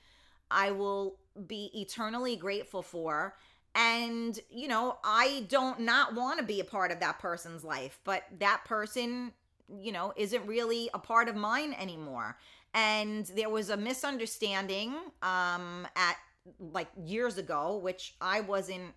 I 0.51 0.71
will 0.71 1.19
be 1.47 1.71
eternally 1.75 2.37
grateful 2.37 2.83
for. 2.83 3.37
And, 3.75 4.39
you 4.51 4.67
know, 4.67 4.99
I 5.05 5.47
don't 5.49 5.81
not 5.81 6.15
want 6.15 6.39
to 6.39 6.45
be 6.45 6.61
a 6.61 6.65
part 6.65 6.91
of 6.91 7.01
that 7.01 7.19
person's 7.19 7.63
life, 7.63 8.01
but 8.05 8.25
that 8.41 8.63
person, 8.65 9.33
you 9.79 9.93
know, 9.93 10.13
isn't 10.17 10.47
really 10.47 10.91
a 10.95 10.99
part 10.99 11.29
of 11.29 11.37
mine 11.37 11.75
anymore. 11.75 12.39
And 12.75 13.27
there 13.37 13.51
was 13.51 13.71
a 13.71 13.77
misunderstanding 13.77 14.95
um, 15.23 15.87
at 15.97 16.17
like 16.59 16.89
years 16.97 17.39
ago, 17.39 17.77
which 17.77 18.15
I 18.21 18.41
wasn't 18.41 18.95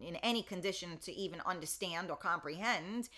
in 0.00 0.16
any 0.16 0.42
condition 0.42 0.98
to 1.02 1.12
even 1.12 1.40
understand 1.46 2.10
or 2.10 2.16
comprehend. 2.16 3.08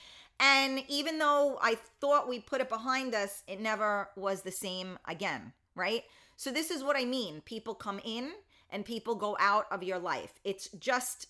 And 0.41 0.83
even 0.89 1.19
though 1.19 1.59
I 1.61 1.77
thought 2.01 2.29
we 2.29 2.41
put 2.41 2.61
it 2.61 2.69
behind 2.69 3.15
us, 3.15 3.43
it 3.47 3.61
never 3.61 4.09
was 4.17 4.43
the 4.43 4.51
same 4.51 4.99
again, 5.07 5.53
right? 5.75 6.05
So, 6.37 6.51
this 6.51 6.71
is 6.71 6.83
what 6.83 6.97
I 6.97 7.05
mean. 7.05 7.43
People 7.43 7.75
come 7.75 8.01
in 8.05 8.33
and 8.71 8.85
people 8.85 9.15
go 9.15 9.37
out 9.39 9.67
of 9.71 9.83
your 9.83 9.99
life. 9.99 10.33
It's 10.45 10.69
just, 10.71 11.27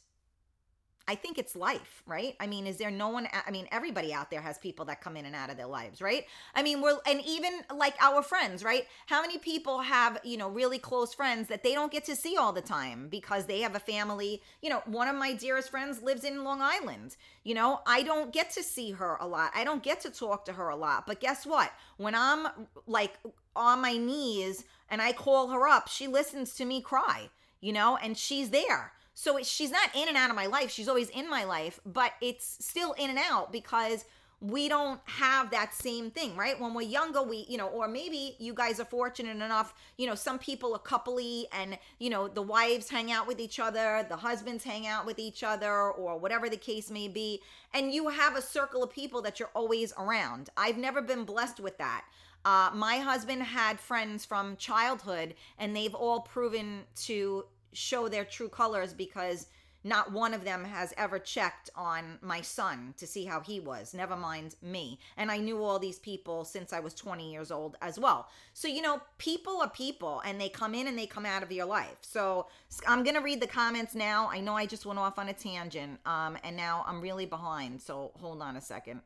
I 1.09 1.15
think 1.17 1.39
it's 1.39 1.57
life, 1.57 2.03
right? 2.07 2.37
I 2.39 2.47
mean, 2.47 2.67
is 2.67 2.77
there 2.77 2.91
no 2.91 3.09
one? 3.09 3.29
I 3.47 3.51
mean, 3.51 3.67
everybody 3.73 4.13
out 4.13 4.31
there 4.31 4.41
has 4.41 4.59
people 4.59 4.85
that 4.87 5.01
come 5.01 5.17
in 5.17 5.25
and 5.27 5.35
out 5.35 5.51
of 5.51 5.57
their 5.57 5.67
lives, 5.67 6.01
right? 6.01 6.27
I 6.55 6.63
mean, 6.63 6.81
we're, 6.81 6.99
and 7.07 7.21
even 7.27 7.63
like 7.75 7.95
our 8.01 8.23
friends, 8.23 8.63
right? 8.63 8.87
How 9.07 9.21
many 9.21 9.39
people 9.39 9.81
have, 9.81 10.21
you 10.23 10.37
know, 10.37 10.49
really 10.49 10.79
close 10.79 11.13
friends 11.13 11.49
that 11.49 11.63
they 11.63 11.75
don't 11.75 11.91
get 11.91 12.05
to 12.05 12.17
see 12.17 12.37
all 12.37 12.53
the 12.53 12.61
time 12.61 13.09
because 13.09 13.47
they 13.47 13.61
have 13.61 13.75
a 13.75 13.81
family? 13.81 14.43
You 14.61 14.71
know, 14.71 14.83
one 14.87 15.09
of 15.09 15.17
my 15.17 15.33
dearest 15.35 15.71
friends 15.71 16.03
lives 16.03 16.25
in 16.25 16.45
Long 16.45 16.61
Island. 16.63 17.17
You 17.43 17.55
know, 17.55 17.81
I 17.87 18.03
don't 18.03 18.33
get 18.33 18.51
to 18.53 18.63
see 18.63 18.93
her 18.93 19.17
a 19.21 19.27
lot. 19.27 19.51
I 19.55 19.65
don't 19.65 19.83
get 19.83 20.01
to 20.03 20.11
talk 20.11 20.45
to 20.45 20.53
her 20.53 20.69
a 20.69 20.77
lot. 20.77 21.07
But 21.07 21.21
guess 21.21 21.45
what? 21.45 21.73
When 21.97 22.15
I'm 22.15 22.47
like 22.87 23.19
on 23.57 23.81
my 23.81 23.97
knees 23.97 24.65
and 24.89 25.03
I 25.03 25.13
call 25.13 25.49
her 25.49 25.67
up, 25.67 25.89
she 25.89 26.07
listens 26.07 26.55
to 26.55 26.65
me 26.65 26.81
cry, 26.81 27.31
you 27.61 27.73
know, 27.73 27.97
and 27.97 28.17
she's 28.17 28.51
there. 28.51 28.93
So 29.15 29.37
it, 29.37 29.47
she's 29.47 29.71
not 29.71 29.95
in 29.95 30.09
and 30.09 30.17
out 30.17 30.31
of 30.31 30.37
my 30.37 30.47
life. 30.47 30.71
She's 30.71 30.89
always 30.89 31.11
in 31.11 31.29
my 31.29 31.45
life, 31.45 31.81
but 31.85 32.13
it's 32.21 32.65
still 32.65 32.93
in 32.93 33.11
and 33.11 33.19
out 33.19 33.53
because 33.53 34.05
we 34.43 34.69
don't 34.69 35.01
have 35.05 35.53
that 35.53 35.73
same 35.73 36.11
thing, 36.11 36.35
right? 36.35 36.61
When 36.61 36.75
we're 36.75 36.83
younger, 36.83 37.23
we, 37.23 37.47
you 37.49 37.57
know, 37.57 37.69
or 37.69 37.87
maybe 37.87 38.35
you 38.41 38.53
guys 38.53 38.81
are 38.81 38.85
fortunate 38.85 39.37
enough, 39.37 39.73
you 39.97 40.07
know, 40.09 40.17
some 40.17 40.37
people 40.37 40.75
are 40.75 40.81
coupley 40.81 41.45
and, 41.53 41.79
you 42.01 42.11
know, 42.11 42.27
the 42.27 42.43
wives 42.43 42.91
hang 42.91 43.13
out 43.13 43.29
with 43.29 43.39
each 43.39 43.61
other, 43.61 44.05
the 44.09 44.17
husbands 44.17 44.65
hang 44.65 44.85
out 44.89 45.07
with 45.07 45.21
each 45.21 45.45
other, 45.45 45.93
or 45.93 46.19
whatever 46.19 46.49
the 46.49 46.57
case 46.57 46.91
may 46.91 47.07
be. 47.07 47.41
And 47.73 47.95
you 47.95 48.09
have 48.09 48.35
a 48.35 48.43
circle 48.43 48.83
of 48.83 48.91
people 48.91 49.23
that 49.23 49.39
you're 49.39 49.51
always 49.55 49.93
around. 49.97 50.51
I've 50.57 50.77
never 50.77 51.01
been 51.01 51.23
blessed 51.23 51.61
with 51.61 51.79
that. 51.79 52.05
Uh, 52.45 52.71
my 52.75 52.99
husband 52.99 53.45
had 53.45 53.79
friends 53.79 54.25
from 54.25 54.57
childhood, 54.57 55.35
and 55.57 55.77
they've 55.77 55.95
all 55.95 56.21
proven 56.21 56.83
to 56.97 57.45
show 57.73 58.09
their 58.09 58.25
true 58.25 58.49
colors 58.49 58.93
because 58.93 59.47
not 59.85 60.13
one 60.13 60.33
of 60.33 60.45
them 60.45 60.65
has 60.65 60.95
ever 60.97 61.19
checked 61.19 61.69
on 61.75 62.19
my 62.23 62.41
son 62.41 62.95
to 62.99 63.07
see 63.07 63.25
how 63.25 63.41
he 63.41 63.59
was, 63.59 63.95
never 63.95 64.15
mind 64.15 64.55
me. 64.63 65.01
And 65.17 65.29
I 65.29 65.39
knew 65.39 65.63
all 65.63 65.81
these 65.81 65.99
people 65.99 66.45
since 66.45 66.73
I 66.73 66.79
was 66.79 66.95
20 66.95 67.33
years 67.33 67.51
old 67.51 67.77
as 67.83 67.99
well. 67.99 68.29
So, 68.55 68.69
you 68.69 68.81
know, 68.81 69.01
people 69.19 69.61
are 69.61 69.69
people 69.69 70.23
and 70.25 70.41
they 70.41 70.49
come 70.49 70.75
in 70.75 70.87
and 70.87 70.97
they 70.97 71.07
come 71.07 71.27
out 71.27 71.43
of 71.43 71.51
your 71.51 71.67
life. 71.67 71.97
So, 72.01 72.47
I'm 72.87 73.03
going 73.03 73.17
to 73.17 73.23
read 73.23 73.41
the 73.41 73.49
comments 73.49 73.97
now. 73.97 74.31
I 74.31 74.39
know 74.39 74.55
I 74.55 74.67
just 74.67 74.87
went 74.87 75.01
off 75.01 75.19
on 75.19 75.29
a 75.29 75.33
tangent 75.33 75.99
um, 76.07 76.39
and 76.45 76.57
now 76.57 76.85
I'm 76.87 77.01
really 77.01 77.27
behind. 77.27 77.83
So, 77.83 78.13
hold 78.21 78.41
on 78.41 78.57
a 78.57 78.61
second. 78.61 79.01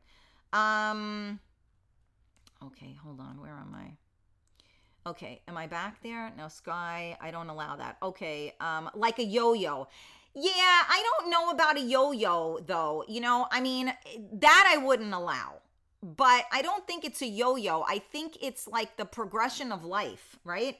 Um, 0.53 1.39
Okay, 2.63 2.97
hold 3.03 3.19
on. 3.19 3.39
Where 3.39 3.51
am 3.51 3.75
I? 3.75 3.91
Okay, 5.07 5.41
am 5.47 5.57
I 5.57 5.67
back 5.67 6.03
there? 6.03 6.33
No, 6.37 6.49
Sky, 6.49 7.17
I 7.21 7.31
don't 7.31 7.47
allow 7.47 7.77
that. 7.77 7.95
Okay, 8.03 8.53
um, 8.59 8.89
like 8.93 9.19
a 9.19 9.23
yo 9.23 9.53
yo. 9.53 9.87
Yeah, 10.35 10.51
I 10.51 11.01
don't 11.11 11.31
know 11.31 11.49
about 11.49 11.77
a 11.77 11.79
yo 11.79 12.11
yo 12.11 12.59
though. 12.65 13.05
You 13.07 13.21
know, 13.21 13.47
I 13.49 13.61
mean, 13.61 13.93
that 14.33 14.73
I 14.75 14.77
wouldn't 14.77 15.13
allow. 15.13 15.61
But 16.03 16.43
I 16.51 16.61
don't 16.61 16.85
think 16.85 17.05
it's 17.05 17.21
a 17.21 17.25
yo 17.25 17.55
yo. 17.55 17.83
I 17.87 17.99
think 17.99 18.37
it's 18.41 18.67
like 18.67 18.97
the 18.97 19.05
progression 19.05 19.71
of 19.71 19.85
life, 19.85 20.37
right? 20.43 20.77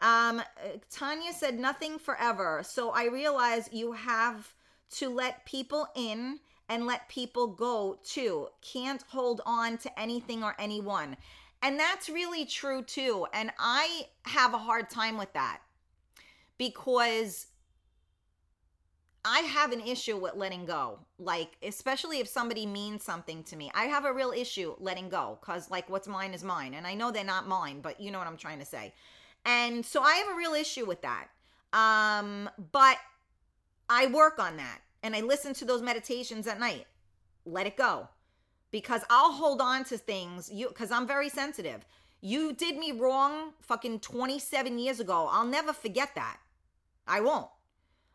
Um, 0.00 0.42
Tanya 0.90 1.34
said 1.34 1.58
nothing 1.58 1.98
forever. 1.98 2.62
So 2.64 2.90
I 2.90 3.04
realize 3.04 3.68
you 3.72 3.92
have 3.92 4.54
to 4.92 5.10
let 5.10 5.44
people 5.44 5.86
in 5.94 6.40
and 6.68 6.86
let 6.86 7.08
people 7.10 7.46
go 7.46 7.98
too. 8.02 8.48
Can't 8.62 9.02
hold 9.08 9.42
on 9.44 9.76
to 9.78 10.00
anything 10.00 10.42
or 10.42 10.54
anyone. 10.58 11.18
And 11.62 11.78
that's 11.78 12.08
really 12.08 12.44
true 12.44 12.82
too. 12.82 13.26
And 13.32 13.50
I 13.58 14.06
have 14.24 14.54
a 14.54 14.58
hard 14.58 14.90
time 14.90 15.18
with 15.18 15.32
that 15.32 15.60
because 16.58 17.46
I 19.24 19.40
have 19.40 19.72
an 19.72 19.80
issue 19.80 20.16
with 20.16 20.36
letting 20.36 20.66
go. 20.66 21.00
Like, 21.18 21.56
especially 21.62 22.20
if 22.20 22.28
somebody 22.28 22.64
means 22.64 23.02
something 23.02 23.42
to 23.44 23.56
me. 23.56 23.70
I 23.74 23.86
have 23.86 24.04
a 24.04 24.12
real 24.12 24.30
issue 24.30 24.76
letting 24.78 25.08
go 25.08 25.38
because, 25.40 25.68
like, 25.68 25.90
what's 25.90 26.06
mine 26.06 26.32
is 26.32 26.44
mine. 26.44 26.74
And 26.74 26.86
I 26.86 26.94
know 26.94 27.10
they're 27.10 27.24
not 27.24 27.48
mine, 27.48 27.80
but 27.80 28.00
you 28.00 28.12
know 28.12 28.18
what 28.18 28.28
I'm 28.28 28.36
trying 28.36 28.60
to 28.60 28.64
say. 28.64 28.94
And 29.44 29.84
so 29.84 30.02
I 30.02 30.14
have 30.14 30.28
a 30.28 30.36
real 30.36 30.54
issue 30.54 30.86
with 30.86 31.02
that. 31.02 31.28
Um, 31.72 32.48
but 32.70 32.98
I 33.88 34.06
work 34.06 34.38
on 34.38 34.56
that 34.58 34.80
and 35.02 35.14
I 35.14 35.20
listen 35.20 35.54
to 35.54 35.64
those 35.64 35.82
meditations 35.82 36.46
at 36.46 36.60
night. 36.60 36.86
Let 37.44 37.66
it 37.66 37.76
go. 37.76 38.08
Because 38.70 39.02
I'll 39.08 39.32
hold 39.32 39.60
on 39.60 39.84
to 39.84 39.98
things 39.98 40.50
you 40.50 40.68
cuz 40.70 40.90
I'm 40.90 41.06
very 41.06 41.28
sensitive. 41.28 41.86
You 42.20 42.52
did 42.52 42.76
me 42.76 42.92
wrong 42.92 43.52
fucking 43.60 44.00
27 44.00 44.78
years 44.78 45.00
ago. 45.00 45.28
I'll 45.30 45.46
never 45.46 45.72
forget 45.72 46.14
that. 46.14 46.38
I 47.06 47.20
won't. 47.20 47.48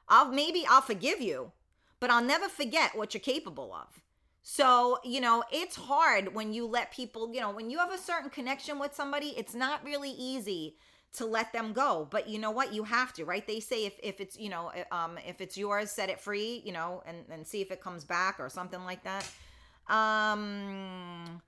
I'll 0.09 0.29
maybe 0.29 0.65
I'll 0.67 0.81
forgive 0.81 1.21
you, 1.21 1.51
but 1.99 2.09
I'll 2.09 2.23
never 2.23 2.49
forget 2.49 2.95
what 2.95 3.13
you're 3.13 3.21
capable 3.21 3.73
of. 3.73 4.01
So, 4.43 4.99
you 5.03 5.21
know, 5.21 5.43
it's 5.51 5.75
hard 5.75 6.33
when 6.33 6.51
you 6.51 6.65
let 6.65 6.91
people, 6.91 7.31
you 7.33 7.39
know, 7.39 7.51
when 7.51 7.69
you 7.69 7.77
have 7.77 7.93
a 7.93 7.97
certain 7.97 8.29
connection 8.29 8.79
with 8.79 8.93
somebody, 8.93 9.27
it's 9.37 9.53
not 9.53 9.85
really 9.85 10.11
easy 10.11 10.77
to 11.13 11.25
let 11.25 11.51
them 11.51 11.73
go 11.73 12.07
but 12.09 12.29
you 12.29 12.39
know 12.39 12.51
what 12.51 12.73
you 12.73 12.83
have 12.83 13.11
to 13.11 13.25
right 13.25 13.45
they 13.45 13.59
say 13.59 13.85
if, 13.85 13.99
if 14.01 14.21
it's 14.21 14.39
you 14.39 14.49
know 14.49 14.71
um 14.91 15.17
if 15.27 15.41
it's 15.41 15.57
yours 15.57 15.91
set 15.91 16.09
it 16.09 16.19
free 16.19 16.61
you 16.65 16.71
know 16.71 17.03
and 17.05 17.17
and 17.29 17.45
see 17.45 17.61
if 17.61 17.69
it 17.69 17.81
comes 17.81 18.03
back 18.03 18.39
or 18.39 18.49
something 18.49 18.83
like 18.85 19.03
that 19.03 19.29
um 19.91 21.41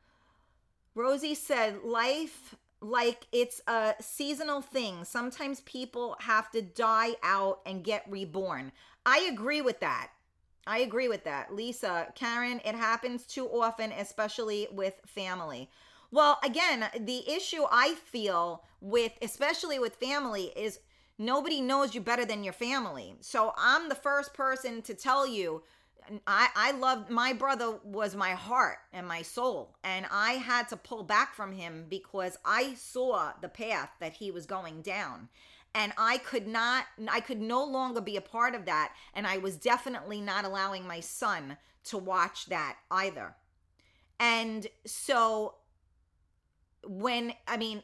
rosie 0.95 1.35
said 1.35 1.83
life 1.83 2.55
like 2.81 3.25
it's 3.31 3.61
a 3.67 3.95
seasonal 3.99 4.61
thing 4.61 5.03
sometimes 5.03 5.61
people 5.61 6.15
have 6.19 6.51
to 6.51 6.61
die 6.61 7.15
out 7.23 7.61
and 7.65 7.83
get 7.83 8.05
reborn 8.09 8.71
i 9.05 9.19
agree 9.31 9.61
with 9.61 9.79
that 9.79 10.09
i 10.67 10.79
agree 10.79 11.07
with 11.07 11.23
that 11.23 11.53
lisa 11.53 12.07
karen 12.15 12.59
it 12.65 12.75
happens 12.75 13.25
too 13.25 13.47
often 13.47 13.91
especially 13.93 14.67
with 14.71 14.95
family 15.05 15.69
well, 16.13 16.37
again, 16.43 16.87
the 16.99 17.27
issue 17.27 17.63
I 17.71 17.95
feel 17.95 18.63
with, 18.81 19.13
especially 19.23 19.79
with 19.79 19.95
family, 19.95 20.53
is 20.55 20.79
nobody 21.17 21.59
knows 21.59 21.95
you 21.95 22.01
better 22.01 22.23
than 22.23 22.43
your 22.43 22.53
family. 22.53 23.15
So 23.19 23.51
I'm 23.57 23.89
the 23.89 23.95
first 23.95 24.31
person 24.35 24.83
to 24.83 24.93
tell 24.93 25.25
you. 25.25 25.63
I, 26.27 26.49
I 26.55 26.71
loved 26.71 27.09
my 27.09 27.33
brother 27.33 27.79
was 27.83 28.15
my 28.15 28.31
heart 28.31 28.77
and 28.91 29.07
my 29.07 29.21
soul 29.21 29.75
and 29.83 30.05
i 30.11 30.33
had 30.33 30.69
to 30.69 30.77
pull 30.77 31.03
back 31.03 31.33
from 31.35 31.51
him 31.51 31.85
because 31.89 32.37
i 32.45 32.73
saw 32.75 33.31
the 33.41 33.49
path 33.49 33.89
that 33.99 34.13
he 34.13 34.31
was 34.31 34.45
going 34.45 34.81
down 34.81 35.29
and 35.73 35.93
i 35.97 36.17
could 36.17 36.47
not 36.47 36.85
i 37.09 37.19
could 37.19 37.41
no 37.41 37.63
longer 37.63 38.01
be 38.01 38.17
a 38.17 38.21
part 38.21 38.55
of 38.55 38.65
that 38.65 38.93
and 39.13 39.25
i 39.27 39.37
was 39.37 39.57
definitely 39.57 40.21
not 40.21 40.45
allowing 40.45 40.87
my 40.87 40.99
son 40.99 41.57
to 41.83 41.97
watch 41.97 42.45
that 42.47 42.77
either 42.91 43.35
and 44.19 44.67
so 44.85 45.55
when 46.85 47.33
I 47.47 47.57
mean 47.57 47.81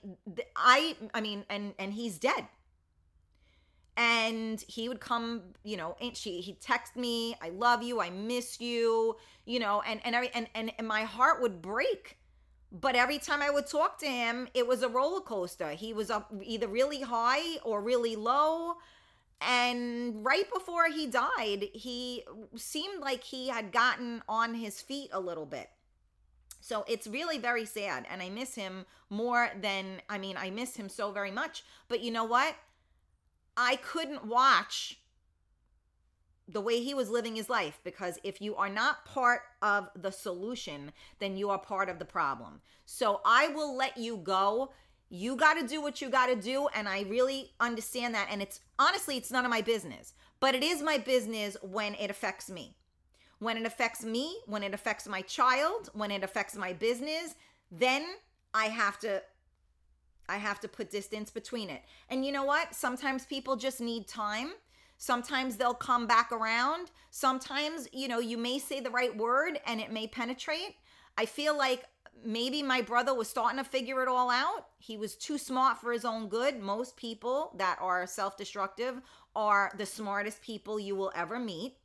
I 0.55 0.95
I 1.13 1.21
mean 1.21 1.45
and 1.49 1.73
and 1.79 1.93
he's 1.93 2.17
dead. 2.17 2.47
And 3.99 4.63
he 4.67 4.87
would 4.87 5.01
come, 5.01 5.41
you 5.63 5.75
know, 5.75 5.97
and 6.01 6.15
she 6.15 6.39
he'd 6.39 6.61
text 6.61 6.95
me, 6.95 7.35
I 7.41 7.49
love 7.49 7.83
you, 7.83 7.99
I 7.99 8.09
miss 8.09 8.61
you, 8.61 9.17
you 9.45 9.59
know, 9.59 9.83
and 9.85 9.99
and 10.05 10.15
every 10.15 10.29
and, 10.33 10.47
and 10.55 10.71
and 10.77 10.87
my 10.87 11.03
heart 11.03 11.41
would 11.41 11.61
break. 11.61 12.17
But 12.71 12.95
every 12.95 13.17
time 13.17 13.41
I 13.41 13.49
would 13.49 13.67
talk 13.67 13.99
to 13.99 14.07
him, 14.07 14.47
it 14.53 14.65
was 14.65 14.83
a 14.83 14.87
roller 14.87 15.21
coaster. 15.21 15.71
He 15.71 15.91
was 15.91 16.09
up 16.09 16.31
either 16.43 16.67
really 16.67 17.01
high 17.01 17.57
or 17.63 17.81
really 17.81 18.15
low. 18.15 18.75
And 19.41 20.23
right 20.23 20.49
before 20.53 20.85
he 20.87 21.07
died, 21.07 21.69
he 21.73 22.23
seemed 22.55 23.01
like 23.01 23.23
he 23.23 23.49
had 23.49 23.71
gotten 23.71 24.21
on 24.29 24.53
his 24.53 24.81
feet 24.81 25.09
a 25.11 25.19
little 25.19 25.45
bit 25.45 25.69
so 26.61 26.85
it's 26.87 27.07
really 27.07 27.37
very 27.37 27.65
sad. 27.65 28.05
And 28.09 28.21
I 28.21 28.29
miss 28.29 28.55
him 28.55 28.85
more 29.09 29.49
than, 29.59 30.01
I 30.09 30.17
mean, 30.17 30.37
I 30.37 30.49
miss 30.49 30.75
him 30.75 30.89
so 30.89 31.11
very 31.11 31.31
much. 31.31 31.63
But 31.87 32.01
you 32.01 32.11
know 32.11 32.25
what? 32.25 32.55
I 33.61 33.75
couldn't 33.75 34.25
watch 34.25 35.01
the 36.47 36.61
way 36.61 36.81
he 36.81 36.93
was 36.93 37.09
living 37.09 37.35
his 37.35 37.49
life 37.49 37.77
because 37.83 38.17
if 38.23 38.41
you 38.41 38.55
are 38.55 38.69
not 38.69 39.03
part 39.03 39.41
of 39.61 39.89
the 39.95 40.11
solution, 40.11 40.93
then 41.19 41.35
you 41.35 41.49
are 41.49 41.59
part 41.59 41.89
of 41.89 41.99
the 41.99 42.05
problem. 42.05 42.61
So 42.85 43.19
I 43.25 43.49
will 43.49 43.75
let 43.75 43.97
you 43.97 44.15
go. 44.15 44.71
You 45.09 45.35
got 45.35 45.55
to 45.55 45.67
do 45.67 45.81
what 45.81 46.01
you 46.01 46.09
got 46.09 46.27
to 46.27 46.37
do. 46.37 46.69
And 46.73 46.87
I 46.87 47.01
really 47.01 47.51
understand 47.59 48.15
that. 48.15 48.29
And 48.31 48.41
it's 48.41 48.61
honestly, 48.79 49.17
it's 49.17 49.29
none 49.29 49.43
of 49.43 49.51
my 49.51 49.61
business, 49.61 50.13
but 50.39 50.55
it 50.55 50.63
is 50.63 50.81
my 50.81 50.97
business 50.97 51.57
when 51.61 51.95
it 51.95 52.09
affects 52.09 52.49
me 52.49 52.77
when 53.39 53.55
it 53.55 53.65
affects 53.65 54.03
me, 54.03 54.37
when 54.47 54.63
it 54.63 54.73
affects 54.73 55.07
my 55.07 55.21
child, 55.21 55.89
when 55.93 56.11
it 56.11 56.23
affects 56.23 56.57
my 56.57 56.73
business, 56.73 57.35
then 57.71 58.05
I 58.53 58.65
have 58.65 58.99
to 58.99 59.23
I 60.29 60.37
have 60.37 60.59
to 60.61 60.67
put 60.67 60.91
distance 60.91 61.31
between 61.31 61.69
it. 61.69 61.81
And 62.09 62.25
you 62.25 62.31
know 62.31 62.43
what? 62.43 62.75
Sometimes 62.75 63.25
people 63.25 63.55
just 63.55 63.81
need 63.81 64.07
time. 64.07 64.51
Sometimes 64.97 65.55
they'll 65.55 65.73
come 65.73 66.07
back 66.07 66.31
around. 66.31 66.91
Sometimes, 67.09 67.87
you 67.93 68.07
know, 68.07 68.19
you 68.19 68.37
may 68.37 68.59
say 68.59 68.79
the 68.79 68.89
right 68.89 69.15
word 69.15 69.59
and 69.65 69.79
it 69.79 69.91
may 69.91 70.07
penetrate. 70.07 70.75
I 71.17 71.25
feel 71.25 71.57
like 71.57 71.85
maybe 72.23 72.61
my 72.61 72.81
brother 72.81 73.13
was 73.13 73.29
starting 73.29 73.57
to 73.57 73.63
figure 73.63 74.01
it 74.01 74.07
all 74.07 74.29
out. 74.29 74.67
He 74.77 74.97
was 74.97 75.15
too 75.15 75.37
smart 75.37 75.79
for 75.79 75.91
his 75.91 76.05
own 76.05 76.27
good. 76.27 76.59
Most 76.59 76.97
people 76.97 77.53
that 77.57 77.77
are 77.81 78.05
self 78.07 78.37
destructive 78.37 79.01
are 79.35 79.71
the 79.77 79.85
smartest 79.85 80.41
people 80.41 80.79
you 80.79 80.95
will 80.95 81.11
ever 81.15 81.39
meet. 81.39 81.77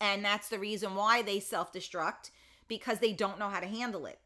And 0.00 0.24
that's 0.24 0.48
the 0.48 0.58
reason 0.58 0.94
why 0.94 1.22
they 1.22 1.40
self 1.40 1.72
destruct 1.72 2.30
because 2.68 2.98
they 2.98 3.12
don't 3.12 3.38
know 3.38 3.48
how 3.48 3.60
to 3.60 3.66
handle 3.66 4.06
it. 4.06 4.18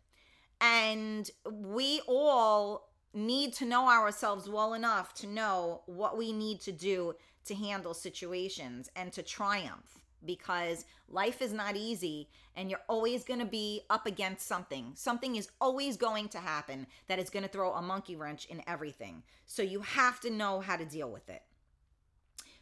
And 0.61 1.31
we 1.51 2.01
all 2.07 2.88
need 3.15 3.53
to 3.55 3.65
know 3.65 3.89
ourselves 3.89 4.49
well 4.49 4.75
enough 4.75 5.15
to 5.15 5.27
know 5.27 5.83
what 5.87 6.17
we 6.17 6.33
need 6.33 6.61
to 6.63 6.73
do 6.73 7.15
to 7.45 7.55
handle 7.55 7.95
situations 7.95 8.91
and 8.95 9.13
to 9.13 9.23
triumph 9.23 9.99
because 10.25 10.85
life 11.09 11.41
is 11.41 11.53
not 11.53 11.77
easy 11.77 12.29
and 12.57 12.71
you're 12.71 12.81
always 12.89 13.25
going 13.25 13.39
to 13.41 13.47
be 13.47 13.83
up 13.89 14.07
against 14.07 14.47
something. 14.47 14.93
Something 14.95 15.37
is 15.37 15.49
always 15.61 15.97
going 15.97 16.29
to 16.31 16.39
happen 16.39 16.87
that 17.07 17.19
is 17.19 17.31
going 17.31 17.45
to 17.45 17.49
throw 17.49 17.73
a 17.73 17.83
monkey 17.83 18.17
wrench 18.17 18.47
in 18.47 18.63
everything. 18.67 19.23
So 19.47 19.63
you 19.63 19.81
have 19.81 20.21
to 20.21 20.31
know 20.31 20.61
how 20.61 20.77
to 20.77 20.85
deal 20.85 21.11
with 21.11 21.29
it. 21.31 21.43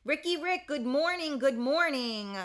Ricky 0.04 0.36
Rick, 0.36 0.68
good 0.68 0.86
morning. 0.86 1.38
Good 1.38 1.58
morning. 1.58 2.36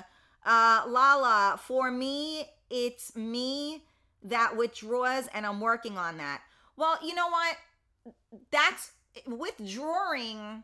Uh, 0.44 0.84
Lala, 0.88 1.60
for 1.62 1.92
me, 1.92 2.46
it's 2.70 3.16
me 3.16 3.84
that 4.24 4.58
withdraws, 4.58 5.28
and 5.34 5.46
I'm 5.46 5.60
working 5.60 5.98
on 5.98 6.18
that. 6.18 6.42
Well, 6.76 6.98
you 7.04 7.14
know 7.14 7.28
what? 7.30 7.58
That's 8.52 8.92
withdrawing 9.26 10.64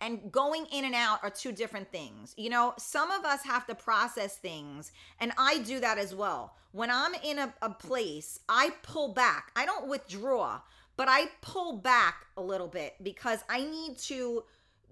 and 0.00 0.30
going 0.30 0.66
in 0.72 0.84
and 0.84 0.94
out 0.94 1.20
are 1.22 1.30
two 1.30 1.52
different 1.52 1.90
things. 1.90 2.34
You 2.36 2.50
know, 2.50 2.74
some 2.78 3.10
of 3.10 3.24
us 3.24 3.42
have 3.44 3.66
to 3.66 3.74
process 3.74 4.36
things, 4.36 4.92
and 5.20 5.32
I 5.38 5.58
do 5.58 5.80
that 5.80 5.98
as 5.98 6.14
well. 6.14 6.54
When 6.72 6.90
I'm 6.90 7.14
in 7.14 7.38
a, 7.38 7.54
a, 7.62 7.70
place, 7.70 8.40
I 8.48 8.70
pull 8.82 9.14
back. 9.14 9.50
I 9.56 9.64
don't 9.64 9.88
withdraw, 9.88 10.60
but 10.96 11.08
I 11.08 11.28
pull 11.40 11.78
back 11.78 12.26
a 12.36 12.42
little 12.42 12.68
bit 12.68 12.94
because 13.02 13.42
I 13.48 13.64
need 13.64 13.96
to 14.00 14.44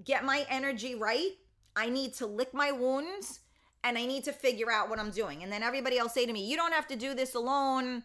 get 0.03 0.25
my 0.25 0.47
energy 0.49 0.95
right. 0.95 1.33
I 1.77 1.91
need 1.91 2.15
to 2.15 2.27
lick 2.27 2.55
my 2.55 2.73
wounds 2.73 3.41
and 3.83 3.99
I 3.99 4.07
need 4.07 4.25
to 4.25 4.33
figure 4.33 4.73
out 4.73 4.89
what 4.89 4.99
I'm 4.99 5.11
doing. 5.11 5.43
And 5.43 5.53
then 5.53 5.63
everybody 5.63 5.99
else 5.99 6.15
say 6.15 6.25
to 6.25 6.33
me, 6.33 6.47
"You 6.47 6.57
don't 6.57 6.73
have 6.73 6.87
to 6.87 6.97
do 6.97 7.13
this 7.13 7.35
alone. 7.35 8.05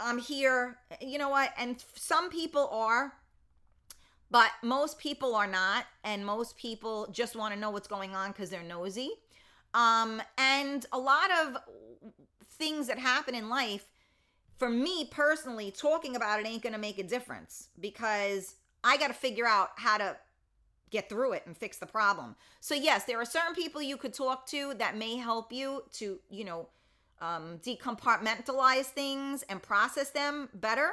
I'm 0.00 0.18
here." 0.18 0.78
You 1.00 1.18
know 1.18 1.28
what? 1.28 1.52
And 1.58 1.82
some 1.94 2.30
people 2.30 2.68
are 2.68 3.14
but 4.30 4.50
most 4.62 4.98
people 4.98 5.36
are 5.36 5.46
not 5.46 5.84
and 6.02 6.26
most 6.26 6.56
people 6.56 7.06
just 7.12 7.36
want 7.36 7.54
to 7.54 7.60
know 7.60 7.70
what's 7.70 7.86
going 7.86 8.16
on 8.16 8.32
cuz 8.32 8.50
they're 8.50 8.62
nosy. 8.62 9.10
Um 9.74 10.20
and 10.36 10.86
a 10.92 10.98
lot 10.98 11.30
of 11.30 11.58
things 12.50 12.86
that 12.86 12.98
happen 12.98 13.34
in 13.34 13.48
life 13.48 13.86
for 14.58 14.68
me 14.68 15.06
personally 15.10 15.70
talking 15.70 16.16
about 16.16 16.40
it 16.40 16.46
ain't 16.46 16.62
going 16.62 16.72
to 16.72 16.78
make 16.78 16.98
a 16.98 17.02
difference 17.02 17.68
because 17.80 18.54
I 18.82 18.96
got 18.96 19.08
to 19.08 19.14
figure 19.14 19.46
out 19.46 19.70
how 19.76 19.98
to 19.98 20.16
get 20.90 21.08
through 21.08 21.32
it 21.32 21.42
and 21.46 21.56
fix 21.56 21.78
the 21.78 21.86
problem. 21.86 22.36
So 22.60 22.74
yes, 22.74 23.04
there 23.04 23.20
are 23.20 23.24
certain 23.24 23.54
people 23.54 23.82
you 23.82 23.96
could 23.96 24.14
talk 24.14 24.46
to 24.48 24.74
that 24.74 24.96
may 24.96 25.16
help 25.16 25.52
you 25.52 25.82
to, 25.94 26.20
you 26.30 26.44
know, 26.44 26.68
um, 27.24 27.58
decompartmentalize 27.58 28.86
things 28.86 29.42
and 29.48 29.62
process 29.62 30.10
them 30.10 30.48
better. 30.54 30.90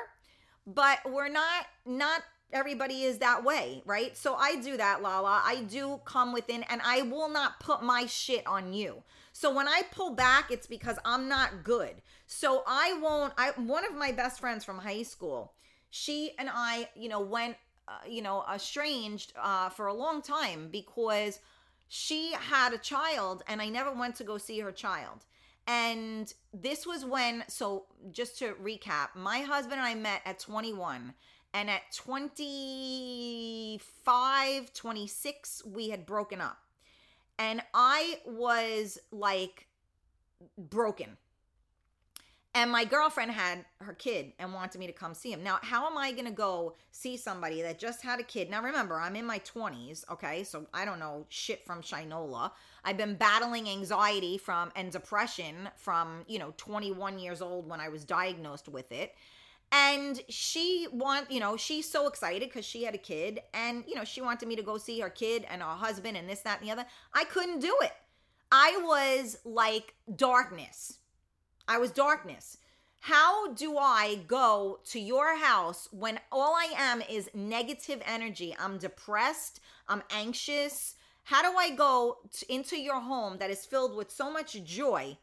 But 0.65 0.99
we're 1.11 1.29
not 1.29 1.65
not 1.85 2.21
everybody 2.53 3.03
is 3.03 3.17
that 3.19 3.43
way, 3.43 3.81
right? 3.85 4.15
So 4.15 4.35
I 4.35 4.57
do 4.57 4.77
that, 4.77 5.01
Lala. 5.01 5.41
I 5.43 5.63
do 5.63 6.01
come 6.05 6.33
within 6.33 6.63
and 6.63 6.81
I 6.83 7.01
will 7.03 7.29
not 7.29 7.59
put 7.59 7.81
my 7.81 8.05
shit 8.05 8.45
on 8.45 8.73
you. 8.73 9.03
So 9.33 9.53
when 9.53 9.67
I 9.67 9.83
pull 9.91 10.11
back, 10.11 10.51
it's 10.51 10.67
because 10.67 10.97
I'm 11.05 11.29
not 11.29 11.63
good. 11.63 12.01
So 12.27 12.63
I 12.67 12.97
won't 13.01 13.33
I 13.37 13.51
one 13.57 13.85
of 13.85 13.95
my 13.95 14.11
best 14.11 14.39
friends 14.39 14.63
from 14.63 14.79
high 14.79 15.03
school, 15.03 15.53
she 15.89 16.31
and 16.37 16.49
I, 16.51 16.89
you 16.95 17.09
know, 17.09 17.21
went 17.21 17.57
uh, 17.87 18.07
you 18.07 18.21
know, 18.21 18.45
estranged 18.53 19.33
uh, 19.41 19.67
for 19.69 19.87
a 19.87 19.93
long 19.93 20.21
time 20.21 20.69
because 20.71 21.39
she 21.89 22.31
had 22.33 22.73
a 22.73 22.77
child 22.77 23.43
and 23.47 23.61
I 23.61 23.67
never 23.67 23.91
went 23.91 24.15
to 24.17 24.23
go 24.23 24.37
see 24.37 24.59
her 24.59 24.71
child. 24.71 25.25
And 25.67 26.33
this 26.53 26.85
was 26.85 27.03
when, 27.05 27.45
so 27.47 27.85
just 28.11 28.37
to 28.39 28.55
recap, 28.55 29.15
my 29.15 29.39
husband 29.39 29.79
and 29.79 29.87
I 29.87 29.95
met 29.95 30.21
at 30.25 30.37
21. 30.39 31.13
And 31.53 31.69
at 31.69 31.81
25, 31.93 34.73
26, 34.73 35.65
we 35.65 35.89
had 35.89 36.05
broken 36.05 36.39
up. 36.39 36.59
And 37.37 37.61
I 37.73 38.19
was 38.25 38.97
like 39.11 39.67
broken 40.57 41.17
and 42.53 42.69
my 42.69 42.83
girlfriend 42.83 43.31
had 43.31 43.63
her 43.79 43.93
kid 43.93 44.33
and 44.37 44.53
wanted 44.53 44.79
me 44.79 44.87
to 44.87 44.93
come 44.93 45.13
see 45.13 45.31
him. 45.31 45.41
Now, 45.41 45.59
how 45.61 45.87
am 45.87 45.97
I 45.97 46.11
going 46.11 46.25
to 46.25 46.31
go 46.31 46.75
see 46.91 47.15
somebody 47.15 47.61
that 47.61 47.79
just 47.79 48.01
had 48.01 48.19
a 48.19 48.23
kid? 48.23 48.49
Now, 48.49 48.61
remember, 48.61 48.99
I'm 48.99 49.15
in 49.15 49.25
my 49.25 49.39
20s, 49.39 50.03
okay? 50.11 50.43
So 50.43 50.65
I 50.73 50.83
don't 50.83 50.99
know 50.99 51.25
shit 51.29 51.65
from 51.65 51.81
Shinola. 51.81 52.51
I've 52.83 52.97
been 52.97 53.15
battling 53.15 53.69
anxiety 53.69 54.37
from 54.37 54.71
and 54.75 54.91
depression 54.91 55.69
from, 55.77 56.25
you 56.27 56.39
know, 56.39 56.53
21 56.57 57.19
years 57.19 57.41
old 57.41 57.69
when 57.69 57.79
I 57.79 57.87
was 57.87 58.03
diagnosed 58.03 58.67
with 58.67 58.91
it. 58.91 59.15
And 59.71 60.19
she 60.27 60.87
want, 60.91 61.31
you 61.31 61.39
know, 61.39 61.55
she's 61.55 61.89
so 61.89 62.07
excited 62.07 62.49
because 62.49 62.65
she 62.65 62.83
had 62.83 62.93
a 62.93 62.97
kid 62.97 63.39
and, 63.53 63.85
you 63.87 63.95
know, 63.95 64.03
she 64.03 64.19
wanted 64.19 64.49
me 64.49 64.57
to 64.57 64.63
go 64.63 64.77
see 64.77 64.99
her 64.99 65.09
kid 65.09 65.45
and 65.49 65.61
her 65.61 65.67
husband 65.69 66.17
and 66.17 66.29
this, 66.29 66.41
that, 66.41 66.59
and 66.59 66.67
the 66.67 66.73
other. 66.73 66.85
I 67.13 67.23
couldn't 67.23 67.59
do 67.59 67.73
it. 67.81 67.93
I 68.51 68.77
was 68.83 69.37
like 69.45 69.93
darkness 70.13 70.97
I 71.71 71.77
was 71.77 71.91
darkness. 71.91 72.57
How 72.99 73.53
do 73.53 73.77
I 73.77 74.19
go 74.27 74.81
to 74.89 74.99
your 74.99 75.37
house 75.37 75.87
when 75.91 76.19
all 76.29 76.53
I 76.53 76.73
am 76.77 77.01
is 77.09 77.29
negative 77.33 78.01
energy? 78.05 78.53
I'm 78.59 78.77
depressed, 78.77 79.61
I'm 79.87 80.03
anxious. 80.11 80.95
How 81.23 81.41
do 81.41 81.57
I 81.57 81.69
go 81.69 82.17
to, 82.39 82.53
into 82.53 82.77
your 82.77 82.99
home 82.99 83.37
that 83.37 83.49
is 83.49 83.65
filled 83.65 83.95
with 83.95 84.11
so 84.11 84.29
much 84.29 84.61
joy, 84.65 85.17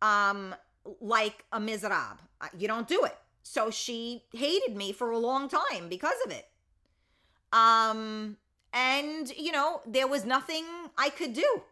um, 0.00 0.54
like 1.02 1.44
a 1.52 1.60
miserable? 1.60 2.24
You 2.56 2.66
don't 2.66 2.88
do 2.88 3.04
it. 3.04 3.16
So 3.42 3.70
she 3.70 4.24
hated 4.32 4.74
me 4.74 4.92
for 4.92 5.10
a 5.10 5.18
long 5.18 5.50
time 5.50 5.90
because 5.90 6.16
of 6.24 6.32
it. 6.32 6.46
Um, 7.52 8.38
and 8.72 9.30
you 9.36 9.52
know, 9.52 9.82
there 9.86 10.08
was 10.08 10.24
nothing 10.24 10.64
I 10.96 11.10
could 11.10 11.34
do 11.34 11.62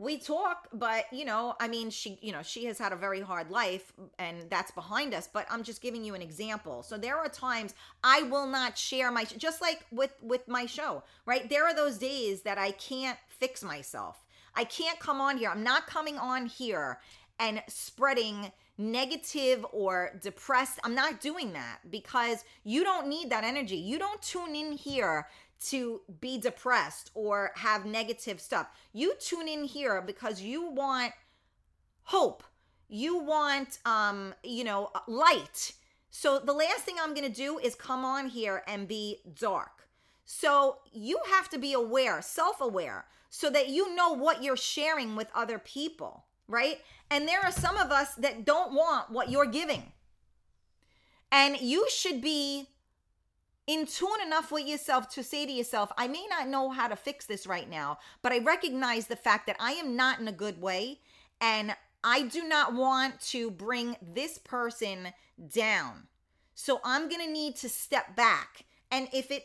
we 0.00 0.16
talk 0.16 0.66
but 0.72 1.04
you 1.12 1.26
know 1.26 1.54
i 1.60 1.68
mean 1.68 1.90
she 1.90 2.18
you 2.22 2.32
know 2.32 2.42
she 2.42 2.64
has 2.64 2.78
had 2.78 2.90
a 2.90 2.96
very 2.96 3.20
hard 3.20 3.50
life 3.50 3.92
and 4.18 4.48
that's 4.48 4.70
behind 4.70 5.12
us 5.12 5.28
but 5.32 5.46
i'm 5.50 5.62
just 5.62 5.82
giving 5.82 6.02
you 6.02 6.14
an 6.14 6.22
example. 6.22 6.82
So 6.82 6.96
there 6.96 7.18
are 7.18 7.28
times 7.28 7.74
i 8.02 8.22
will 8.22 8.46
not 8.46 8.76
share 8.76 9.12
my 9.12 9.24
just 9.24 9.60
like 9.60 9.84
with 9.92 10.14
with 10.22 10.48
my 10.48 10.66
show 10.66 11.04
right? 11.26 11.48
There 11.48 11.64
are 11.66 11.74
those 11.74 11.98
days 11.98 12.42
that 12.42 12.58
i 12.58 12.72
can't 12.72 13.18
fix 13.28 13.62
myself. 13.62 14.24
I 14.56 14.64
can't 14.64 14.98
come 14.98 15.20
on 15.20 15.36
here. 15.36 15.50
I'm 15.50 15.62
not 15.62 15.86
coming 15.86 16.18
on 16.18 16.46
here 16.46 16.98
and 17.38 17.62
spreading 17.68 18.50
negative 18.78 19.64
or 19.72 20.18
depressed. 20.22 20.80
I'm 20.82 20.94
not 20.94 21.20
doing 21.20 21.52
that 21.52 21.78
because 21.90 22.44
you 22.64 22.82
don't 22.82 23.06
need 23.06 23.30
that 23.30 23.44
energy. 23.44 23.76
You 23.76 23.98
don't 23.98 24.20
tune 24.22 24.56
in 24.56 24.72
here 24.72 25.28
to 25.68 26.00
be 26.20 26.38
depressed 26.38 27.10
or 27.14 27.52
have 27.56 27.84
negative 27.84 28.40
stuff. 28.40 28.68
You 28.92 29.14
tune 29.20 29.48
in 29.48 29.64
here 29.64 30.02
because 30.04 30.40
you 30.40 30.70
want 30.70 31.12
hope. 32.04 32.42
You 32.88 33.18
want 33.18 33.78
um, 33.84 34.34
you 34.42 34.64
know, 34.64 34.90
light. 35.06 35.72
So 36.10 36.38
the 36.38 36.52
last 36.52 36.80
thing 36.80 36.96
I'm 37.00 37.14
going 37.14 37.30
to 37.30 37.34
do 37.34 37.58
is 37.58 37.74
come 37.74 38.04
on 38.04 38.28
here 38.28 38.62
and 38.66 38.88
be 38.88 39.18
dark. 39.38 39.88
So 40.24 40.78
you 40.92 41.18
have 41.30 41.48
to 41.50 41.58
be 41.58 41.72
aware, 41.72 42.22
self-aware, 42.22 43.06
so 43.30 43.50
that 43.50 43.68
you 43.68 43.94
know 43.94 44.12
what 44.12 44.42
you're 44.42 44.56
sharing 44.56 45.14
with 45.14 45.28
other 45.34 45.58
people, 45.58 46.24
right? 46.48 46.78
And 47.10 47.28
there 47.28 47.40
are 47.40 47.52
some 47.52 47.76
of 47.76 47.90
us 47.90 48.14
that 48.14 48.44
don't 48.44 48.72
want 48.72 49.10
what 49.10 49.30
you're 49.30 49.46
giving. 49.46 49.92
And 51.32 51.60
you 51.60 51.86
should 51.90 52.20
be 52.20 52.68
in 53.70 53.86
tune 53.86 54.20
enough 54.26 54.50
with 54.50 54.66
yourself 54.66 55.08
to 55.10 55.22
say 55.22 55.46
to 55.46 55.52
yourself, 55.52 55.92
I 55.96 56.08
may 56.08 56.26
not 56.28 56.48
know 56.48 56.70
how 56.70 56.88
to 56.88 56.96
fix 56.96 57.24
this 57.24 57.46
right 57.46 57.70
now, 57.70 57.98
but 58.20 58.32
I 58.32 58.40
recognize 58.40 59.06
the 59.06 59.14
fact 59.14 59.46
that 59.46 59.54
I 59.60 59.74
am 59.74 59.94
not 59.94 60.18
in 60.18 60.26
a 60.26 60.32
good 60.32 60.60
way 60.60 60.98
and 61.40 61.76
I 62.02 62.22
do 62.22 62.42
not 62.48 62.74
want 62.74 63.20
to 63.28 63.48
bring 63.48 63.94
this 64.02 64.38
person 64.38 65.12
down. 65.54 66.08
So 66.56 66.80
I'm 66.82 67.08
going 67.08 67.24
to 67.24 67.32
need 67.32 67.54
to 67.58 67.68
step 67.68 68.16
back. 68.16 68.64
And 68.90 69.06
if 69.12 69.30
it 69.30 69.44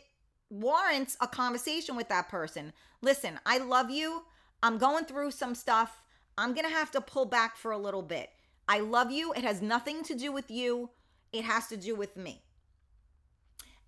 warrants 0.49 1.17
a 1.21 1.27
conversation 1.27 1.95
with 1.95 2.09
that 2.09 2.27
person, 2.27 2.73
listen, 3.03 3.39
I 3.45 3.59
love 3.59 3.91
you. 3.91 4.23
I'm 4.63 4.79
going 4.79 5.05
through 5.05 5.31
some 5.31 5.53
stuff. 5.53 6.01
I'm 6.35 6.55
going 6.55 6.65
to 6.67 6.73
have 6.73 6.89
to 6.91 7.01
pull 7.01 7.25
back 7.27 7.57
for 7.57 7.71
a 7.71 7.77
little 7.77 8.01
bit. 8.01 8.31
I 8.67 8.79
love 8.79 9.11
you. 9.11 9.33
It 9.33 9.43
has 9.43 9.61
nothing 9.61 10.01
to 10.05 10.15
do 10.15 10.31
with 10.31 10.49
you, 10.49 10.89
it 11.31 11.43
has 11.43 11.67
to 11.67 11.77
do 11.77 11.93
with 11.93 12.17
me. 12.17 12.44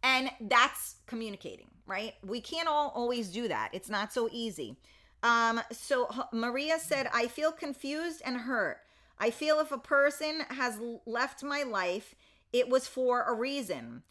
And 0.04 0.30
that's 0.42 0.96
communicating, 1.06 1.70
right? 1.86 2.14
We 2.26 2.42
can't 2.42 2.68
all 2.68 2.92
always 2.96 3.30
do 3.30 3.48
that. 3.48 3.70
It's 3.74 3.90
not 3.90 4.14
so 4.14 4.30
easy. 4.32 4.78
Um, 5.24 5.62
so 5.72 6.10
Maria 6.32 6.80
said, 6.80 7.10
I 7.14 7.28
feel 7.28 7.52
confused 7.52 8.22
and 8.26 8.38
hurt. 8.38 8.80
I 9.20 9.32
feel 9.32 9.60
if 9.60 9.72
a 9.72 9.78
person 9.80 10.42
has 10.50 10.80
left 11.06 11.44
my 11.44 11.64
life, 11.64 12.14
it 12.54 12.70
was 12.70 12.88
for 12.88 13.24
a 13.24 13.34
reason. 13.34 14.04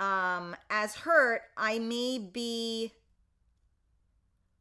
Um, 0.00 0.56
as 0.70 0.96
hurt, 0.96 1.42
I 1.56 1.78
may 1.78 2.18
be, 2.18 2.92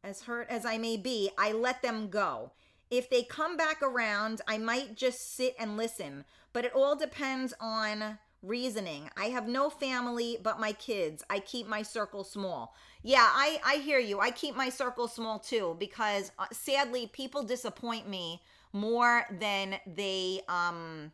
as 0.03 0.23
hurt 0.23 0.49
as 0.49 0.65
I 0.65 0.77
may 0.77 0.97
be, 0.97 1.31
I 1.37 1.53
let 1.53 1.81
them 1.81 2.09
go. 2.09 2.51
If 2.91 3.09
they 3.09 3.23
come 3.23 3.57
back 3.57 3.81
around, 3.81 4.41
I 4.47 4.57
might 4.57 4.95
just 4.95 5.35
sit 5.35 5.55
and 5.57 5.77
listen, 5.77 6.25
but 6.51 6.65
it 6.65 6.73
all 6.75 6.95
depends 6.95 7.53
on 7.59 8.19
reasoning. 8.43 9.09
I 9.17 9.25
have 9.25 9.47
no 9.47 9.69
family 9.69 10.37
but 10.43 10.59
my 10.59 10.73
kids. 10.73 11.23
I 11.29 11.39
keep 11.39 11.67
my 11.67 11.81
circle 11.81 12.23
small. 12.23 12.75
Yeah 13.01 13.27
i 13.27 13.59
i 13.65 13.75
hear 13.77 13.99
you. 13.99 14.19
I 14.19 14.31
keep 14.31 14.55
my 14.55 14.69
circle 14.69 15.07
small 15.07 15.39
too 15.39 15.75
because 15.79 16.31
uh, 16.37 16.45
sadly 16.51 17.07
people 17.07 17.43
disappoint 17.43 18.07
me 18.07 18.41
more 18.73 19.25
than 19.39 19.75
they 19.87 20.41
um 20.49 21.11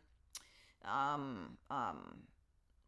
um 0.84 1.56
um 1.70 2.16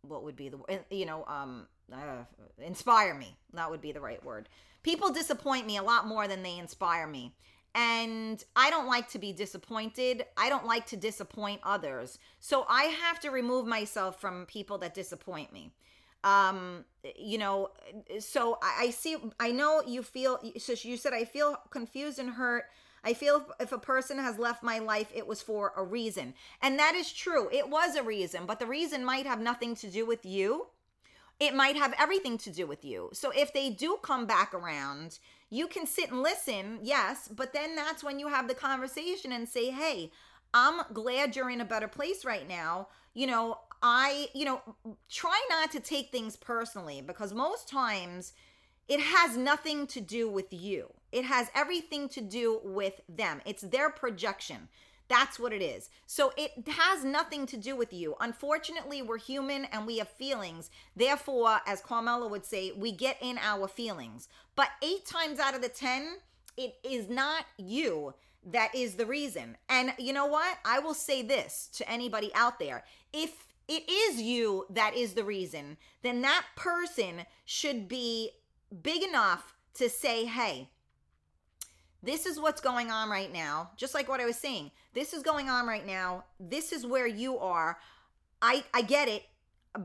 what 0.03 0.25
would 0.25 0.35
be 0.35 0.49
the 0.49 0.59
eh, 0.69 0.79
you 0.91 1.07
know 1.07 1.25
um 1.27 1.67
uh, 1.93 2.25
inspire 2.59 3.15
me. 3.15 3.37
That 3.55 3.71
would 3.71 3.81
be 3.81 3.93
the 3.93 4.01
right 4.01 4.23
word. 4.25 4.49
People 4.83 5.13
disappoint 5.13 5.67
me 5.67 5.77
a 5.77 5.83
lot 5.83 6.07
more 6.07 6.27
than 6.27 6.43
they 6.43 6.59
inspire 6.59 7.07
me 7.07 7.35
and 7.75 8.43
I 8.55 8.71
don't 8.71 8.87
like 8.87 9.09
to 9.11 9.19
be 9.19 9.33
disappointed. 9.33 10.27
I 10.37 10.49
don't 10.49 10.67
like 10.67 10.87
to 10.87 10.97
disappoint 10.97 11.61
others. 11.63 12.19
So 12.39 12.67
I 12.69 12.85
have 12.85 13.19
to 13.21 13.31
remove 13.31 13.67
myself 13.67 14.21
from 14.21 14.47
people 14.47 14.79
that 14.79 14.95
disappoint 14.95 15.53
me. 15.53 15.73
Um, 16.25 16.85
you 17.17 17.39
know, 17.39 17.71
so 18.21 18.59
I, 18.63 18.85
I 18.85 18.91
see, 18.91 19.17
I 19.41 19.51
know 19.51 19.83
you 19.87 20.03
feel, 20.03 20.39
so 20.59 20.75
you 20.83 20.97
said, 20.97 21.13
I 21.13 21.25
feel 21.25 21.57
confused 21.71 22.19
and 22.19 22.31
hurt. 22.31 22.67
I 23.05 23.15
feel 23.15 23.45
if 23.59 23.73
a 23.73 23.79
person 23.79 24.19
has 24.19 24.39
left 24.39 24.63
my 24.63 24.79
life, 24.79 25.11
it 25.13 25.27
was 25.27 25.43
for 25.43 25.73
a 25.77 25.83
reason. 25.83 26.35
And 26.61 26.79
that 26.79 26.95
is 26.95 27.13
true. 27.13 27.49
It 27.51 27.69
was 27.69 27.97
a 27.97 28.03
reason, 28.03 28.47
but 28.47 28.61
the 28.61 28.67
reason 28.67 29.05
might 29.05 29.27
have 29.27 29.41
nothing 29.41 29.75
to 29.77 29.91
do 29.91 30.07
with 30.07 30.25
you. 30.25 30.69
It 31.41 31.55
might 31.57 31.77
have 31.77 31.95
everything 31.99 32.39
to 32.39 32.51
do 32.51 32.69
with 32.69 32.85
you. 32.85 33.11
So 33.13 33.33
if 33.35 33.53
they 33.53 33.71
do 33.71 33.99
come 34.03 34.27
back 34.27 34.55
around, 34.55 35.19
you 35.53 35.67
can 35.67 35.87
sit 35.87 36.11
and 36.11 36.23
listen, 36.23 36.79
yes, 36.83 37.29
but 37.29 37.53
then 37.53 37.77
that's 37.77 38.03
when 38.03 38.19
you 38.19 38.27
have 38.29 38.49
the 38.49 38.55
conversation 38.55 39.33
and 39.33 39.47
say, 39.47 39.71
hey, 39.71 40.11
I'm 40.55 40.81
glad 40.95 41.37
you're 41.37 41.51
in 41.51 41.61
a 41.61 41.67
better 41.67 41.89
place 41.89 42.25
right 42.25 42.49
now. 42.49 42.89
You 43.13 43.27
know, 43.27 43.59
I, 43.83 44.29
you 44.33 44.47
know, 44.47 44.63
try 45.11 45.39
not 45.51 45.71
to 45.73 45.81
take 45.81 46.11
things 46.11 46.37
personally 46.37 47.03
because 47.07 47.35
most 47.35 47.69
times 47.69 48.33
it 48.89 49.01
has 49.01 49.37
nothing 49.37 49.87
to 49.89 50.01
do 50.01 50.27
with 50.31 50.55
you. 50.55 50.91
It 51.13 51.27
has 51.27 51.49
everything 51.55 52.09
to 52.11 52.23
do 52.23 52.61
with 52.65 53.03
them. 53.07 53.43
It's 53.45 53.61
their 53.61 53.91
projection. 53.91 54.69
That's 55.13 55.39
what 55.39 55.53
it 55.53 55.61
is. 55.61 55.91
So 56.07 56.33
it 56.39 56.67
has 56.67 57.05
nothing 57.05 57.45
to 57.49 57.59
do 57.59 57.77
with 57.77 57.93
you. 57.93 58.15
Unfortunately, 58.19 59.03
we're 59.03 59.19
human 59.19 59.67
and 59.67 59.87
we 59.87 59.99
have 59.99 60.09
feelings. 60.09 60.71
Therefore, 60.97 61.59
as 61.67 61.83
Carmela 61.83 62.27
would 62.29 62.47
say, 62.47 62.73
we 62.75 62.93
get 62.93 63.19
in 63.21 63.37
our 63.37 63.69
feelings. 63.69 64.31
But 64.57 64.71
eight 64.81 65.05
times 65.05 65.39
out 65.39 65.55
of 65.55 65.61
the 65.61 65.69
10, 65.69 66.17
it 66.57 66.77
is 66.83 67.11
not 67.11 67.45
you 67.59 68.15
that 68.53 68.75
is 68.75 68.95
the 68.95 69.05
reason. 69.05 69.59
And 69.69 69.93
you 69.99 70.15
know 70.15 70.25
what? 70.25 70.57
I 70.65 70.79
will 70.79 70.95
say 70.95 71.21
this 71.21 71.69
to 71.75 71.91
anybody 71.91 72.31
out 72.35 72.59
there. 72.59 72.83
If 73.13 73.49
it 73.69 73.83
is 73.91 74.19
you 74.19 74.65
that 74.71 74.97
is 74.97 75.13
the 75.13 75.25
reason, 75.25 75.77
then 76.01 76.23
that 76.23 76.47
person 76.57 77.27
should 77.45 77.87
be 77.87 78.31
big 78.83 79.03
enough 79.03 79.55
to 79.75 79.91
say, 79.91 80.25
hey, 80.25 80.71
this 82.03 82.25
is 82.25 82.41
what's 82.41 82.63
going 82.63 82.91
on 82.91 83.11
right 83.11 83.31
now. 83.31 83.73
Just 83.77 83.95
like 83.95 84.09
what 84.09 84.21
I 84.21 84.25
was 84.25 84.37
saying, 84.37 84.71
this 84.95 85.13
is 85.13 85.23
going 85.23 85.49
on 85.49 85.67
right 85.67 85.87
now. 85.87 86.25
This 86.39 86.73
is 86.73 86.87
where 86.87 87.07
you 87.07 87.39
are. 87.39 87.79
I 88.41 88.65
I 88.75 88.83
get 88.83 89.09
it, 89.09 89.25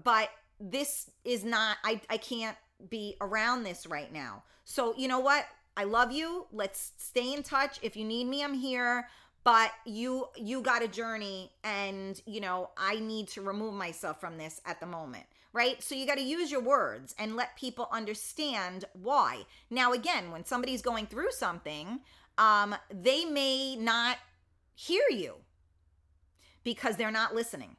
but 0.03 0.29
this 0.59 1.09
is 1.23 1.43
not 1.43 1.77
I 1.83 2.01
I 2.09 2.17
can't 2.17 2.57
be 2.89 3.15
around 3.21 3.63
this 3.63 3.87
right 3.87 4.11
now. 4.11 4.43
So, 4.63 4.93
you 4.97 5.07
know 5.07 5.19
what? 5.19 5.45
I 5.75 5.85
love 5.85 6.11
you. 6.11 6.47
Let's 6.51 6.91
stay 6.97 7.33
in 7.33 7.43
touch. 7.43 7.79
If 7.81 7.95
you 7.95 8.03
need 8.03 8.25
me, 8.25 8.43
I'm 8.43 8.53
here. 8.53 9.07
But 9.43 9.71
you 9.85 10.27
you 10.35 10.61
got 10.61 10.83
a 10.83 10.89
journey 10.89 11.51
and, 11.63 12.21
you 12.25 12.41
know, 12.41 12.71
I 12.75 12.99
need 12.99 13.29
to 13.29 13.41
remove 13.41 13.73
myself 13.73 14.19
from 14.19 14.37
this 14.37 14.61
at 14.65 14.79
the 14.79 14.85
moment 14.85 15.25
right? 15.53 15.81
So 15.81 15.95
you 15.95 16.05
got 16.05 16.17
to 16.17 16.23
use 16.23 16.51
your 16.51 16.61
words 16.61 17.15
and 17.17 17.35
let 17.35 17.55
people 17.55 17.87
understand 17.91 18.85
why. 18.93 19.45
Now, 19.71 19.91
again, 19.91 20.29
when 20.29 20.45
somebody's 20.45 20.83
going 20.83 21.07
through 21.07 21.31
something, 21.31 22.01
um, 22.37 22.75
they 22.93 23.25
may 23.25 23.75
not 23.75 24.17
hear 24.77 25.03
you 25.09 25.37
because 26.63 26.95
they're 26.95 27.11
not 27.11 27.33
listening. 27.33 27.75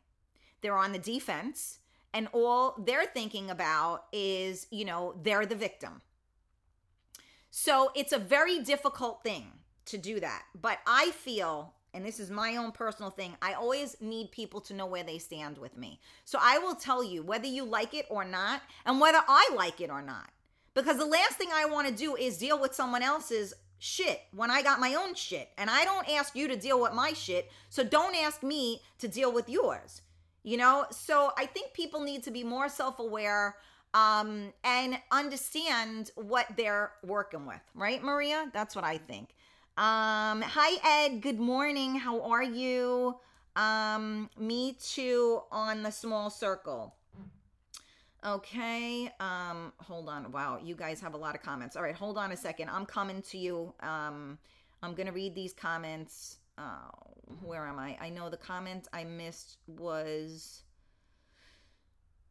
They're 0.60 0.76
on 0.76 0.92
the 0.92 0.98
defense, 0.98 1.78
and 2.12 2.26
all 2.32 2.74
they're 2.84 3.06
thinking 3.06 3.48
about 3.48 4.06
is, 4.12 4.66
you 4.70 4.84
know, 4.84 5.14
they're 5.22 5.46
the 5.46 5.54
victim. 5.54 6.02
So 7.50 7.92
it's 7.94 8.12
a 8.12 8.18
very 8.18 8.58
difficult 8.58 9.22
thing 9.22 9.52
to 9.86 9.98
do 9.98 10.18
that. 10.18 10.42
But 10.60 10.78
I 10.86 11.12
feel 11.12 11.74
and 11.94 12.04
this 12.04 12.20
is 12.20 12.30
my 12.30 12.56
own 12.56 12.72
personal 12.72 13.10
thing, 13.10 13.34
I 13.40 13.54
always 13.54 13.96
need 14.00 14.30
people 14.30 14.60
to 14.62 14.74
know 14.74 14.86
where 14.86 15.02
they 15.02 15.18
stand 15.18 15.58
with 15.58 15.76
me. 15.76 16.00
So 16.24 16.38
I 16.40 16.58
will 16.58 16.74
tell 16.74 17.02
you 17.02 17.22
whether 17.22 17.46
you 17.46 17.64
like 17.64 17.94
it 17.94 18.06
or 18.10 18.24
not, 18.24 18.62
and 18.84 19.00
whether 19.00 19.20
I 19.26 19.50
like 19.56 19.80
it 19.80 19.90
or 19.90 20.02
not. 20.02 20.30
Because 20.74 20.98
the 20.98 21.06
last 21.06 21.32
thing 21.32 21.48
I 21.52 21.64
want 21.64 21.88
to 21.88 21.94
do 21.94 22.14
is 22.14 22.38
deal 22.38 22.60
with 22.60 22.74
someone 22.74 23.02
else's 23.02 23.54
shit 23.78 24.20
when 24.34 24.50
I 24.50 24.62
got 24.62 24.80
my 24.80 24.94
own 24.94 25.14
shit. 25.14 25.50
And 25.56 25.70
I 25.70 25.84
don't 25.84 26.08
ask 26.10 26.34
you 26.36 26.48
to 26.48 26.56
deal 26.56 26.80
with 26.80 26.92
my 26.92 27.12
shit, 27.12 27.50
so 27.70 27.82
don't 27.84 28.16
ask 28.16 28.42
me 28.42 28.82
to 28.98 29.08
deal 29.08 29.32
with 29.32 29.48
yours. 29.48 30.02
You 30.42 30.56
know? 30.56 30.86
So 30.90 31.32
I 31.36 31.46
think 31.46 31.72
people 31.72 32.00
need 32.00 32.22
to 32.24 32.30
be 32.30 32.44
more 32.44 32.68
self 32.68 32.98
aware 32.98 33.56
um, 33.94 34.52
and 34.64 34.98
understand 35.10 36.10
what 36.14 36.46
they're 36.56 36.92
working 37.02 37.46
with, 37.46 37.60
right, 37.74 38.02
Maria? 38.02 38.50
That's 38.52 38.76
what 38.76 38.84
I 38.84 38.98
think. 38.98 39.34
Um, 39.76 40.42
hi 40.42 41.04
Ed, 41.06 41.20
good 41.22 41.38
morning. 41.38 41.94
How 41.94 42.20
are 42.22 42.42
you? 42.42 43.16
Um, 43.54 44.28
me 44.38 44.76
too 44.80 45.42
on 45.50 45.82
the 45.82 45.90
small 45.90 46.30
circle. 46.30 46.94
Okay. 48.26 49.12
Um, 49.20 49.72
hold 49.78 50.08
on. 50.08 50.30
Wow, 50.32 50.58
you 50.62 50.74
guys 50.74 51.00
have 51.00 51.14
a 51.14 51.16
lot 51.16 51.34
of 51.34 51.42
comments. 51.42 51.76
All 51.76 51.82
right, 51.82 51.94
hold 51.94 52.18
on 52.18 52.32
a 52.32 52.36
second. 52.36 52.68
I'm 52.68 52.84
coming 52.84 53.22
to 53.22 53.38
you. 53.38 53.74
Um, 53.80 54.38
I'm 54.82 54.94
gonna 54.94 55.12
read 55.12 55.34
these 55.34 55.52
comments. 55.52 56.38
Oh, 56.56 56.90
where 57.42 57.66
am 57.66 57.78
I? 57.78 57.96
I 58.00 58.08
know 58.10 58.28
the 58.28 58.36
comment 58.36 58.88
I 58.92 59.04
missed 59.04 59.58
was 59.66 60.62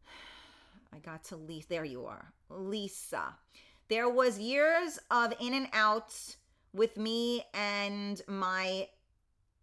I 0.94 0.98
got 1.00 1.24
to 1.26 1.38
Lisa. 1.38 1.70
There 1.70 1.86
you 1.86 2.06
are. 2.06 2.34
Lisa. 2.50 3.36
There 3.88 4.10
was 4.10 4.38
years 4.38 5.00
of 5.10 5.34
in 5.40 5.54
and 5.54 5.70
outs 5.72 6.38
with 6.74 6.98
me 6.98 7.44
and 7.54 8.22
my 8.28 8.90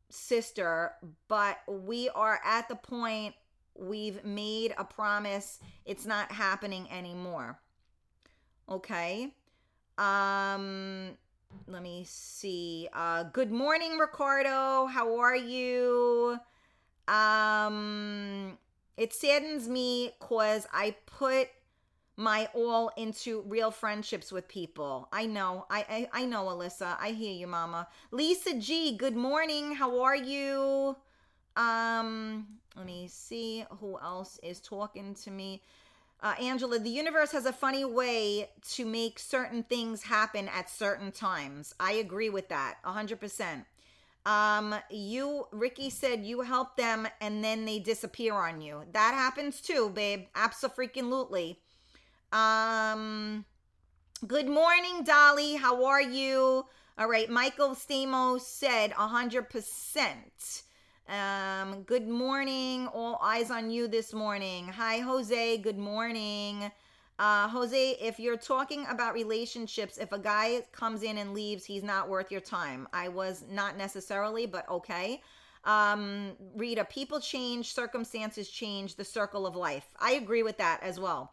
sister, 0.08 0.92
but 1.28 1.58
we 1.68 2.08
are 2.08 2.40
at 2.42 2.68
the 2.68 2.76
point 2.76 3.34
we've 3.76 4.24
made 4.24 4.74
a 4.78 4.84
promise. 4.84 5.60
It's 5.84 6.06
not 6.06 6.32
happening 6.32 6.90
anymore. 6.90 7.58
Okay. 8.68 9.34
Um 9.98 11.10
let 11.68 11.82
me 11.82 12.04
see. 12.06 12.88
Uh 12.92 13.24
good 13.24 13.52
morning 13.52 13.98
Ricardo. 13.98 14.86
How 14.86 15.18
are 15.18 15.36
you? 15.36 16.38
Um 17.08 18.58
it 18.96 19.12
saddens 19.12 19.68
me 19.68 20.12
cuz 20.20 20.66
I 20.72 20.96
put 21.06 21.48
my 22.16 22.48
all 22.54 22.90
into 22.96 23.42
real 23.42 23.70
friendships 23.70 24.30
with 24.30 24.46
people. 24.46 25.08
I 25.12 25.26
know. 25.26 25.66
I, 25.68 26.08
I 26.14 26.22
I 26.22 26.24
know, 26.26 26.44
Alyssa. 26.44 26.96
I 27.00 27.10
hear 27.10 27.32
you, 27.32 27.46
mama. 27.48 27.88
Lisa 28.12 28.54
G, 28.54 28.96
good 28.96 29.16
morning. 29.16 29.74
How 29.74 30.00
are 30.02 30.16
you? 30.16 30.96
Um, 31.56 32.46
let 32.76 32.86
me 32.86 33.08
see 33.08 33.64
who 33.80 33.98
else 34.00 34.38
is 34.42 34.60
talking 34.60 35.14
to 35.22 35.30
me. 35.30 35.62
Uh, 36.20 36.34
Angela, 36.40 36.78
the 36.78 36.90
universe 36.90 37.32
has 37.32 37.46
a 37.46 37.52
funny 37.52 37.84
way 37.84 38.48
to 38.70 38.86
make 38.86 39.18
certain 39.18 39.62
things 39.62 40.04
happen 40.04 40.48
at 40.48 40.70
certain 40.70 41.12
times. 41.12 41.74
I 41.78 41.92
agree 41.92 42.30
with 42.30 42.48
that 42.48 42.76
100%. 42.84 43.64
Um, 44.26 44.74
you, 44.90 45.46
Ricky 45.52 45.90
said 45.90 46.24
you 46.24 46.40
help 46.40 46.76
them 46.76 47.06
and 47.20 47.44
then 47.44 47.66
they 47.66 47.78
disappear 47.78 48.34
on 48.34 48.62
you. 48.62 48.84
That 48.92 49.12
happens 49.14 49.60
too, 49.60 49.90
babe. 49.90 50.24
Absolutely. 50.34 51.60
Um, 52.32 53.44
good 54.26 54.48
morning, 54.48 55.04
Dolly. 55.04 55.56
How 55.56 55.84
are 55.84 56.02
you? 56.02 56.64
All 56.96 57.08
right, 57.08 57.28
Michael 57.28 57.74
Stamos 57.74 58.40
said 58.40 58.92
100%. 58.92 60.62
Um, 61.08 61.82
good 61.82 62.08
morning. 62.08 62.86
All 62.88 63.18
eyes 63.22 63.50
on 63.50 63.70
you 63.70 63.88
this 63.88 64.14
morning. 64.14 64.68
Hi, 64.68 64.98
Jose. 65.00 65.58
Good 65.58 65.76
morning. 65.78 66.70
Uh, 67.18 67.46
Jose, 67.48 67.96
if 68.00 68.18
you're 68.18 68.38
talking 68.38 68.86
about 68.88 69.12
relationships, 69.12 69.98
if 69.98 70.12
a 70.12 70.18
guy 70.18 70.62
comes 70.72 71.02
in 71.02 71.18
and 71.18 71.34
leaves, 71.34 71.64
he's 71.64 71.82
not 71.82 72.08
worth 72.08 72.32
your 72.32 72.40
time. 72.40 72.88
I 72.92 73.08
was 73.08 73.44
not 73.50 73.76
necessarily, 73.76 74.46
but 74.46 74.68
okay. 74.68 75.20
Um, 75.64 76.32
Rita, 76.56 76.84
people 76.86 77.20
change, 77.20 77.72
circumstances 77.74 78.48
change, 78.48 78.96
the 78.96 79.04
circle 79.04 79.46
of 79.46 79.56
life. 79.56 79.86
I 80.00 80.12
agree 80.12 80.42
with 80.42 80.56
that 80.58 80.82
as 80.82 80.98
well. 80.98 81.32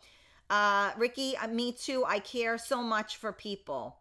Uh, 0.49 0.91
Ricky, 0.97 1.37
uh, 1.37 1.47
me 1.47 1.71
too. 1.71 2.03
I 2.05 2.19
care 2.19 2.57
so 2.57 2.83
much 2.83 3.15
for 3.15 3.31
people. 3.31 4.00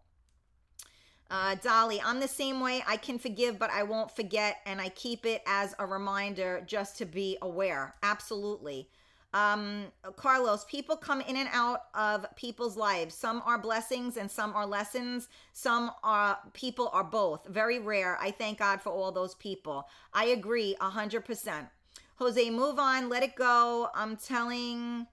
Uh, 1.30 1.54
Dolly, 1.62 2.00
I'm 2.04 2.18
the 2.18 2.28
same 2.28 2.60
way. 2.60 2.82
I 2.88 2.96
can 2.96 3.18
forgive, 3.18 3.58
but 3.58 3.70
I 3.70 3.84
won't 3.84 4.10
forget, 4.10 4.56
and 4.66 4.80
I 4.80 4.88
keep 4.88 5.24
it 5.24 5.42
as 5.46 5.74
a 5.78 5.86
reminder 5.86 6.62
just 6.66 6.98
to 6.98 7.06
be 7.06 7.38
aware. 7.40 7.94
Absolutely. 8.02 8.88
Um, 9.32 9.84
Carlos, 10.16 10.64
people 10.64 10.96
come 10.96 11.20
in 11.20 11.36
and 11.36 11.48
out 11.52 11.82
of 11.94 12.26
people's 12.34 12.76
lives. 12.76 13.14
Some 13.14 13.42
are 13.46 13.58
blessings 13.58 14.16
and 14.16 14.28
some 14.28 14.56
are 14.56 14.66
lessons. 14.66 15.28
Some 15.52 15.92
are 16.02 16.38
people 16.52 16.90
are 16.92 17.04
both. 17.04 17.46
Very 17.46 17.78
rare. 17.78 18.18
I 18.20 18.32
thank 18.32 18.58
God 18.58 18.80
for 18.80 18.90
all 18.90 19.12
those 19.12 19.36
people. 19.36 19.86
I 20.12 20.26
agree 20.26 20.74
a 20.80 20.90
hundred 20.90 21.24
percent. 21.24 21.68
Jose, 22.16 22.50
move 22.50 22.80
on, 22.80 23.08
let 23.08 23.22
it 23.22 23.36
go. 23.36 23.88
I'm 23.94 24.16
telling 24.16 25.06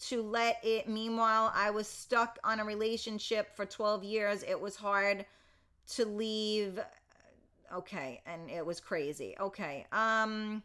to 0.00 0.20
let 0.20 0.58
it. 0.64 0.88
Meanwhile, 0.88 1.52
I 1.54 1.70
was 1.70 1.86
stuck 1.86 2.38
on 2.42 2.58
a 2.58 2.64
relationship 2.64 3.54
for 3.54 3.64
12 3.64 4.02
years. 4.02 4.42
It 4.42 4.60
was 4.60 4.74
hard 4.74 5.24
to 5.96 6.04
leave. 6.04 6.78
Okay, 7.74 8.20
and 8.26 8.50
it 8.50 8.64
was 8.64 8.80
crazy. 8.80 9.36
Okay. 9.40 9.86
Um 9.92 10.62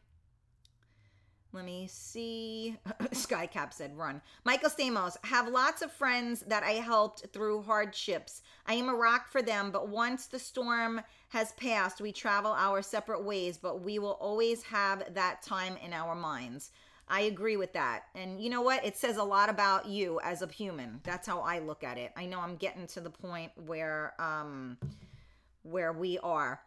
let 1.55 1.63
me 1.63 1.88
see. 1.89 2.76
Skycap 3.13 3.71
said, 3.71 3.97
run. 3.97 4.21
Michael 4.43 4.69
Stamos, 4.69 5.15
have 5.23 5.47
lots 5.47 5.82
of 5.82 5.89
friends 5.89 6.41
that 6.47 6.63
I 6.63 6.71
helped 6.71 7.28
through 7.32 7.61
hardships. 7.61 8.41
I 8.67 8.73
am 8.73 8.89
a 8.89 8.93
rock 8.93 9.32
for 9.32 9.41
them, 9.41 9.71
but 9.71 9.88
once 9.88 10.28
the 10.28 10.38
storm 10.38 10.99
has 11.30 11.53
passed, 11.53 12.01
we 12.01 12.11
travel 12.11 12.51
our 12.51 12.82
separate 12.82 13.23
ways, 13.23 13.57
but 13.57 13.82
we 13.82 13.99
will 13.99 14.17
always 14.19 14.63
have 14.63 15.13
that 15.13 15.43
time 15.43 15.78
in 15.78 15.93
our 15.93 16.13
minds. 16.13 16.71
I 17.07 17.21
agree 17.21 17.55
with 17.55 17.71
that. 17.71 18.05
And 18.15 18.41
you 18.41 18.49
know 18.49 18.61
what? 18.61 18.84
It 18.84 18.97
says 18.97 19.15
a 19.15 19.23
lot 19.23 19.47
about 19.47 19.86
you 19.86 20.19
as 20.23 20.41
a 20.41 20.47
human. 20.47 20.99
That's 21.03 21.28
how 21.28 21.39
I 21.39 21.59
look 21.59 21.86
at 21.86 21.97
it. 21.97 22.11
I 22.17 22.26
know 22.26 22.39
I'm 22.41 22.57
getting 22.57 22.88
to 22.88 22.99
the 22.99 23.09
point 23.09 23.51
where 23.65 24.13
um 24.19 24.78
where 25.66 25.93
we 25.93 26.20
are. 26.20 26.61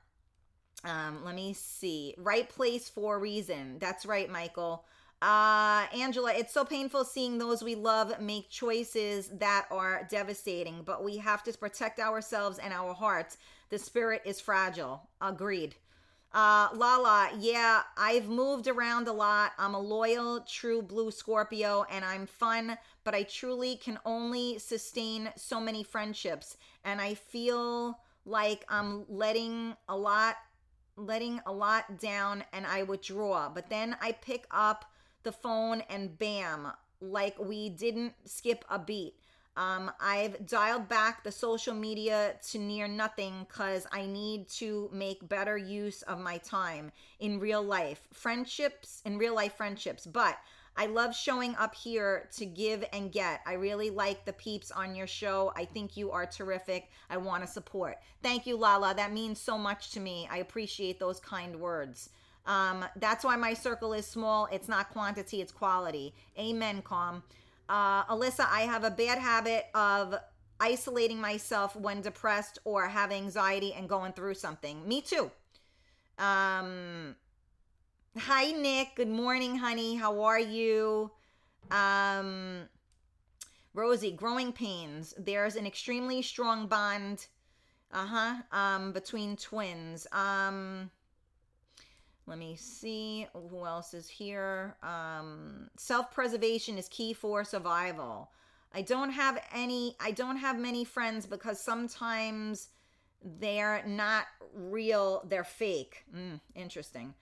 Um 0.85 1.25
let 1.25 1.35
me 1.35 1.53
see. 1.53 2.15
Right 2.19 2.49
place 2.49 2.89
for 2.89 3.19
reason. 3.19 3.79
That's 3.79 4.07
right, 4.07 4.31
Michael. 4.31 4.85
Uh 5.21 5.87
Angela, 5.95 6.33
it's 6.33 6.53
so 6.53 6.65
painful 6.65 7.05
seeing 7.05 7.39
those 7.39 7.63
we 7.63 7.75
love 7.75 8.21
make 8.21 8.51
choices 8.51 9.29
that 9.29 9.67
are 9.71 10.07
devastating, 10.11 10.83
but 10.85 11.03
we 11.03 11.17
have 11.19 11.43
to 11.45 11.53
protect 11.59 11.99
ourselves 11.99 12.59
and 12.59 12.73
our 12.73 12.95
hearts. 12.95 13.37
The 13.71 13.79
spirit 13.79 14.23
is 14.25 14.41
fragile. 14.41 15.09
Agreed. 15.21 15.75
Uh, 16.33 16.69
Lala, 16.75 17.31
yeah, 17.39 17.83
I've 17.97 18.29
moved 18.29 18.69
around 18.69 19.09
a 19.09 19.13
lot. 19.13 19.53
I'm 19.59 19.75
a 19.75 19.81
loyal, 19.81 20.41
true 20.41 20.83
blue 20.83 21.11
Scorpio, 21.11 21.87
and 21.91 22.05
I'm 22.05 22.27
fun, 22.27 22.77
but 23.03 23.15
I 23.15 23.23
truly 23.23 23.77
can 23.77 23.99
only 24.05 24.59
sustain 24.59 25.31
so 25.37 25.59
many 25.59 25.83
friendships. 25.83 26.57
And 26.85 27.01
I 27.01 27.15
feel 27.15 27.99
like 28.29 28.65
I'm 28.69 29.05
letting 29.09 29.75
a 29.89 29.97
lot, 29.97 30.37
letting 30.97 31.41
a 31.47 31.53
lot 31.53 31.99
down, 31.99 32.45
and 32.53 32.67
I 32.67 32.83
withdraw. 32.83 33.49
But 33.49 33.71
then 33.71 33.97
I 34.01 34.13
pick 34.13 34.47
up 34.51 34.85
the 35.23 35.33
phone 35.33 35.83
and 35.89 36.19
bam, 36.19 36.73
like 37.01 37.39
we 37.39 37.71
didn't 37.71 38.15
skip 38.25 38.65
a 38.69 38.79
beat. 38.79 39.15
Um, 39.57 39.91
I've 40.01 40.47
dialed 40.47 40.89
back 40.89 41.25
the 41.25 41.33
social 41.33 41.75
media 41.75 42.35
to 42.51 42.61
near 42.61 42.87
nothing 42.87 43.45
because 43.49 43.89
I 43.91 44.07
need 44.07 44.49
to 44.51 44.89
make 44.93 45.29
better 45.29 45.57
use 45.59 46.03
of 46.03 46.21
my 46.21 46.39
time 46.39 46.93
in 47.19 47.41
real 47.41 47.65
life, 47.65 48.07
friendships, 48.13 49.03
in 49.05 49.19
real 49.19 49.35
life 49.35 49.57
friendships. 49.57 50.07
But 50.07 50.39
I 50.79 50.87
love 50.87 51.15
showing 51.15 51.57
up 51.57 51.75
here 51.75 52.29
to 52.37 52.47
give 52.47 52.85
and 52.93 53.11
get. 53.11 53.41
I 53.45 53.55
really 53.55 53.91
like 53.91 54.25
the 54.25 54.33
peeps 54.33 54.71
on 54.71 54.95
your 54.95 55.09
show. 55.09 55.53
I 55.57 55.65
think 55.65 55.97
you 55.97 56.13
are 56.13 56.25
terrific. 56.25 56.89
I 57.11 57.17
want 57.17 57.45
to 57.45 57.51
support. 57.51 57.97
Thank 58.23 58.47
you, 58.47 58.57
Lala. 58.57 58.95
That 58.95 59.13
means 59.13 59.41
so 59.41 59.59
much 59.59 59.91
to 59.91 60.01
me. 60.01 60.29
I 60.31 60.39
appreciate 60.39 61.01
those 61.01 61.19
kind 61.19 61.59
words. 61.59 62.11
Um, 62.47 62.85
that's 62.95 63.25
why 63.25 63.35
my 63.35 63.55
circle 63.55 63.93
is 63.93 64.07
small. 64.07 64.47
It's 64.53 64.69
not 64.69 64.91
quantity, 64.91 65.43
it's 65.43 65.51
quality. 65.51 66.15
Amen, 66.39 66.81
calm. 66.83 67.25
Uh, 67.69 68.05
Alyssa, 68.05 68.47
I 68.49 68.61
have 68.61 68.85
a 68.85 68.91
bad 68.91 69.19
habit 69.19 69.67
of 69.75 70.15
isolating 70.61 71.21
myself 71.21 71.75
when 71.75 72.03
depressed 72.03 72.61
or 72.65 72.87
have 72.87 73.11
anxiety 73.11 73.75
and 73.75 73.89
going 73.89 74.13
through 74.13 74.35
something. 74.35 74.87
Me 74.87 75.01
too. 75.01 75.31
Um, 76.19 77.17
hi, 78.19 78.51
Nick. 78.53 78.97
Good 78.97 79.09
morning, 79.09 79.57
honey. 79.57 79.97
How 79.97 80.23
are 80.23 80.39
you? 80.39 81.11
Um, 81.71 82.69
Rosie, 83.75 84.11
growing 84.11 84.53
pains. 84.53 85.15
There's 85.17 85.57
an 85.57 85.67
extremely 85.67 86.23
strong 86.23 86.67
bond, 86.67 87.27
uh 87.93 88.07
huh, 88.07 88.35
um, 88.53 88.93
between 88.93 89.37
twins. 89.37 90.07
Um, 90.13 90.91
let 92.27 92.39
me 92.39 92.57
see 92.57 93.27
who 93.33 93.65
else 93.65 93.95
is 93.95 94.09
here. 94.09 94.77
Um, 94.83 95.71
Self 95.77 96.11
preservation 96.13 96.77
is 96.77 96.89
key 96.89 97.13
for 97.13 97.45
survival. 97.45 98.31
I 98.75 98.83
don't 98.83 99.11
have 99.11 99.43
any, 99.55 99.97
I 100.01 100.11
don't 100.11 100.37
have 100.37 100.59
many 100.59 100.85
friends 100.85 101.25
because 101.25 101.61
sometimes 101.61 102.69
they're 103.23 103.83
not 103.87 104.25
real, 104.53 105.25
they're 105.27 105.45
fake. 105.45 106.05
Mm, 106.15 106.41
interesting. 106.55 107.15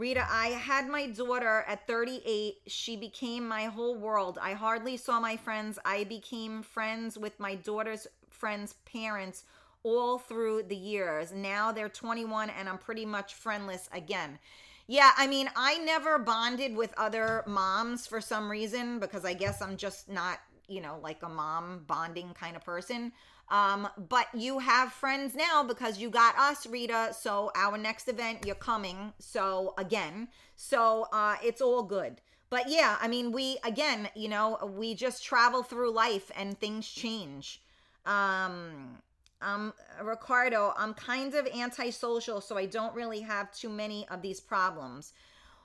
Rita, 0.00 0.26
I 0.30 0.46
had 0.46 0.88
my 0.88 1.08
daughter 1.08 1.62
at 1.68 1.86
38. 1.86 2.54
She 2.68 2.96
became 2.96 3.46
my 3.46 3.64
whole 3.64 3.94
world. 3.94 4.38
I 4.40 4.54
hardly 4.54 4.96
saw 4.96 5.20
my 5.20 5.36
friends. 5.36 5.78
I 5.84 6.04
became 6.04 6.62
friends 6.62 7.18
with 7.18 7.38
my 7.38 7.54
daughter's 7.54 8.06
friends' 8.30 8.76
parents 8.86 9.44
all 9.82 10.16
through 10.18 10.62
the 10.62 10.74
years. 10.74 11.32
Now 11.32 11.70
they're 11.70 11.90
21 11.90 12.48
and 12.48 12.66
I'm 12.66 12.78
pretty 12.78 13.04
much 13.04 13.34
friendless 13.34 13.90
again. 13.92 14.38
Yeah, 14.86 15.10
I 15.18 15.26
mean, 15.26 15.50
I 15.54 15.76
never 15.76 16.18
bonded 16.18 16.74
with 16.74 16.94
other 16.96 17.44
moms 17.46 18.06
for 18.06 18.22
some 18.22 18.50
reason 18.50 19.00
because 19.00 19.26
I 19.26 19.34
guess 19.34 19.60
I'm 19.60 19.76
just 19.76 20.08
not, 20.08 20.38
you 20.66 20.80
know, 20.80 20.98
like 21.02 21.22
a 21.22 21.28
mom 21.28 21.84
bonding 21.86 22.32
kind 22.32 22.56
of 22.56 22.64
person. 22.64 23.12
Um, 23.50 23.88
but 24.08 24.28
you 24.32 24.60
have 24.60 24.92
friends 24.92 25.34
now 25.34 25.64
because 25.64 25.98
you 25.98 26.08
got 26.08 26.38
us, 26.38 26.66
Rita. 26.66 27.12
So 27.18 27.50
our 27.56 27.76
next 27.76 28.08
event, 28.08 28.46
you're 28.46 28.54
coming. 28.54 29.12
So 29.18 29.74
again, 29.76 30.28
so 30.56 31.08
uh, 31.12 31.36
it's 31.42 31.60
all 31.60 31.82
good. 31.82 32.20
But 32.48 32.68
yeah, 32.68 32.96
I 33.00 33.08
mean, 33.08 33.32
we 33.32 33.58
again, 33.64 34.08
you 34.14 34.28
know, 34.28 34.58
we 34.76 34.94
just 34.94 35.24
travel 35.24 35.62
through 35.62 35.92
life 35.92 36.30
and 36.36 36.58
things 36.58 36.88
change. 36.88 37.60
Um, 38.06 38.98
um, 39.42 39.72
Ricardo, 40.02 40.74
I'm 40.76 40.94
kind 40.94 41.34
of 41.34 41.46
antisocial, 41.46 42.40
so 42.40 42.58
I 42.58 42.66
don't 42.66 42.94
really 42.94 43.20
have 43.20 43.52
too 43.52 43.68
many 43.68 44.06
of 44.08 44.20
these 44.20 44.40
problems. 44.40 45.12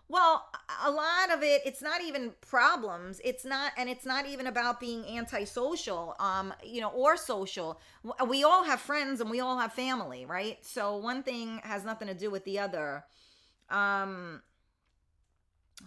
Well, 0.08 0.46
a 0.86 0.92
lot 0.92 1.32
of 1.34 1.42
it, 1.42 1.64
it's 1.66 1.82
not 1.82 2.02
even 2.02 2.34
problems. 2.42 3.20
It's 3.24 3.44
not, 3.44 3.72
and 3.76 3.90
it's 3.90 4.06
not 4.06 4.28
even 4.28 4.46
about 4.46 4.80
being 4.80 5.04
antisocial, 5.18 6.16
um, 6.20 6.54
you 6.64 6.80
know, 6.80 6.90
or 6.90 7.18
social. 7.18 7.80
We 8.28 8.44
all 8.44 8.64
have 8.64 8.80
friends 8.80 9.20
and 9.20 9.32
we 9.32 9.40
all 9.40 9.58
have 9.58 9.74
family, 9.74 10.26
right? 10.26 10.64
So 10.64 10.98
one 10.98 11.24
thing 11.24 11.60
has 11.64 11.84
nothing 11.84 12.08
to 12.08 12.14
do 12.14 12.30
with 12.30 12.46
the 12.46 12.60
other. 12.60 13.04
Um, 13.70 14.42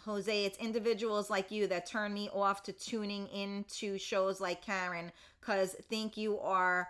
Jose, 0.04 0.44
it's 0.44 0.58
individuals 0.58 1.30
like 1.30 1.50
you 1.50 1.66
that 1.68 1.86
turn 1.86 2.12
me 2.12 2.28
off 2.32 2.62
to 2.64 2.72
tuning 2.72 3.26
into 3.28 3.98
shows 3.98 4.40
like 4.40 4.62
Karen 4.62 5.10
because 5.40 5.72
think 5.88 6.16
you 6.16 6.38
are 6.40 6.88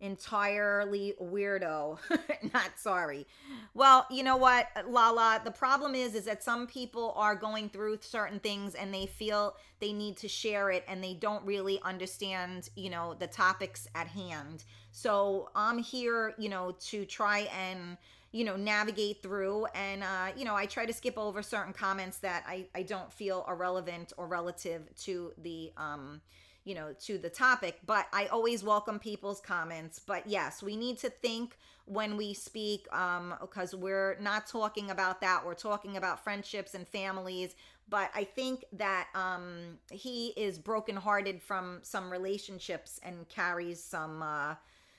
entirely 0.00 1.14
weirdo. 1.20 1.98
Not 2.54 2.70
sorry. 2.76 3.26
Well 3.74 4.06
you 4.10 4.22
know 4.22 4.36
what 4.36 4.68
lala 4.88 5.40
the 5.44 5.50
problem 5.50 5.94
is 5.94 6.14
is 6.14 6.24
that 6.24 6.42
some 6.42 6.66
people 6.66 7.12
are 7.16 7.34
going 7.34 7.68
through 7.68 7.98
certain 8.00 8.40
things 8.40 8.74
and 8.74 8.92
they 8.92 9.06
feel 9.06 9.56
they 9.80 9.92
need 9.92 10.16
to 10.18 10.28
share 10.28 10.70
it 10.70 10.84
and 10.88 11.02
they 11.02 11.14
don't 11.14 11.44
really 11.44 11.80
understand 11.82 12.70
you 12.76 12.90
know 12.90 13.14
the 13.14 13.26
topics 13.26 13.88
at 13.94 14.06
hand. 14.06 14.64
So 14.90 15.50
i'm 15.54 15.78
here 15.78 16.34
you 16.38 16.48
know 16.48 16.74
to 16.88 17.04
try 17.04 17.48
and 17.56 17.96
you 18.32 18.44
know 18.44 18.56
navigate 18.56 19.22
through 19.22 19.66
and 19.74 20.02
uh 20.02 20.28
you 20.36 20.44
know 20.44 20.54
i 20.54 20.66
try 20.66 20.86
to 20.86 20.92
skip 20.92 21.18
over 21.18 21.42
certain 21.42 21.72
comments 21.72 22.18
that 22.18 22.44
i 22.46 22.66
i 22.74 22.82
don't 22.82 23.12
feel 23.12 23.44
are 23.46 23.56
relevant 23.56 24.12
or 24.16 24.26
relative 24.26 24.82
to 24.96 25.32
the 25.42 25.72
um 25.76 26.20
you 26.64 26.74
know, 26.74 26.94
to 27.00 27.18
the 27.18 27.30
topic, 27.30 27.80
but 27.86 28.06
I 28.12 28.26
always 28.26 28.62
welcome 28.62 28.98
people's 28.98 29.40
comments. 29.40 29.98
But 29.98 30.26
yes, 30.26 30.62
we 30.62 30.76
need 30.76 30.98
to 30.98 31.10
think 31.10 31.56
when 31.86 32.16
we 32.16 32.34
speak 32.34 32.86
um 32.94 33.34
because 33.40 33.74
we're 33.74 34.16
not 34.20 34.46
talking 34.46 34.90
about 34.90 35.20
that. 35.22 35.44
We're 35.44 35.54
talking 35.54 35.96
about 35.96 36.22
friendships 36.22 36.74
and 36.74 36.86
families, 36.86 37.54
but 37.88 38.10
I 38.14 38.24
think 38.24 38.64
that 38.72 39.08
um 39.14 39.78
he 39.90 40.28
is 40.36 40.58
brokenhearted 40.58 41.42
from 41.42 41.80
some 41.82 42.10
relationships 42.10 43.00
and 43.02 43.28
carries 43.28 43.82
some 43.82 44.22
uh 44.22 44.54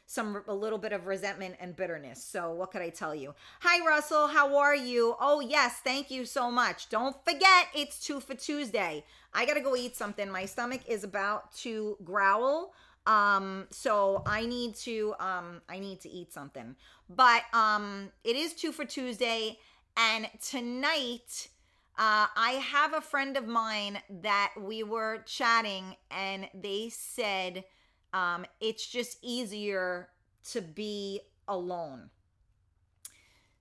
some 0.07 0.43
a 0.49 0.53
little 0.53 0.77
bit 0.77 0.91
of 0.91 1.07
resentment 1.07 1.55
and 1.61 1.73
bitterness. 1.73 2.21
So 2.21 2.51
what 2.51 2.71
could 2.71 2.81
I 2.81 2.89
tell 2.89 3.15
you? 3.15 3.33
Hi 3.61 3.85
Russell, 3.85 4.27
how 4.27 4.57
are 4.57 4.75
you? 4.75 5.15
Oh 5.21 5.39
yes, 5.39 5.79
thank 5.83 6.11
you 6.11 6.25
so 6.25 6.51
much. 6.51 6.89
Don't 6.89 7.15
forget 7.23 7.67
it's 7.73 7.97
2 8.05 8.19
for 8.19 8.33
Tuesday. 8.35 9.05
I 9.33 9.45
got 9.45 9.53
to 9.53 9.61
go 9.61 9.75
eat 9.75 9.95
something. 9.95 10.29
My 10.29 10.45
stomach 10.45 10.81
is 10.87 11.03
about 11.03 11.53
to 11.57 11.97
growl. 12.03 12.73
Um 13.07 13.65
so 13.71 14.21
I 14.27 14.45
need 14.45 14.75
to 14.75 15.15
um 15.19 15.61
I 15.67 15.79
need 15.79 16.01
to 16.01 16.09
eat 16.09 16.31
something. 16.31 16.75
But 17.09 17.43
um 17.51 18.11
it 18.23 18.35
is 18.35 18.53
2 18.53 18.71
for 18.71 18.85
Tuesday 18.85 19.57
and 19.97 20.29
tonight 20.39 21.49
uh, 21.97 22.25
I 22.35 22.51
have 22.71 22.93
a 22.93 23.01
friend 23.01 23.37
of 23.37 23.47
mine 23.47 23.99
that 24.09 24.53
we 24.59 24.81
were 24.81 25.23
chatting, 25.27 25.95
and 26.09 26.49
they 26.53 26.89
said 26.89 27.65
um, 28.13 28.45
it's 28.59 28.87
just 28.87 29.17
easier 29.21 30.09
to 30.51 30.61
be 30.61 31.21
alone. 31.47 32.09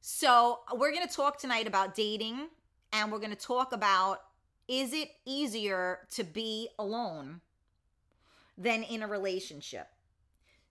So, 0.00 0.60
we're 0.74 0.92
going 0.92 1.06
to 1.06 1.14
talk 1.14 1.38
tonight 1.38 1.66
about 1.66 1.94
dating 1.94 2.48
and 2.92 3.12
we're 3.12 3.18
going 3.18 3.30
to 3.30 3.36
talk 3.36 3.72
about 3.72 4.20
is 4.70 4.92
it 4.94 5.10
easier 5.26 5.98
to 6.12 6.24
be 6.24 6.68
alone 6.78 7.40
than 8.56 8.82
in 8.84 9.02
a 9.02 9.06
relationship? 9.06 9.88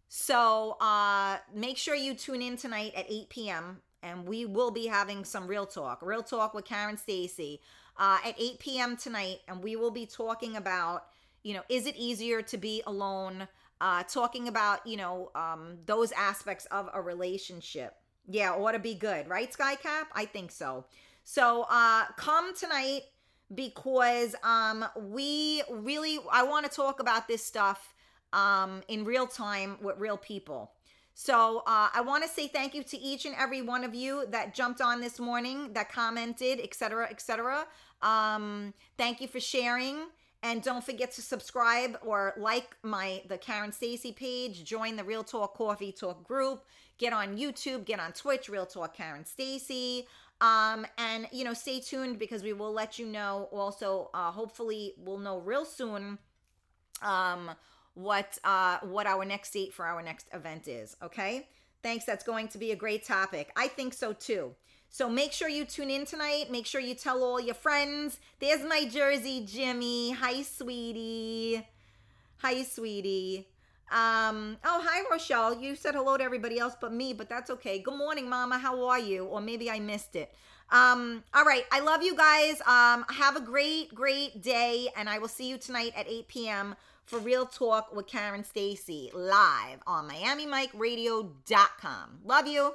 So, 0.07 0.77
uh, 0.81 1.37
make 1.53 1.77
sure 1.77 1.93
you 1.93 2.15
tune 2.15 2.41
in 2.41 2.57
tonight 2.57 2.93
at 2.95 3.05
8 3.07 3.29
p.m. 3.29 3.81
and 4.01 4.25
we 4.25 4.45
will 4.45 4.71
be 4.71 4.87
having 4.87 5.23
some 5.23 5.45
real 5.45 5.67
talk, 5.67 5.99
real 6.01 6.23
talk 6.23 6.55
with 6.55 6.65
Karen 6.65 6.97
Stacy 6.97 7.61
uh, 7.97 8.17
at 8.25 8.33
8 8.39 8.59
p.m. 8.59 8.97
tonight. 8.97 9.41
And 9.47 9.61
we 9.61 9.75
will 9.75 9.91
be 9.91 10.07
talking 10.07 10.55
about, 10.55 11.03
you 11.43 11.53
know, 11.53 11.61
is 11.69 11.85
it 11.85 11.95
easier 11.95 12.41
to 12.41 12.57
be 12.57 12.81
alone? 12.87 13.47
uh, 13.81 14.03
talking 14.03 14.47
about 14.47 14.85
you 14.85 14.97
know 14.97 15.31
um, 15.35 15.77
those 15.85 16.11
aspects 16.13 16.65
of 16.67 16.89
a 16.93 17.01
relationship. 17.01 17.95
Yeah, 18.27 18.51
ought 18.53 18.73
to 18.73 18.79
be 18.79 18.93
good, 18.93 19.27
right, 19.27 19.51
Skycap? 19.51 20.05
I 20.13 20.25
think 20.25 20.51
so. 20.51 20.85
So 21.23 21.65
uh, 21.69 22.05
come 22.17 22.55
tonight 22.55 23.01
because 23.53 24.35
um, 24.43 24.85
we 24.95 25.63
really 25.69 26.19
I 26.31 26.43
want 26.43 26.69
to 26.69 26.71
talk 26.71 26.99
about 26.99 27.27
this 27.27 27.43
stuff 27.43 27.93
um, 28.33 28.81
in 28.87 29.05
real 29.05 29.27
time 29.27 29.77
with 29.81 29.97
real 29.97 30.17
people. 30.17 30.71
So 31.13 31.63
uh, 31.67 31.89
I 31.93 32.01
want 32.01 32.23
to 32.23 32.29
say 32.29 32.47
thank 32.47 32.73
you 32.73 32.81
to 32.83 32.97
each 32.97 33.25
and 33.25 33.35
every 33.37 33.61
one 33.61 33.83
of 33.83 33.93
you 33.93 34.25
that 34.29 34.53
jumped 34.53 34.79
on 34.79 35.01
this 35.01 35.19
morning, 35.19 35.73
that 35.73 35.91
commented, 35.91 36.61
etc., 36.61 37.07
etc. 37.09 37.65
Um, 38.01 38.73
thank 38.97 39.19
you 39.19 39.27
for 39.27 39.39
sharing. 39.39 39.97
And 40.41 40.63
don't 40.63 40.81
forget 40.81 41.11
to 41.13 41.21
subscribe 41.21 41.97
or 42.05 42.33
like 42.37 42.77
my 42.83 43.21
the 43.27 43.37
Karen 43.37 43.73
Stacy 43.73 44.13
page, 44.13 44.63
join 44.63 44.95
the 44.95 45.03
Real 45.03 45.23
Talk 45.23 45.57
Coffee 45.57 45.91
Talk 45.91 46.25
group, 46.25 46.63
get 46.97 47.11
on 47.11 47.37
YouTube, 47.37 47.83
get 47.83 47.99
on 47.99 48.13
Twitch, 48.13 48.47
Real 48.47 48.65
Talk 48.65 48.95
Karen 48.95 49.25
Stacy. 49.25 50.07
Um, 50.41 50.85
and 50.97 51.27
you 51.31 51.43
know, 51.43 51.53
stay 51.53 51.79
tuned 51.81 52.17
because 52.17 52.43
we 52.43 52.53
will 52.53 52.71
let 52.71 52.97
you 52.97 53.05
know 53.05 53.49
also, 53.51 54.09
uh, 54.13 54.31
hopefully 54.31 54.93
we'll 54.97 55.17
know 55.17 55.39
real 55.39 55.65
soon 55.65 56.17
um 57.01 57.51
what 57.93 58.37
uh 58.43 58.77
what 58.83 59.07
our 59.07 59.23
next 59.23 59.51
date 59.51 59.73
for 59.73 59.85
our 59.85 60.01
next 60.01 60.27
event 60.33 60.67
is. 60.67 60.95
Okay. 61.01 61.47
Thanks. 61.81 62.05
That's 62.05 62.23
going 62.23 62.49
to 62.49 62.57
be 62.57 62.71
a 62.71 62.75
great 62.75 63.05
topic. 63.05 63.51
I 63.55 63.67
think 63.67 63.93
so 63.93 64.13
too. 64.13 64.55
So 64.89 65.09
make 65.09 65.31
sure 65.31 65.47
you 65.47 65.65
tune 65.65 65.89
in 65.89 66.05
tonight. 66.05 66.51
Make 66.51 66.65
sure 66.65 66.81
you 66.81 66.95
tell 66.95 67.23
all 67.23 67.39
your 67.39 67.55
friends. 67.55 68.19
There's 68.39 68.63
my 68.67 68.85
Jersey 68.89 69.45
Jimmy. 69.45 70.11
Hi, 70.11 70.41
sweetie. 70.41 71.65
Hi, 72.37 72.63
sweetie. 72.63 73.47
Um, 73.91 74.57
oh, 74.63 74.81
hi, 74.85 75.03
Rochelle. 75.11 75.59
You 75.59 75.75
said 75.75 75.95
hello 75.95 76.17
to 76.17 76.23
everybody 76.23 76.59
else 76.59 76.75
but 76.79 76.93
me, 76.93 77.13
but 77.13 77.27
that's 77.29 77.49
okay. 77.49 77.79
Good 77.79 77.97
morning, 77.97 78.29
Mama. 78.29 78.57
How 78.57 78.87
are 78.87 78.99
you? 78.99 79.25
Or 79.25 79.41
maybe 79.41 79.69
I 79.69 79.79
missed 79.79 80.15
it. 80.15 80.31
Um, 80.71 81.23
all 81.33 81.43
right. 81.43 81.65
I 81.71 81.79
love 81.79 82.03
you 82.03 82.15
guys. 82.15 82.61
Um, 82.61 83.03
have 83.09 83.35
a 83.35 83.41
great, 83.41 83.95
great 83.95 84.41
day, 84.41 84.87
and 84.95 85.09
I 85.09 85.17
will 85.17 85.27
see 85.27 85.49
you 85.49 85.57
tonight 85.57 85.93
at 85.95 86.07
8 86.07 86.27
p.m. 86.27 86.75
for 87.05 87.17
Real 87.19 87.47
Talk 87.47 87.95
with 87.95 88.05
Karen 88.07 88.43
Stacy 88.43 89.09
live 89.13 89.79
on 89.87 90.07
MiamiMikeRadio.com. 90.09 92.19
Love 92.23 92.47
you. 92.47 92.73